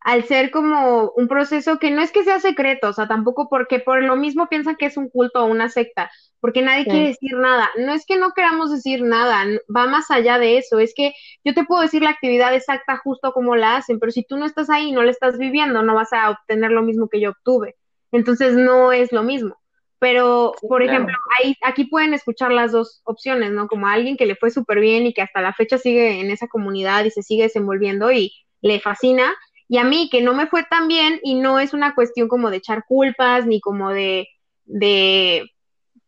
al 0.00 0.24
ser 0.24 0.50
como 0.50 1.12
un 1.14 1.28
proceso 1.28 1.78
que 1.78 1.90
no 1.90 2.02
es 2.02 2.11
que 2.11 2.24
sea 2.24 2.40
secreto, 2.40 2.88
o 2.88 2.92
sea, 2.92 3.06
tampoco 3.06 3.48
porque 3.48 3.78
por 3.78 4.02
lo 4.02 4.16
mismo 4.16 4.48
piensan 4.48 4.76
que 4.76 4.87
es 4.87 4.96
un 4.96 5.09
culto 5.09 5.44
o 5.44 5.46
una 5.46 5.68
secta, 5.68 6.11
porque 6.40 6.62
nadie 6.62 6.87
quiere 6.87 7.09
decir 7.09 7.35
nada. 7.37 7.70
No 7.76 7.92
es 7.92 8.06
que 8.06 8.16
no 8.16 8.33
queramos 8.33 8.72
decir 8.72 9.02
nada, 9.02 9.44
va 9.74 9.87
más 9.87 10.11
allá 10.11 10.38
de 10.38 10.59
eso, 10.59 10.78
es 10.78 10.94
que 10.96 11.12
yo 11.44 11.54
te 11.54 11.64
puedo 11.64 11.83
decir 11.83 12.02
la 12.02 12.11
actividad 12.11 12.54
exacta 12.54 12.96
justo 12.96 13.33
como 13.33 13.56
la 13.56 13.76
hacen, 13.76 14.00
pero 14.00 14.11
si 14.11 14.24
tú 14.24 14.37
no 14.37 14.46
estás 14.46 14.70
ahí, 14.70 14.90
no 14.90 15.02
la 15.02 15.11
estás 15.11 15.38
viviendo, 15.38 15.83
no 15.83 15.94
vas 15.94 16.12
a 16.12 16.30
obtener 16.30 16.72
lo 16.72 16.83
mismo 16.83 17.09
que 17.09 17.20
yo 17.20 17.30
obtuve. 17.30 17.76
Entonces 18.11 18.54
no 18.54 18.92
es 18.92 19.12
lo 19.12 19.22
mismo. 19.22 19.60
Pero, 20.00 20.54
por 20.66 20.82
ejemplo, 20.82 21.14
ahí, 21.38 21.54
aquí 21.62 21.84
pueden 21.84 22.14
escuchar 22.14 22.50
las 22.52 22.72
dos 22.72 23.02
opciones, 23.04 23.52
¿no? 23.52 23.68
Como 23.68 23.86
alguien 23.86 24.16
que 24.16 24.26
le 24.26 24.34
fue 24.34 24.50
súper 24.50 24.80
bien 24.80 25.06
y 25.06 25.12
que 25.12 25.22
hasta 25.22 25.42
la 25.42 25.52
fecha 25.52 25.76
sigue 25.76 26.20
en 26.20 26.30
esa 26.30 26.48
comunidad 26.48 27.04
y 27.04 27.10
se 27.10 27.22
sigue 27.22 27.44
desenvolviendo 27.44 28.10
y 28.10 28.32
le 28.62 28.80
fascina, 28.80 29.32
y 29.68 29.78
a 29.78 29.84
mí 29.84 30.08
que 30.10 30.20
no 30.20 30.34
me 30.34 30.48
fue 30.48 30.64
tan 30.64 30.88
bien 30.88 31.20
y 31.22 31.34
no 31.34 31.60
es 31.60 31.74
una 31.74 31.94
cuestión 31.94 32.26
como 32.26 32.50
de 32.50 32.56
echar 32.56 32.84
culpas 32.88 33.46
ni 33.46 33.60
como 33.60 33.90
de, 33.90 34.26
de, 34.64 35.48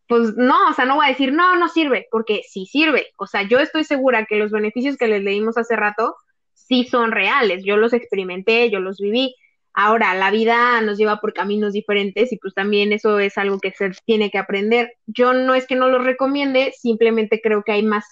pues 0.09 0.37
no, 0.37 0.69
o 0.69 0.73
sea, 0.73 0.85
no 0.85 0.97
voy 0.97 1.07
a 1.07 1.11
decir, 1.11 1.33
no, 1.33 1.55
no 1.57 1.69
sirve, 1.69 2.09
porque 2.11 2.43
sí 2.49 2.67
sirve. 2.67 3.07
O 3.19 3.27
sea, 3.27 3.43
yo 3.43 3.61
estoy 3.61 3.85
segura 3.85 4.27
que 4.27 4.37
los 4.37 4.51
beneficios 4.51 4.97
que 4.97 5.07
les 5.07 5.23
leímos 5.23 5.59
hace 5.59 5.77
rato 5.77 6.17
sí 6.55 6.85
son 6.85 7.13
reales. 7.13 7.63
Yo 7.65 7.77
los 7.77 7.93
experimenté, 7.93 8.69
yo 8.71 8.81
los 8.81 8.99
viví. 8.99 9.35
Ahora, 9.75 10.15
la 10.15 10.31
vida 10.31 10.81
nos 10.83 10.99
lleva 10.99 11.21
por 11.21 11.33
caminos 11.33 11.73
diferentes 11.73 12.31
y 12.33 12.37
pues 12.37 12.55
también 12.55 12.93
eso 12.93 13.19
es 13.19 13.39
algo 13.39 13.59
que 13.59 13.73
se 13.73 13.91
tiene 14.05 14.31
que 14.31 14.39
aprender. 14.39 14.95
Yo 15.07 15.33
no 15.33 15.55
es 15.55 15.67
que 15.67 15.77
no 15.77 15.89
lo 15.89 15.99
recomiende, 15.99 16.75
simplemente 16.79 17.41
creo 17.43 17.63
que 17.63 17.73
hay 17.73 17.83
más 17.83 18.05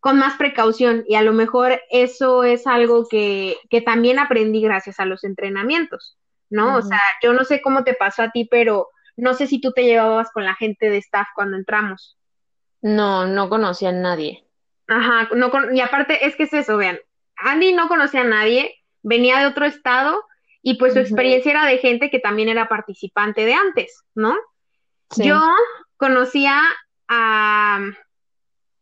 con 0.00 0.18
más 0.18 0.36
precaución 0.36 1.04
y 1.06 1.14
a 1.14 1.22
lo 1.22 1.32
mejor 1.32 1.80
eso 1.90 2.42
es 2.42 2.66
algo 2.66 3.06
que, 3.08 3.58
que 3.68 3.82
también 3.82 4.18
aprendí 4.18 4.62
gracias 4.62 4.98
a 4.98 5.04
los 5.04 5.24
entrenamientos, 5.24 6.16
¿no? 6.48 6.78
O 6.78 6.82
sea, 6.82 7.00
yo 7.22 7.34
no 7.34 7.44
sé 7.44 7.60
cómo 7.60 7.84
te 7.84 7.92
pasó 7.92 8.22
a 8.22 8.30
ti, 8.30 8.48
pero 8.50 8.88
no 9.16 9.34
sé 9.34 9.46
si 9.46 9.60
tú 9.60 9.72
te 9.72 9.84
llevabas 9.84 10.30
con 10.32 10.44
la 10.44 10.54
gente 10.54 10.88
de 10.88 10.96
staff 10.96 11.28
cuando 11.34 11.58
entramos. 11.58 12.18
No, 12.80 13.26
no 13.26 13.50
conocía 13.50 13.90
a 13.90 13.92
nadie. 13.92 14.46
Ajá, 14.88 15.28
no 15.36 15.50
y 15.72 15.80
aparte 15.80 16.26
es 16.26 16.34
que 16.34 16.44
es 16.44 16.52
eso, 16.54 16.78
vean, 16.78 16.98
Andy 17.36 17.74
no 17.74 17.86
conocía 17.86 18.22
a 18.22 18.24
nadie, 18.24 18.74
venía 19.02 19.38
de 19.38 19.46
otro 19.46 19.66
estado 19.66 20.24
y 20.62 20.74
pues 20.74 20.92
su 20.92 21.00
experiencia 21.00 21.50
era 21.50 21.66
de 21.66 21.78
gente 21.78 22.10
que 22.10 22.18
también 22.18 22.48
era 22.48 22.68
participante 22.68 23.44
de 23.44 23.54
antes, 23.54 24.04
¿no? 24.14 24.36
Yo 25.16 25.40
conocía 25.96 26.60
a 27.08 27.80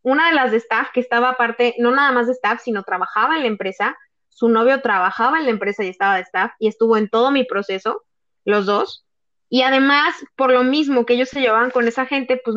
una 0.03 0.29
de 0.29 0.35
las 0.35 0.51
de 0.51 0.59
staff 0.59 0.89
que 0.93 1.01
estaba 1.01 1.31
aparte, 1.31 1.75
no 1.79 1.91
nada 1.91 2.13
más 2.13 2.27
de 2.27 2.33
staff, 2.33 2.61
sino 2.63 2.83
trabajaba 2.83 3.37
en 3.37 3.43
la 3.43 3.49
empresa, 3.49 3.97
su 4.29 4.49
novio 4.49 4.81
trabajaba 4.81 5.39
en 5.39 5.45
la 5.45 5.51
empresa 5.51 5.85
y 5.85 5.89
estaba 5.89 6.17
de 6.17 6.23
staff 6.23 6.53
y 6.59 6.69
estuvo 6.69 6.97
en 6.97 7.09
todo 7.09 7.31
mi 7.31 7.45
proceso, 7.45 8.05
los 8.45 8.67
dos. 8.67 9.05
Y 9.49 9.63
además, 9.63 10.15
por 10.37 10.53
lo 10.53 10.63
mismo 10.63 11.07
que 11.07 11.15
ellos 11.15 11.29
se 11.29 11.41
llevaban 11.41 11.71
con 11.71 11.89
esa 11.89 12.07
gente, 12.07 12.41
pues, 12.45 12.57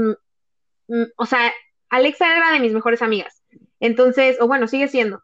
o 1.16 1.26
sea, 1.26 1.52
Alexa 1.90 2.36
era 2.36 2.52
de 2.52 2.60
mis 2.60 2.74
mejores 2.74 3.02
amigas. 3.02 3.42
Entonces, 3.80 4.38
o 4.40 4.48
bueno, 4.48 4.68
sigue 4.68 4.88
siendo. 4.88 5.24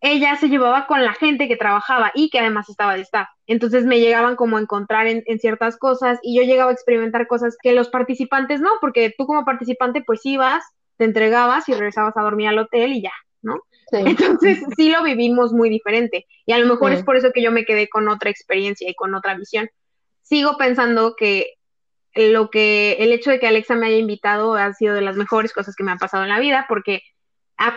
Ella 0.00 0.36
se 0.36 0.48
llevaba 0.48 0.86
con 0.86 1.04
la 1.04 1.12
gente 1.12 1.46
que 1.46 1.56
trabajaba 1.56 2.10
y 2.14 2.30
que 2.30 2.38
además 2.38 2.68
estaba 2.68 2.94
de 2.94 3.02
staff. 3.02 3.28
Entonces 3.46 3.84
me 3.84 4.00
llegaban 4.00 4.36
como 4.36 4.56
a 4.56 4.60
encontrar 4.60 5.06
en, 5.06 5.22
en, 5.26 5.38
ciertas 5.38 5.76
cosas 5.76 6.18
y 6.22 6.36
yo 6.36 6.42
llegaba 6.42 6.70
a 6.70 6.74
experimentar 6.74 7.26
cosas 7.26 7.56
que 7.62 7.72
los 7.72 7.88
participantes 7.90 8.60
no, 8.60 8.70
porque 8.80 9.12
tú 9.16 9.26
como 9.26 9.44
participante 9.44 10.02
pues 10.02 10.24
ibas, 10.24 10.64
te 10.96 11.04
entregabas 11.04 11.68
y 11.68 11.72
regresabas 11.72 12.16
a 12.16 12.22
dormir 12.22 12.48
al 12.48 12.58
hotel 12.58 12.92
y 12.92 13.02
ya, 13.02 13.12
¿no? 13.42 13.60
Entonces 13.92 14.62
sí 14.76 14.90
lo 14.90 15.02
vivimos 15.02 15.52
muy 15.52 15.68
diferente 15.68 16.26
y 16.46 16.52
a 16.52 16.58
lo 16.58 16.66
mejor 16.66 16.92
es 16.92 17.02
por 17.02 17.16
eso 17.16 17.32
que 17.32 17.42
yo 17.42 17.50
me 17.50 17.64
quedé 17.64 17.88
con 17.88 18.08
otra 18.08 18.30
experiencia 18.30 18.88
y 18.88 18.94
con 18.94 19.14
otra 19.14 19.34
visión. 19.34 19.68
Sigo 20.22 20.56
pensando 20.56 21.14
que 21.16 21.54
lo 22.14 22.50
que 22.50 22.92
el 23.00 23.12
hecho 23.12 23.30
de 23.30 23.40
que 23.40 23.46
Alexa 23.46 23.74
me 23.74 23.86
haya 23.86 23.96
invitado 23.96 24.54
ha 24.54 24.72
sido 24.74 24.94
de 24.94 25.00
las 25.00 25.16
mejores 25.16 25.52
cosas 25.52 25.74
que 25.74 25.84
me 25.84 25.90
han 25.90 25.98
pasado 25.98 26.24
en 26.24 26.28
la 26.28 26.40
vida 26.40 26.66
porque 26.68 27.02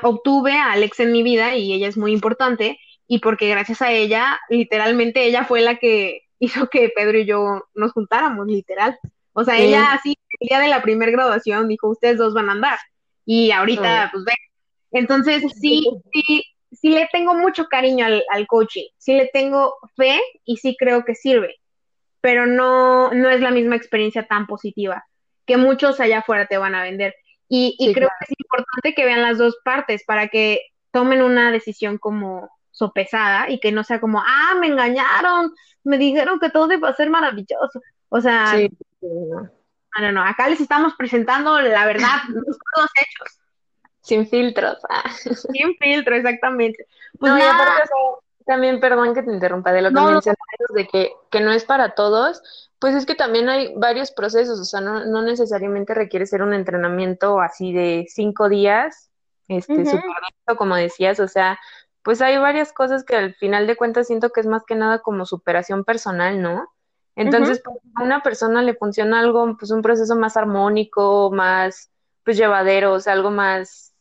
obtuve 0.04 0.54
a 0.54 0.72
Alexa 0.72 1.04
en 1.04 1.12
mi 1.12 1.24
vida 1.24 1.56
y 1.56 1.74
ella 1.74 1.88
es 1.88 1.98
muy 1.98 2.12
importante 2.12 2.80
y 3.08 3.20
porque 3.20 3.50
gracias 3.50 3.82
a 3.82 3.92
ella, 3.92 4.40
literalmente 4.50 5.26
ella 5.26 5.46
fue 5.46 5.62
la 5.62 5.76
que 5.76 6.22
hizo 6.40 6.68
que 6.68 6.92
Pedro 6.96 7.20
y 7.20 7.26
yo 7.26 7.64
nos 7.74 7.92
juntáramos, 7.94 8.48
literal. 8.48 8.98
O 9.34 9.44
sea, 9.44 9.58
ella 9.58 9.94
así, 9.94 10.16
el 10.40 10.48
día 10.48 10.60
de 10.60 10.68
la 10.68 10.82
primera 10.82 11.12
graduación 11.12 11.68
dijo, 11.68 11.90
ustedes 11.90 12.18
dos 12.18 12.34
van 12.34 12.50
a 12.50 12.54
andar. 12.54 12.78
Y 13.26 13.52
ahorita, 13.52 14.10
pues 14.12 14.26
ve, 14.26 14.34
entonces, 14.92 15.44
sí, 15.60 15.88
sí, 16.12 16.44
sí 16.72 16.90
le 16.90 17.08
tengo 17.12 17.34
mucho 17.34 17.66
cariño 17.66 18.06
al, 18.06 18.24
al, 18.30 18.48
coaching, 18.48 18.86
sí 18.98 19.14
le 19.14 19.30
tengo 19.34 19.74
fe 19.96 20.22
y 20.44 20.58
sí 20.58 20.76
creo 20.78 21.06
que 21.06 21.16
sirve, 21.16 21.56
pero 22.22 22.46
no, 22.46 23.12
no 23.14 23.30
es 23.30 23.42
la 23.42 23.52
misma 23.52 23.76
experiencia 23.76 24.28
tan 24.28 24.46
positiva 24.46 25.04
que 25.46 25.58
muchos 25.58 26.00
allá 26.00 26.20
afuera 26.20 26.48
te 26.48 26.58
van 26.58 26.76
a 26.76 26.84
vender. 26.84 27.16
Y, 27.50 27.76
y 27.78 27.94
creo 27.94 28.10
que 28.20 28.26
es 28.26 28.36
importante 28.40 28.94
que 28.96 29.06
vean 29.06 29.22
las 29.22 29.38
dos 29.38 29.58
partes 29.64 30.04
para 30.06 30.28
que 30.28 30.62
tomen 30.92 31.22
una 31.22 31.52
decisión 31.52 31.98
como 31.98 32.50
sopesada 32.72 33.50
y 33.50 33.60
que 33.60 33.72
no 33.72 33.84
sea 33.84 34.00
como, 34.00 34.20
ah, 34.20 34.56
me 34.60 34.68
engañaron, 34.68 35.54
me 35.84 35.98
dijeron 35.98 36.40
que 36.40 36.50
todo 36.50 36.72
iba 36.74 36.90
a 36.90 36.96
ser 36.96 37.10
maravilloso. 37.10 37.82
O 38.10 38.22
sea, 38.22 38.54
no, 39.02 39.50
no, 40.02 40.12
no, 40.12 40.24
acá 40.24 40.50
les 40.50 40.60
estamos 40.60 40.94
presentando 40.96 41.60
la 41.62 41.86
verdad, 41.86 42.18
los 42.30 42.58
hechos. 42.96 43.40
Sin 44.02 44.28
filtros. 44.28 44.78
Ah. 44.90 45.10
Sin 45.12 45.76
filtro, 45.78 46.16
exactamente. 46.16 46.86
Pues 47.18 47.32
no, 47.32 47.40
y 47.40 47.42
aparte, 47.42 47.90
también, 48.46 48.80
perdón 48.80 49.14
que 49.14 49.24
te 49.24 49.32
interrumpa, 49.32 49.72
de 49.72 49.82
lo 49.82 49.90
que 49.90 50.02
mencionas, 50.02 50.38
de 50.74 50.88
que, 50.88 51.12
que 51.30 51.40
no 51.42 51.52
es 51.52 51.66
para 51.66 51.96
todos, 51.96 52.42
pues 52.80 52.96
es 52.96 53.06
que 53.06 53.16
también 53.16 53.50
hay 53.50 53.74
varios 53.76 54.12
procesos, 54.12 54.60
o 54.60 54.66
sea, 54.66 54.82
no, 54.82 55.06
no 55.06 55.22
necesariamente 55.22 55.94
requiere 55.94 56.26
ser 56.26 56.42
un 56.42 56.54
entrenamiento 56.54 57.40
así 57.40 57.72
de 57.74 58.06
cinco 58.10 58.50
días, 58.50 59.10
este, 59.48 59.74
uh 59.74 60.56
como 60.58 60.76
decías, 60.76 61.20
o 61.20 61.28
sea, 61.28 61.60
pues 62.04 62.22
hay 62.22 62.38
varias 62.38 62.74
cosas 62.74 63.04
que 63.04 63.16
al 63.16 63.34
final 63.36 63.66
de 63.66 63.78
cuentas 63.78 64.08
siento 64.08 64.30
que 64.30 64.42
es 64.42 64.48
más 64.48 64.64
que 64.66 64.76
nada 64.76 65.00
como 65.00 65.26
superación 65.26 65.84
personal, 65.84 66.42
¿no? 66.42 66.68
Entonces, 67.16 67.62
pues, 67.64 67.78
a 67.96 68.04
una 68.04 68.22
persona 68.22 68.62
le 68.62 68.74
funciona 68.74 69.20
algo, 69.20 69.56
pues 69.58 69.72
un 69.72 69.82
proceso 69.82 70.16
más 70.16 70.36
armónico, 70.36 71.32
más, 71.32 71.92
pues 72.24 72.38
llevadero, 72.38 72.94
o 72.94 73.00
sea, 73.00 73.14
algo 73.14 73.32
más 73.32 73.94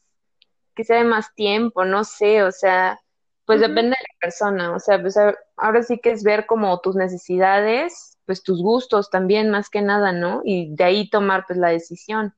que 0.74 0.84
sea 0.84 0.99
de 0.99 1.05
más 1.05 1.34
tiempo, 1.34 1.84
no 1.84 2.05
sé, 2.05 2.43
o 2.43 2.51
sea, 2.51 2.99
pues 3.45 3.61
depende 3.61 3.90
de 3.90 4.03
la 4.09 4.18
persona, 4.20 4.72
o 4.74 4.78
sea, 4.78 5.01
pues 5.01 5.16
ahora 5.57 5.82
sí 5.82 5.99
que 5.99 6.11
es 6.11 6.22
ver 6.22 6.47
como 6.47 6.80
tus 6.80 6.95
necesidades, 6.97 8.18
pues 8.24 8.43
tus 8.43 8.62
gustos 8.62 9.11
también, 9.11 9.51
más 9.51 9.68
que 9.68 9.82
nada, 9.82 10.12
¿no? 10.12 10.43
Y 10.45 10.74
de 10.74 10.84
ahí 10.84 11.11
tomar 11.11 11.45
pues 11.47 11.59
la 11.59 11.68
decisión. 11.68 12.34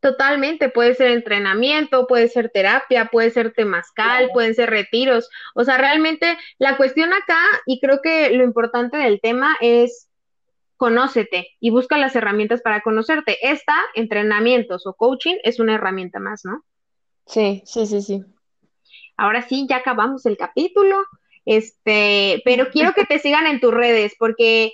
Totalmente, 0.00 0.68
puede 0.68 0.94
ser 0.94 1.10
entrenamiento, 1.10 2.06
puede 2.06 2.28
ser 2.28 2.50
terapia, 2.50 3.06
puede 3.06 3.30
ser 3.30 3.52
temazcal, 3.52 4.30
pueden 4.32 4.54
ser 4.54 4.70
retiros. 4.70 5.28
O 5.56 5.64
sea, 5.64 5.76
realmente 5.76 6.38
la 6.58 6.76
cuestión 6.76 7.12
acá, 7.12 7.40
y 7.66 7.80
creo 7.80 8.00
que 8.00 8.30
lo 8.30 8.44
importante 8.44 8.96
del 8.96 9.20
tema 9.20 9.56
es 9.60 10.08
conócete 10.76 11.48
y 11.58 11.70
busca 11.70 11.98
las 11.98 12.14
herramientas 12.14 12.62
para 12.62 12.80
conocerte. 12.82 13.38
Esta, 13.42 13.74
entrenamientos 13.94 14.86
o 14.86 14.94
coaching, 14.94 15.34
es 15.42 15.58
una 15.58 15.74
herramienta 15.74 16.20
más, 16.20 16.44
¿no? 16.44 16.64
Sí, 17.26 17.62
sí, 17.66 17.84
sí, 17.86 18.00
sí. 18.00 18.24
Ahora 19.18 19.42
sí, 19.42 19.66
ya 19.68 19.76
acabamos 19.76 20.24
el 20.24 20.38
capítulo. 20.38 20.96
Este, 21.44 22.40
pero 22.44 22.68
quiero 22.72 22.94
que 22.94 23.04
te 23.04 23.18
sigan 23.18 23.46
en 23.46 23.60
tus 23.60 23.74
redes 23.74 24.14
porque, 24.18 24.72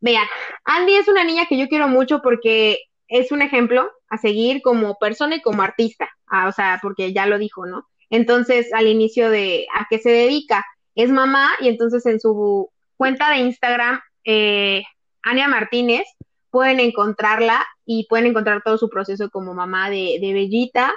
vean, 0.00 0.26
Andy 0.64 0.94
es 0.94 1.08
una 1.08 1.24
niña 1.24 1.46
que 1.46 1.58
yo 1.58 1.68
quiero 1.68 1.88
mucho 1.88 2.20
porque 2.22 2.78
es 3.08 3.32
un 3.32 3.42
ejemplo 3.42 3.90
a 4.08 4.18
seguir 4.18 4.62
como 4.62 4.96
persona 4.98 5.36
y 5.36 5.42
como 5.42 5.62
artista. 5.62 6.08
Ah, 6.26 6.46
o 6.48 6.52
sea, 6.52 6.78
porque 6.80 7.12
ya 7.12 7.26
lo 7.26 7.38
dijo, 7.38 7.66
¿no? 7.66 7.88
Entonces, 8.10 8.72
al 8.74 8.86
inicio 8.86 9.30
de 9.30 9.66
a 9.74 9.86
qué 9.88 9.98
se 9.98 10.10
dedica, 10.10 10.64
es 10.94 11.10
mamá 11.10 11.48
y 11.60 11.68
entonces 11.68 12.04
en 12.06 12.20
su 12.20 12.70
cuenta 12.98 13.30
de 13.30 13.38
Instagram, 13.38 14.00
eh, 14.24 14.82
Ania 15.22 15.48
Martínez, 15.48 16.04
pueden 16.50 16.80
encontrarla 16.80 17.66
y 17.86 18.06
pueden 18.08 18.26
encontrar 18.26 18.62
todo 18.62 18.76
su 18.76 18.90
proceso 18.90 19.30
como 19.30 19.54
mamá 19.54 19.88
de, 19.88 20.18
de 20.20 20.32
Bellita 20.34 20.92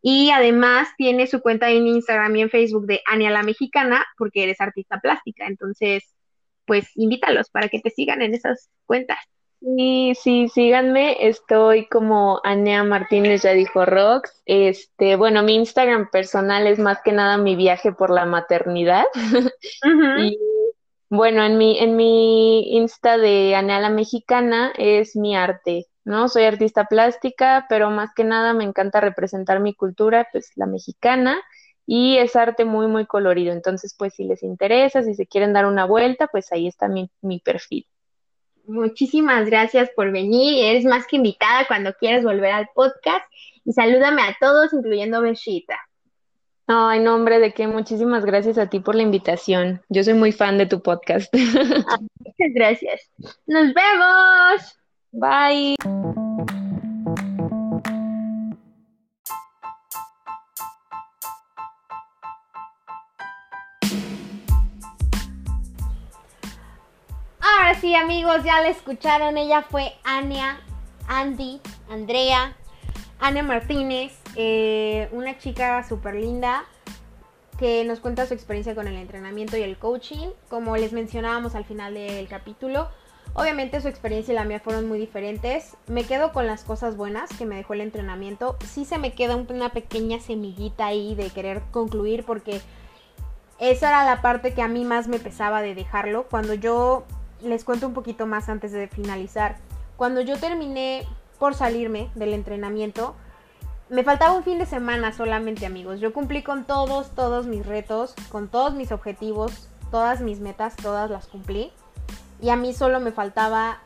y 0.00 0.30
además 0.30 0.88
tiene 0.96 1.26
su 1.26 1.40
cuenta 1.40 1.70
en 1.70 1.86
Instagram 1.86 2.36
y 2.36 2.42
en 2.42 2.50
Facebook 2.50 2.86
de 2.86 3.00
Ania 3.06 3.30
la 3.30 3.42
Mexicana, 3.42 4.04
porque 4.16 4.44
eres 4.44 4.60
artista 4.60 5.00
plástica. 5.00 5.46
Entonces, 5.46 6.14
pues 6.66 6.90
invítalos 6.94 7.50
para 7.50 7.68
que 7.68 7.80
te 7.80 7.90
sigan 7.90 8.22
en 8.22 8.34
esas 8.34 8.70
cuentas. 8.86 9.18
Sí, 9.60 10.12
sí, 10.14 10.48
síganme. 10.48 11.16
Estoy 11.28 11.88
como 11.88 12.40
Ania 12.44 12.84
Martínez, 12.84 13.42
ya 13.42 13.52
dijo 13.52 13.84
Rox. 13.84 14.42
Este, 14.46 15.16
bueno, 15.16 15.42
mi 15.42 15.56
Instagram 15.56 16.10
personal 16.10 16.66
es 16.68 16.78
más 16.78 17.00
que 17.02 17.12
nada 17.12 17.38
mi 17.38 17.56
viaje 17.56 17.92
por 17.92 18.10
la 18.10 18.24
maternidad. 18.24 19.04
y 20.18 20.38
bueno, 21.10 21.42
en 21.42 21.58
mi, 21.58 21.78
en 21.80 21.96
mi 21.96 22.76
Insta 22.76 23.18
de 23.18 23.56
Ania 23.56 23.80
la 23.80 23.90
Mexicana 23.90 24.72
es 24.76 25.16
mi 25.16 25.36
arte. 25.36 25.86
¿No? 26.08 26.28
Soy 26.28 26.44
artista 26.44 26.86
plástica, 26.86 27.66
pero 27.68 27.90
más 27.90 28.12
que 28.14 28.24
nada 28.24 28.54
me 28.54 28.64
encanta 28.64 29.00
representar 29.00 29.60
mi 29.60 29.74
cultura, 29.74 30.26
pues 30.32 30.50
la 30.56 30.66
mexicana, 30.66 31.38
y 31.86 32.16
es 32.18 32.34
arte 32.34 32.64
muy, 32.64 32.86
muy 32.86 33.06
colorido. 33.06 33.52
Entonces, 33.52 33.94
pues 33.96 34.14
si 34.14 34.24
les 34.24 34.42
interesa, 34.42 35.02
si 35.02 35.14
se 35.14 35.26
quieren 35.26 35.52
dar 35.52 35.66
una 35.66 35.84
vuelta, 35.84 36.26
pues 36.26 36.50
ahí 36.52 36.66
está 36.66 36.88
mi, 36.88 37.10
mi 37.20 37.38
perfil. 37.40 37.86
Muchísimas 38.66 39.46
gracias 39.46 39.90
por 39.94 40.10
venir. 40.10 40.64
Eres 40.64 40.84
más 40.84 41.06
que 41.06 41.16
invitada 41.16 41.66
cuando 41.66 41.94
quieras 41.94 42.24
volver 42.24 42.52
al 42.52 42.68
podcast. 42.74 43.24
Y 43.64 43.72
salúdame 43.72 44.22
a 44.22 44.36
todos, 44.40 44.72
incluyendo 44.72 45.22
Beshita. 45.22 45.78
Ay, 46.66 47.00
no, 47.00 47.14
hombre, 47.14 47.38
de 47.38 47.52
qué 47.52 47.66
muchísimas 47.66 48.26
gracias 48.26 48.58
a 48.58 48.68
ti 48.68 48.80
por 48.80 48.94
la 48.94 49.02
invitación. 49.02 49.82
Yo 49.88 50.04
soy 50.04 50.14
muy 50.14 50.32
fan 50.32 50.58
de 50.58 50.66
tu 50.66 50.82
podcast. 50.82 51.32
muchas 51.34 52.52
gracias. 52.54 53.10
Nos 53.46 53.72
vemos. 53.72 54.77
Bye. 55.12 55.74
Ahora 67.40 67.74
sí, 67.80 67.94
amigos, 67.94 68.44
ya 68.44 68.60
la 68.60 68.68
escucharon. 68.68 69.38
Ella 69.38 69.62
fue 69.62 69.94
Ania, 70.04 70.60
Andy, 71.08 71.60
Andrea, 71.88 72.54
Ana 73.18 73.42
Martínez, 73.42 74.12
eh, 74.36 75.08
una 75.12 75.38
chica 75.38 75.82
súper 75.88 76.16
linda 76.16 76.64
que 77.58 77.82
nos 77.84 77.98
cuenta 78.00 78.26
su 78.26 78.34
experiencia 78.34 78.74
con 78.74 78.86
el 78.86 78.96
entrenamiento 78.96 79.56
y 79.56 79.62
el 79.62 79.78
coaching. 79.78 80.28
Como 80.50 80.76
les 80.76 80.92
mencionábamos 80.92 81.54
al 81.54 81.64
final 81.64 81.94
del 81.94 82.28
capítulo, 82.28 82.88
Obviamente 83.38 83.80
su 83.80 83.86
experiencia 83.86 84.32
y 84.32 84.34
la 84.34 84.44
mía 84.44 84.58
fueron 84.58 84.88
muy 84.88 84.98
diferentes. 84.98 85.76
Me 85.86 86.02
quedo 86.02 86.32
con 86.32 86.48
las 86.48 86.64
cosas 86.64 86.96
buenas 86.96 87.30
que 87.38 87.46
me 87.46 87.54
dejó 87.54 87.74
el 87.74 87.82
entrenamiento. 87.82 88.56
Sí 88.66 88.84
se 88.84 88.98
me 88.98 89.12
queda 89.14 89.36
una 89.36 89.68
pequeña 89.68 90.18
semillita 90.18 90.86
ahí 90.86 91.14
de 91.14 91.30
querer 91.30 91.62
concluir 91.70 92.24
porque 92.24 92.60
esa 93.60 93.90
era 93.90 94.04
la 94.04 94.22
parte 94.22 94.54
que 94.54 94.62
a 94.62 94.66
mí 94.66 94.84
más 94.84 95.06
me 95.06 95.20
pesaba 95.20 95.62
de 95.62 95.76
dejarlo. 95.76 96.24
Cuando 96.24 96.52
yo 96.52 97.04
les 97.40 97.62
cuento 97.62 97.86
un 97.86 97.94
poquito 97.94 98.26
más 98.26 98.48
antes 98.48 98.72
de 98.72 98.88
finalizar. 98.88 99.58
Cuando 99.96 100.20
yo 100.20 100.36
terminé 100.36 101.06
por 101.38 101.54
salirme 101.54 102.10
del 102.16 102.34
entrenamiento, 102.34 103.14
me 103.88 104.02
faltaba 104.02 104.34
un 104.34 104.42
fin 104.42 104.58
de 104.58 104.66
semana 104.66 105.12
solamente, 105.12 105.64
amigos. 105.64 106.00
Yo 106.00 106.12
cumplí 106.12 106.42
con 106.42 106.64
todos, 106.64 107.12
todos 107.14 107.46
mis 107.46 107.64
retos, 107.64 108.16
con 108.30 108.48
todos 108.48 108.74
mis 108.74 108.90
objetivos, 108.90 109.68
todas 109.92 110.22
mis 110.22 110.40
metas, 110.40 110.74
todas 110.74 111.08
las 111.08 111.28
cumplí. 111.28 111.70
Y 112.40 112.50
a 112.50 112.56
mí 112.56 112.72
solo 112.72 113.00
me 113.00 113.12
faltaba 113.12 113.80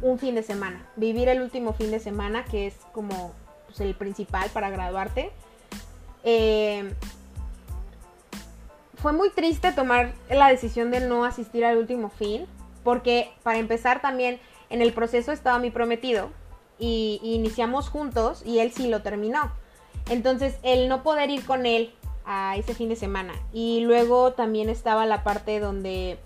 un 0.00 0.18
fin 0.18 0.34
de 0.34 0.42
semana, 0.42 0.86
vivir 0.96 1.28
el 1.28 1.42
último 1.42 1.72
fin 1.72 1.90
de 1.90 2.00
semana, 2.00 2.44
que 2.44 2.68
es 2.68 2.76
como 2.92 3.32
pues, 3.66 3.80
el 3.80 3.94
principal 3.94 4.48
para 4.50 4.70
graduarte. 4.70 5.30
Eh, 6.24 6.92
fue 8.96 9.12
muy 9.12 9.30
triste 9.30 9.72
tomar 9.72 10.12
la 10.28 10.48
decisión 10.48 10.90
de 10.90 11.00
no 11.00 11.24
asistir 11.24 11.64
al 11.64 11.78
último 11.78 12.10
fin, 12.10 12.46
porque 12.82 13.32
para 13.42 13.58
empezar 13.58 14.00
también 14.00 14.40
en 14.70 14.82
el 14.82 14.92
proceso 14.92 15.32
estaba 15.32 15.58
mi 15.58 15.70
prometido 15.70 16.30
y, 16.78 17.20
iniciamos 17.22 17.88
juntos 17.88 18.42
y 18.44 18.58
él 18.58 18.72
sí 18.72 18.88
lo 18.88 19.02
terminó. 19.02 19.52
Entonces 20.10 20.58
el 20.62 20.88
no 20.88 21.02
poder 21.02 21.30
ir 21.30 21.44
con 21.44 21.66
él 21.66 21.94
a 22.24 22.56
ese 22.56 22.74
fin 22.74 22.88
de 22.88 22.96
semana 22.96 23.34
y 23.52 23.80
luego 23.80 24.32
también 24.32 24.68
estaba 24.68 25.06
la 25.06 25.22
parte 25.22 25.60
donde 25.60 26.18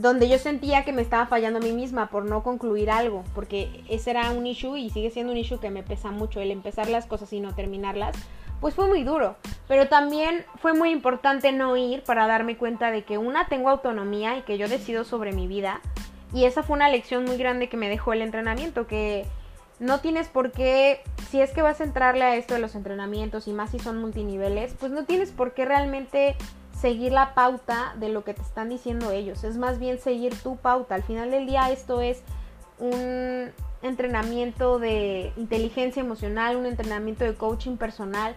donde 0.00 0.30
yo 0.30 0.38
sentía 0.38 0.82
que 0.82 0.94
me 0.94 1.02
estaba 1.02 1.26
fallando 1.26 1.58
a 1.58 1.62
mí 1.62 1.72
misma 1.72 2.08
por 2.08 2.24
no 2.24 2.42
concluir 2.42 2.90
algo, 2.90 3.22
porque 3.34 3.84
ese 3.86 4.12
era 4.12 4.30
un 4.30 4.46
issue 4.46 4.78
y 4.78 4.88
sigue 4.88 5.10
siendo 5.10 5.30
un 5.30 5.38
issue 5.38 5.60
que 5.60 5.68
me 5.68 5.82
pesa 5.82 6.10
mucho, 6.10 6.40
el 6.40 6.50
empezar 6.50 6.88
las 6.88 7.04
cosas 7.04 7.30
y 7.34 7.40
no 7.40 7.54
terminarlas, 7.54 8.16
pues 8.62 8.74
fue 8.74 8.88
muy 8.88 9.04
duro. 9.04 9.36
Pero 9.68 9.88
también 9.88 10.46
fue 10.56 10.72
muy 10.72 10.90
importante 10.90 11.52
no 11.52 11.76
ir 11.76 12.02
para 12.02 12.26
darme 12.26 12.56
cuenta 12.56 12.90
de 12.90 13.04
que 13.04 13.18
una 13.18 13.48
tengo 13.48 13.68
autonomía 13.68 14.38
y 14.38 14.42
que 14.42 14.56
yo 14.56 14.68
decido 14.68 15.04
sobre 15.04 15.32
mi 15.32 15.46
vida. 15.46 15.82
Y 16.32 16.46
esa 16.46 16.62
fue 16.62 16.76
una 16.76 16.88
lección 16.88 17.26
muy 17.26 17.36
grande 17.36 17.68
que 17.68 17.76
me 17.76 17.90
dejó 17.90 18.14
el 18.14 18.22
entrenamiento, 18.22 18.86
que 18.86 19.26
no 19.80 20.00
tienes 20.00 20.28
por 20.28 20.50
qué, 20.50 21.02
si 21.28 21.42
es 21.42 21.50
que 21.50 21.60
vas 21.60 21.82
a 21.82 21.84
entrarle 21.84 22.24
a 22.24 22.36
esto 22.36 22.54
de 22.54 22.60
los 22.60 22.74
entrenamientos 22.74 23.48
y 23.48 23.52
más 23.52 23.70
si 23.70 23.78
son 23.78 24.00
multiniveles, 24.00 24.74
pues 24.80 24.92
no 24.92 25.04
tienes 25.04 25.30
por 25.30 25.52
qué 25.52 25.66
realmente 25.66 26.36
seguir 26.80 27.12
la 27.12 27.34
pauta 27.34 27.94
de 27.98 28.08
lo 28.08 28.24
que 28.24 28.34
te 28.34 28.42
están 28.42 28.68
diciendo 28.68 29.10
ellos. 29.10 29.44
Es 29.44 29.56
más 29.56 29.78
bien 29.78 29.98
seguir 29.98 30.34
tu 30.42 30.56
pauta. 30.56 30.94
Al 30.94 31.02
final 31.02 31.30
del 31.30 31.46
día 31.46 31.70
esto 31.70 32.00
es 32.00 32.22
un 32.78 33.50
entrenamiento 33.82 34.78
de 34.78 35.32
inteligencia 35.36 36.00
emocional, 36.00 36.56
un 36.56 36.66
entrenamiento 36.66 37.24
de 37.24 37.34
coaching 37.34 37.76
personal 37.76 38.34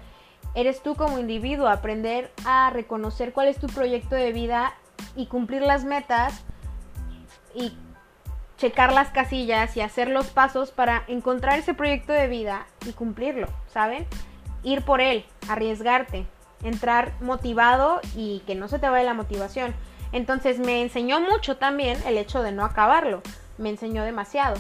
eres 0.56 0.82
tú 0.82 0.96
como 0.96 1.20
individuo, 1.20 1.68
aprender 1.68 2.32
a 2.46 2.70
reconocer 2.70 3.34
cuál 3.34 3.48
es 3.48 3.58
tu 3.58 3.68
proyecto 3.68 4.16
de 4.16 4.32
vida 4.32 4.74
y 5.16 5.28
cumplir 5.28 5.62
las 5.62 5.84
metas 5.84 6.44
y 7.56 7.76
checar 8.58 8.94
las 8.94 9.10
casillas 9.10 9.76
y 9.76 9.82
hacer 9.82 10.10
los 10.10 10.28
pasos 10.28 10.72
para 10.72 11.04
encontrar 11.08 11.60
ese 11.60 11.74
proyecto 11.74 12.14
de 12.14 12.28
vida 12.28 12.68
y 12.86 12.94
cumplirlo, 12.94 13.48
¿saben? 13.68 14.06
Ir 14.64 14.84
por 14.84 15.02
él, 15.02 15.26
arriesgarte, 15.50 16.26
entrar 16.64 17.14
motivado 17.22 18.00
y 18.16 18.42
que 18.48 18.56
no 18.56 18.68
se 18.68 18.80
te 18.80 18.90
vaya 18.90 19.06
la 19.06 19.14
motivación. 19.14 19.74
Entonces 20.12 20.60
me 20.60 20.82
enseñó 20.82 21.20
mucho 21.20 21.58
también 21.58 21.98
el 22.06 22.18
hecho 22.18 22.42
de 22.44 22.52
no 22.52 22.64
acabarlo, 22.64 23.22
me 23.58 23.70
enseñó 23.70 24.04
demasiado. 24.04 24.56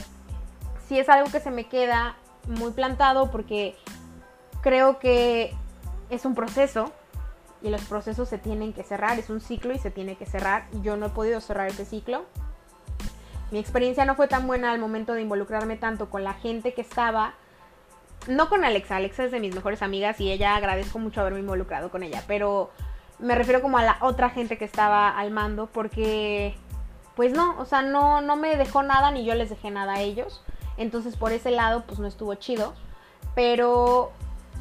Si 0.87 0.99
es 0.99 1.09
algo 1.09 1.31
que 1.31 1.39
se 1.39 1.51
me 1.51 1.67
queda 1.67 2.15
muy 2.47 2.71
plantado 2.71 3.31
porque 3.31 3.75
creo 4.61 4.99
que 4.99 5.55
es 6.09 6.25
un 6.25 6.35
proceso 6.35 6.91
y 7.61 7.69
los 7.69 7.81
procesos 7.83 8.27
se 8.27 8.37
tienen 8.37 8.73
que 8.73 8.83
cerrar, 8.83 9.17
es 9.17 9.29
un 9.29 9.39
ciclo 9.39 9.73
y 9.73 9.79
se 9.79 9.91
tiene 9.91 10.15
que 10.15 10.25
cerrar. 10.25 10.67
Yo 10.81 10.97
no 10.97 11.07
he 11.07 11.09
podido 11.09 11.39
cerrar 11.39 11.67
ese 11.67 11.85
ciclo. 11.85 12.25
Mi 13.51 13.59
experiencia 13.59 14.05
no 14.05 14.15
fue 14.15 14.27
tan 14.27 14.47
buena 14.47 14.71
al 14.71 14.79
momento 14.79 15.13
de 15.13 15.21
involucrarme 15.21 15.77
tanto 15.77 16.09
con 16.09 16.23
la 16.23 16.33
gente 16.33 16.73
que 16.73 16.81
estaba, 16.81 17.35
no 18.27 18.49
con 18.49 18.63
Alexa, 18.65 18.97
Alexa 18.97 19.25
es 19.25 19.31
de 19.31 19.39
mis 19.39 19.55
mejores 19.55 19.81
amigas 19.81 20.19
y 20.19 20.31
ella 20.31 20.55
agradezco 20.55 20.99
mucho 20.99 21.21
haberme 21.21 21.39
involucrado 21.39 21.91
con 21.91 22.03
ella, 22.03 22.23
pero 22.27 22.71
me 23.19 23.35
refiero 23.35 23.61
como 23.61 23.77
a 23.77 23.83
la 23.83 23.97
otra 24.01 24.29
gente 24.29 24.57
que 24.57 24.65
estaba 24.65 25.09
al 25.09 25.31
mando 25.31 25.67
porque 25.67 26.55
pues 27.15 27.33
no, 27.33 27.59
o 27.59 27.65
sea, 27.65 27.81
no 27.81 28.21
no 28.21 28.35
me 28.35 28.57
dejó 28.57 28.83
nada 28.83 29.11
ni 29.11 29.23
yo 29.25 29.35
les 29.35 29.49
dejé 29.49 29.71
nada 29.71 29.93
a 29.93 30.01
ellos. 30.01 30.43
Entonces, 30.77 31.15
por 31.15 31.31
ese 31.31 31.51
lado 31.51 31.83
pues 31.85 31.99
no 31.99 32.07
estuvo 32.07 32.33
chido, 32.35 32.73
pero 33.35 34.11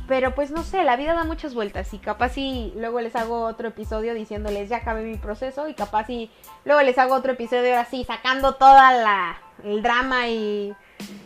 pero 0.09 0.35
pues 0.35 0.51
no 0.51 0.63
sé, 0.63 0.83
la 0.83 0.97
vida 0.97 1.15
da 1.15 1.25
muchas 1.25 1.55
vueltas 1.55 1.95
y 1.95 1.99
capaz 1.99 2.31
si 2.31 2.73
luego 2.77 3.01
les 3.01 3.15
hago 3.17 3.45
otro 3.45 3.69
episodio 3.69 4.15
diciéndoles 4.15 4.69
ya 4.69 4.79
acabé 4.79 5.05
mi 5.05 5.17
proceso 5.17 5.69
y 5.69 5.75
capaz 5.75 6.07
si 6.07 6.31
luego 6.65 6.83
les 6.83 6.99
hago 6.99 7.15
otro 7.15 7.33
episodio 7.33 7.79
así 7.79 8.05
sacando 8.05 8.57
toda 8.57 8.93
la 8.93 9.39
el 9.65 9.83
drama 9.83 10.29
y 10.29 10.75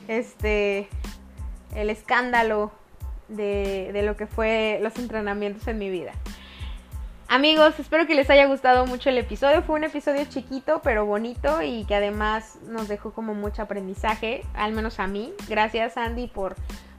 este 0.08 0.88
el 1.76 1.90
escándalo 1.90 2.72
de, 3.28 3.90
de 3.92 4.02
lo 4.02 4.16
que 4.16 4.26
fue 4.26 4.78
los 4.82 4.96
entrenamientos 4.96 5.68
en 5.68 5.78
mi 5.78 5.90
vida. 5.90 6.12
Amigos, 7.28 7.78
espero 7.80 8.06
que 8.06 8.14
les 8.14 8.30
haya 8.30 8.46
gustado 8.46 8.86
mucho 8.86 9.10
el 9.10 9.18
episodio. 9.18 9.62
Fue 9.62 9.74
un 9.74 9.84
episodio 9.84 10.24
chiquito 10.26 10.80
pero 10.82 11.06
bonito 11.06 11.60
y 11.60 11.84
que 11.84 11.96
además 11.96 12.58
nos 12.68 12.86
dejó 12.86 13.12
como 13.12 13.34
mucho 13.34 13.62
aprendizaje, 13.62 14.42
al 14.54 14.72
menos 14.72 15.00
a 15.00 15.06
mí. 15.06 15.32
Gracias 15.48 15.96
Andy 15.96 16.28
por 16.28 16.56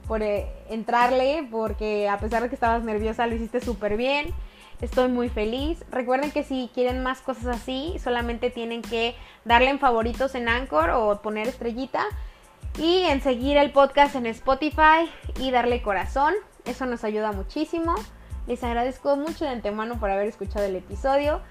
por 0.07 0.23
eh, 0.23 0.47
entrarle, 0.69 1.47
porque 1.51 2.07
a 2.07 2.17
pesar 2.17 2.41
de 2.41 2.49
que 2.49 2.55
estabas 2.55 2.84
nerviosa 2.84 3.28
lo 3.28 3.36
hiciste 3.36 3.59
súper 3.59 3.97
bien. 3.97 4.34
Estoy 4.82 5.09
muy 5.09 5.30
feliz. 5.30 5.84
Recuerden 5.91 6.32
que 6.32 6.43
si 6.43 6.69
quieren 6.73 7.03
más 7.03 7.21
cosas 7.21 7.47
así, 7.47 7.95
solamente 8.01 8.49
tienen 8.49 8.82
que 8.82 9.15
darle 9.43 9.69
en 9.69 9.80
favoritos 9.80 10.36
en 10.36 10.47
Anchor 10.47 10.91
o 10.91 11.21
poner 11.21 11.47
estrellita 11.47 12.05
y 12.78 13.03
en 13.03 13.21
seguir 13.21 13.57
el 13.57 13.71
podcast 13.71 14.15
en 14.15 14.28
Spotify 14.28 15.09
y 15.39 15.51
darle 15.51 15.82
corazón. 15.82 16.34
Eso 16.65 16.86
nos 16.86 17.03
ayuda 17.03 17.32
muchísimo. 17.32 17.95
Les 18.45 18.63
agradezco 18.63 19.15
mucho 19.17 19.45
de 19.45 19.51
antemano 19.51 19.99
por 19.99 20.09
haber 20.09 20.28
escuchado 20.28 20.65
el 20.65 20.75
episodio. 20.75 21.41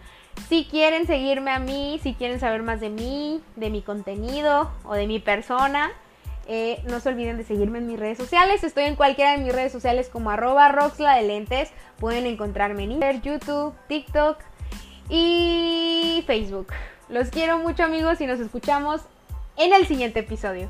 Si 0.49 0.67
quieren 0.67 1.07
seguirme 1.07 1.51
a 1.51 1.59
mí, 1.59 1.99
si 2.03 2.15
quieren 2.15 2.39
saber 2.39 2.63
más 2.63 2.81
de 2.81 2.91
mí, 2.91 3.43
de 3.57 3.71
mi 3.71 3.83
contenido 3.83 4.71
o 4.85 4.95
de 4.95 5.07
mi 5.07 5.19
persona, 5.19 5.91
eh, 6.47 6.81
no 6.89 7.01
se 7.01 7.09
olviden 7.09 7.39
de 7.39 7.45
seguirme 7.45 7.79
en 7.79 7.89
mis 7.89 7.99
redes 7.99 8.19
sociales. 8.19 8.63
Estoy 8.63 8.85
en 8.85 8.95
cualquiera 8.95 9.33
de 9.33 9.39
mis 9.39 9.53
redes 9.53 9.73
sociales 9.73 10.09
como 10.09 10.31
arroba 10.31 10.69
roxla 10.71 11.17
de 11.17 11.23
lentes. 11.23 11.71
Pueden 11.99 12.27
encontrarme 12.27 12.85
en 12.85 12.93
Instagram, 12.93 13.23
YouTube, 13.23 13.75
TikTok 13.89 14.39
y 15.09 16.23
Facebook. 16.27 16.69
Los 17.09 17.31
quiero 17.31 17.59
mucho 17.59 17.83
amigos 17.83 18.21
y 18.21 18.27
nos 18.27 18.39
escuchamos 18.39 19.01
en 19.57 19.73
el 19.73 19.87
siguiente 19.87 20.21
episodio. 20.21 20.69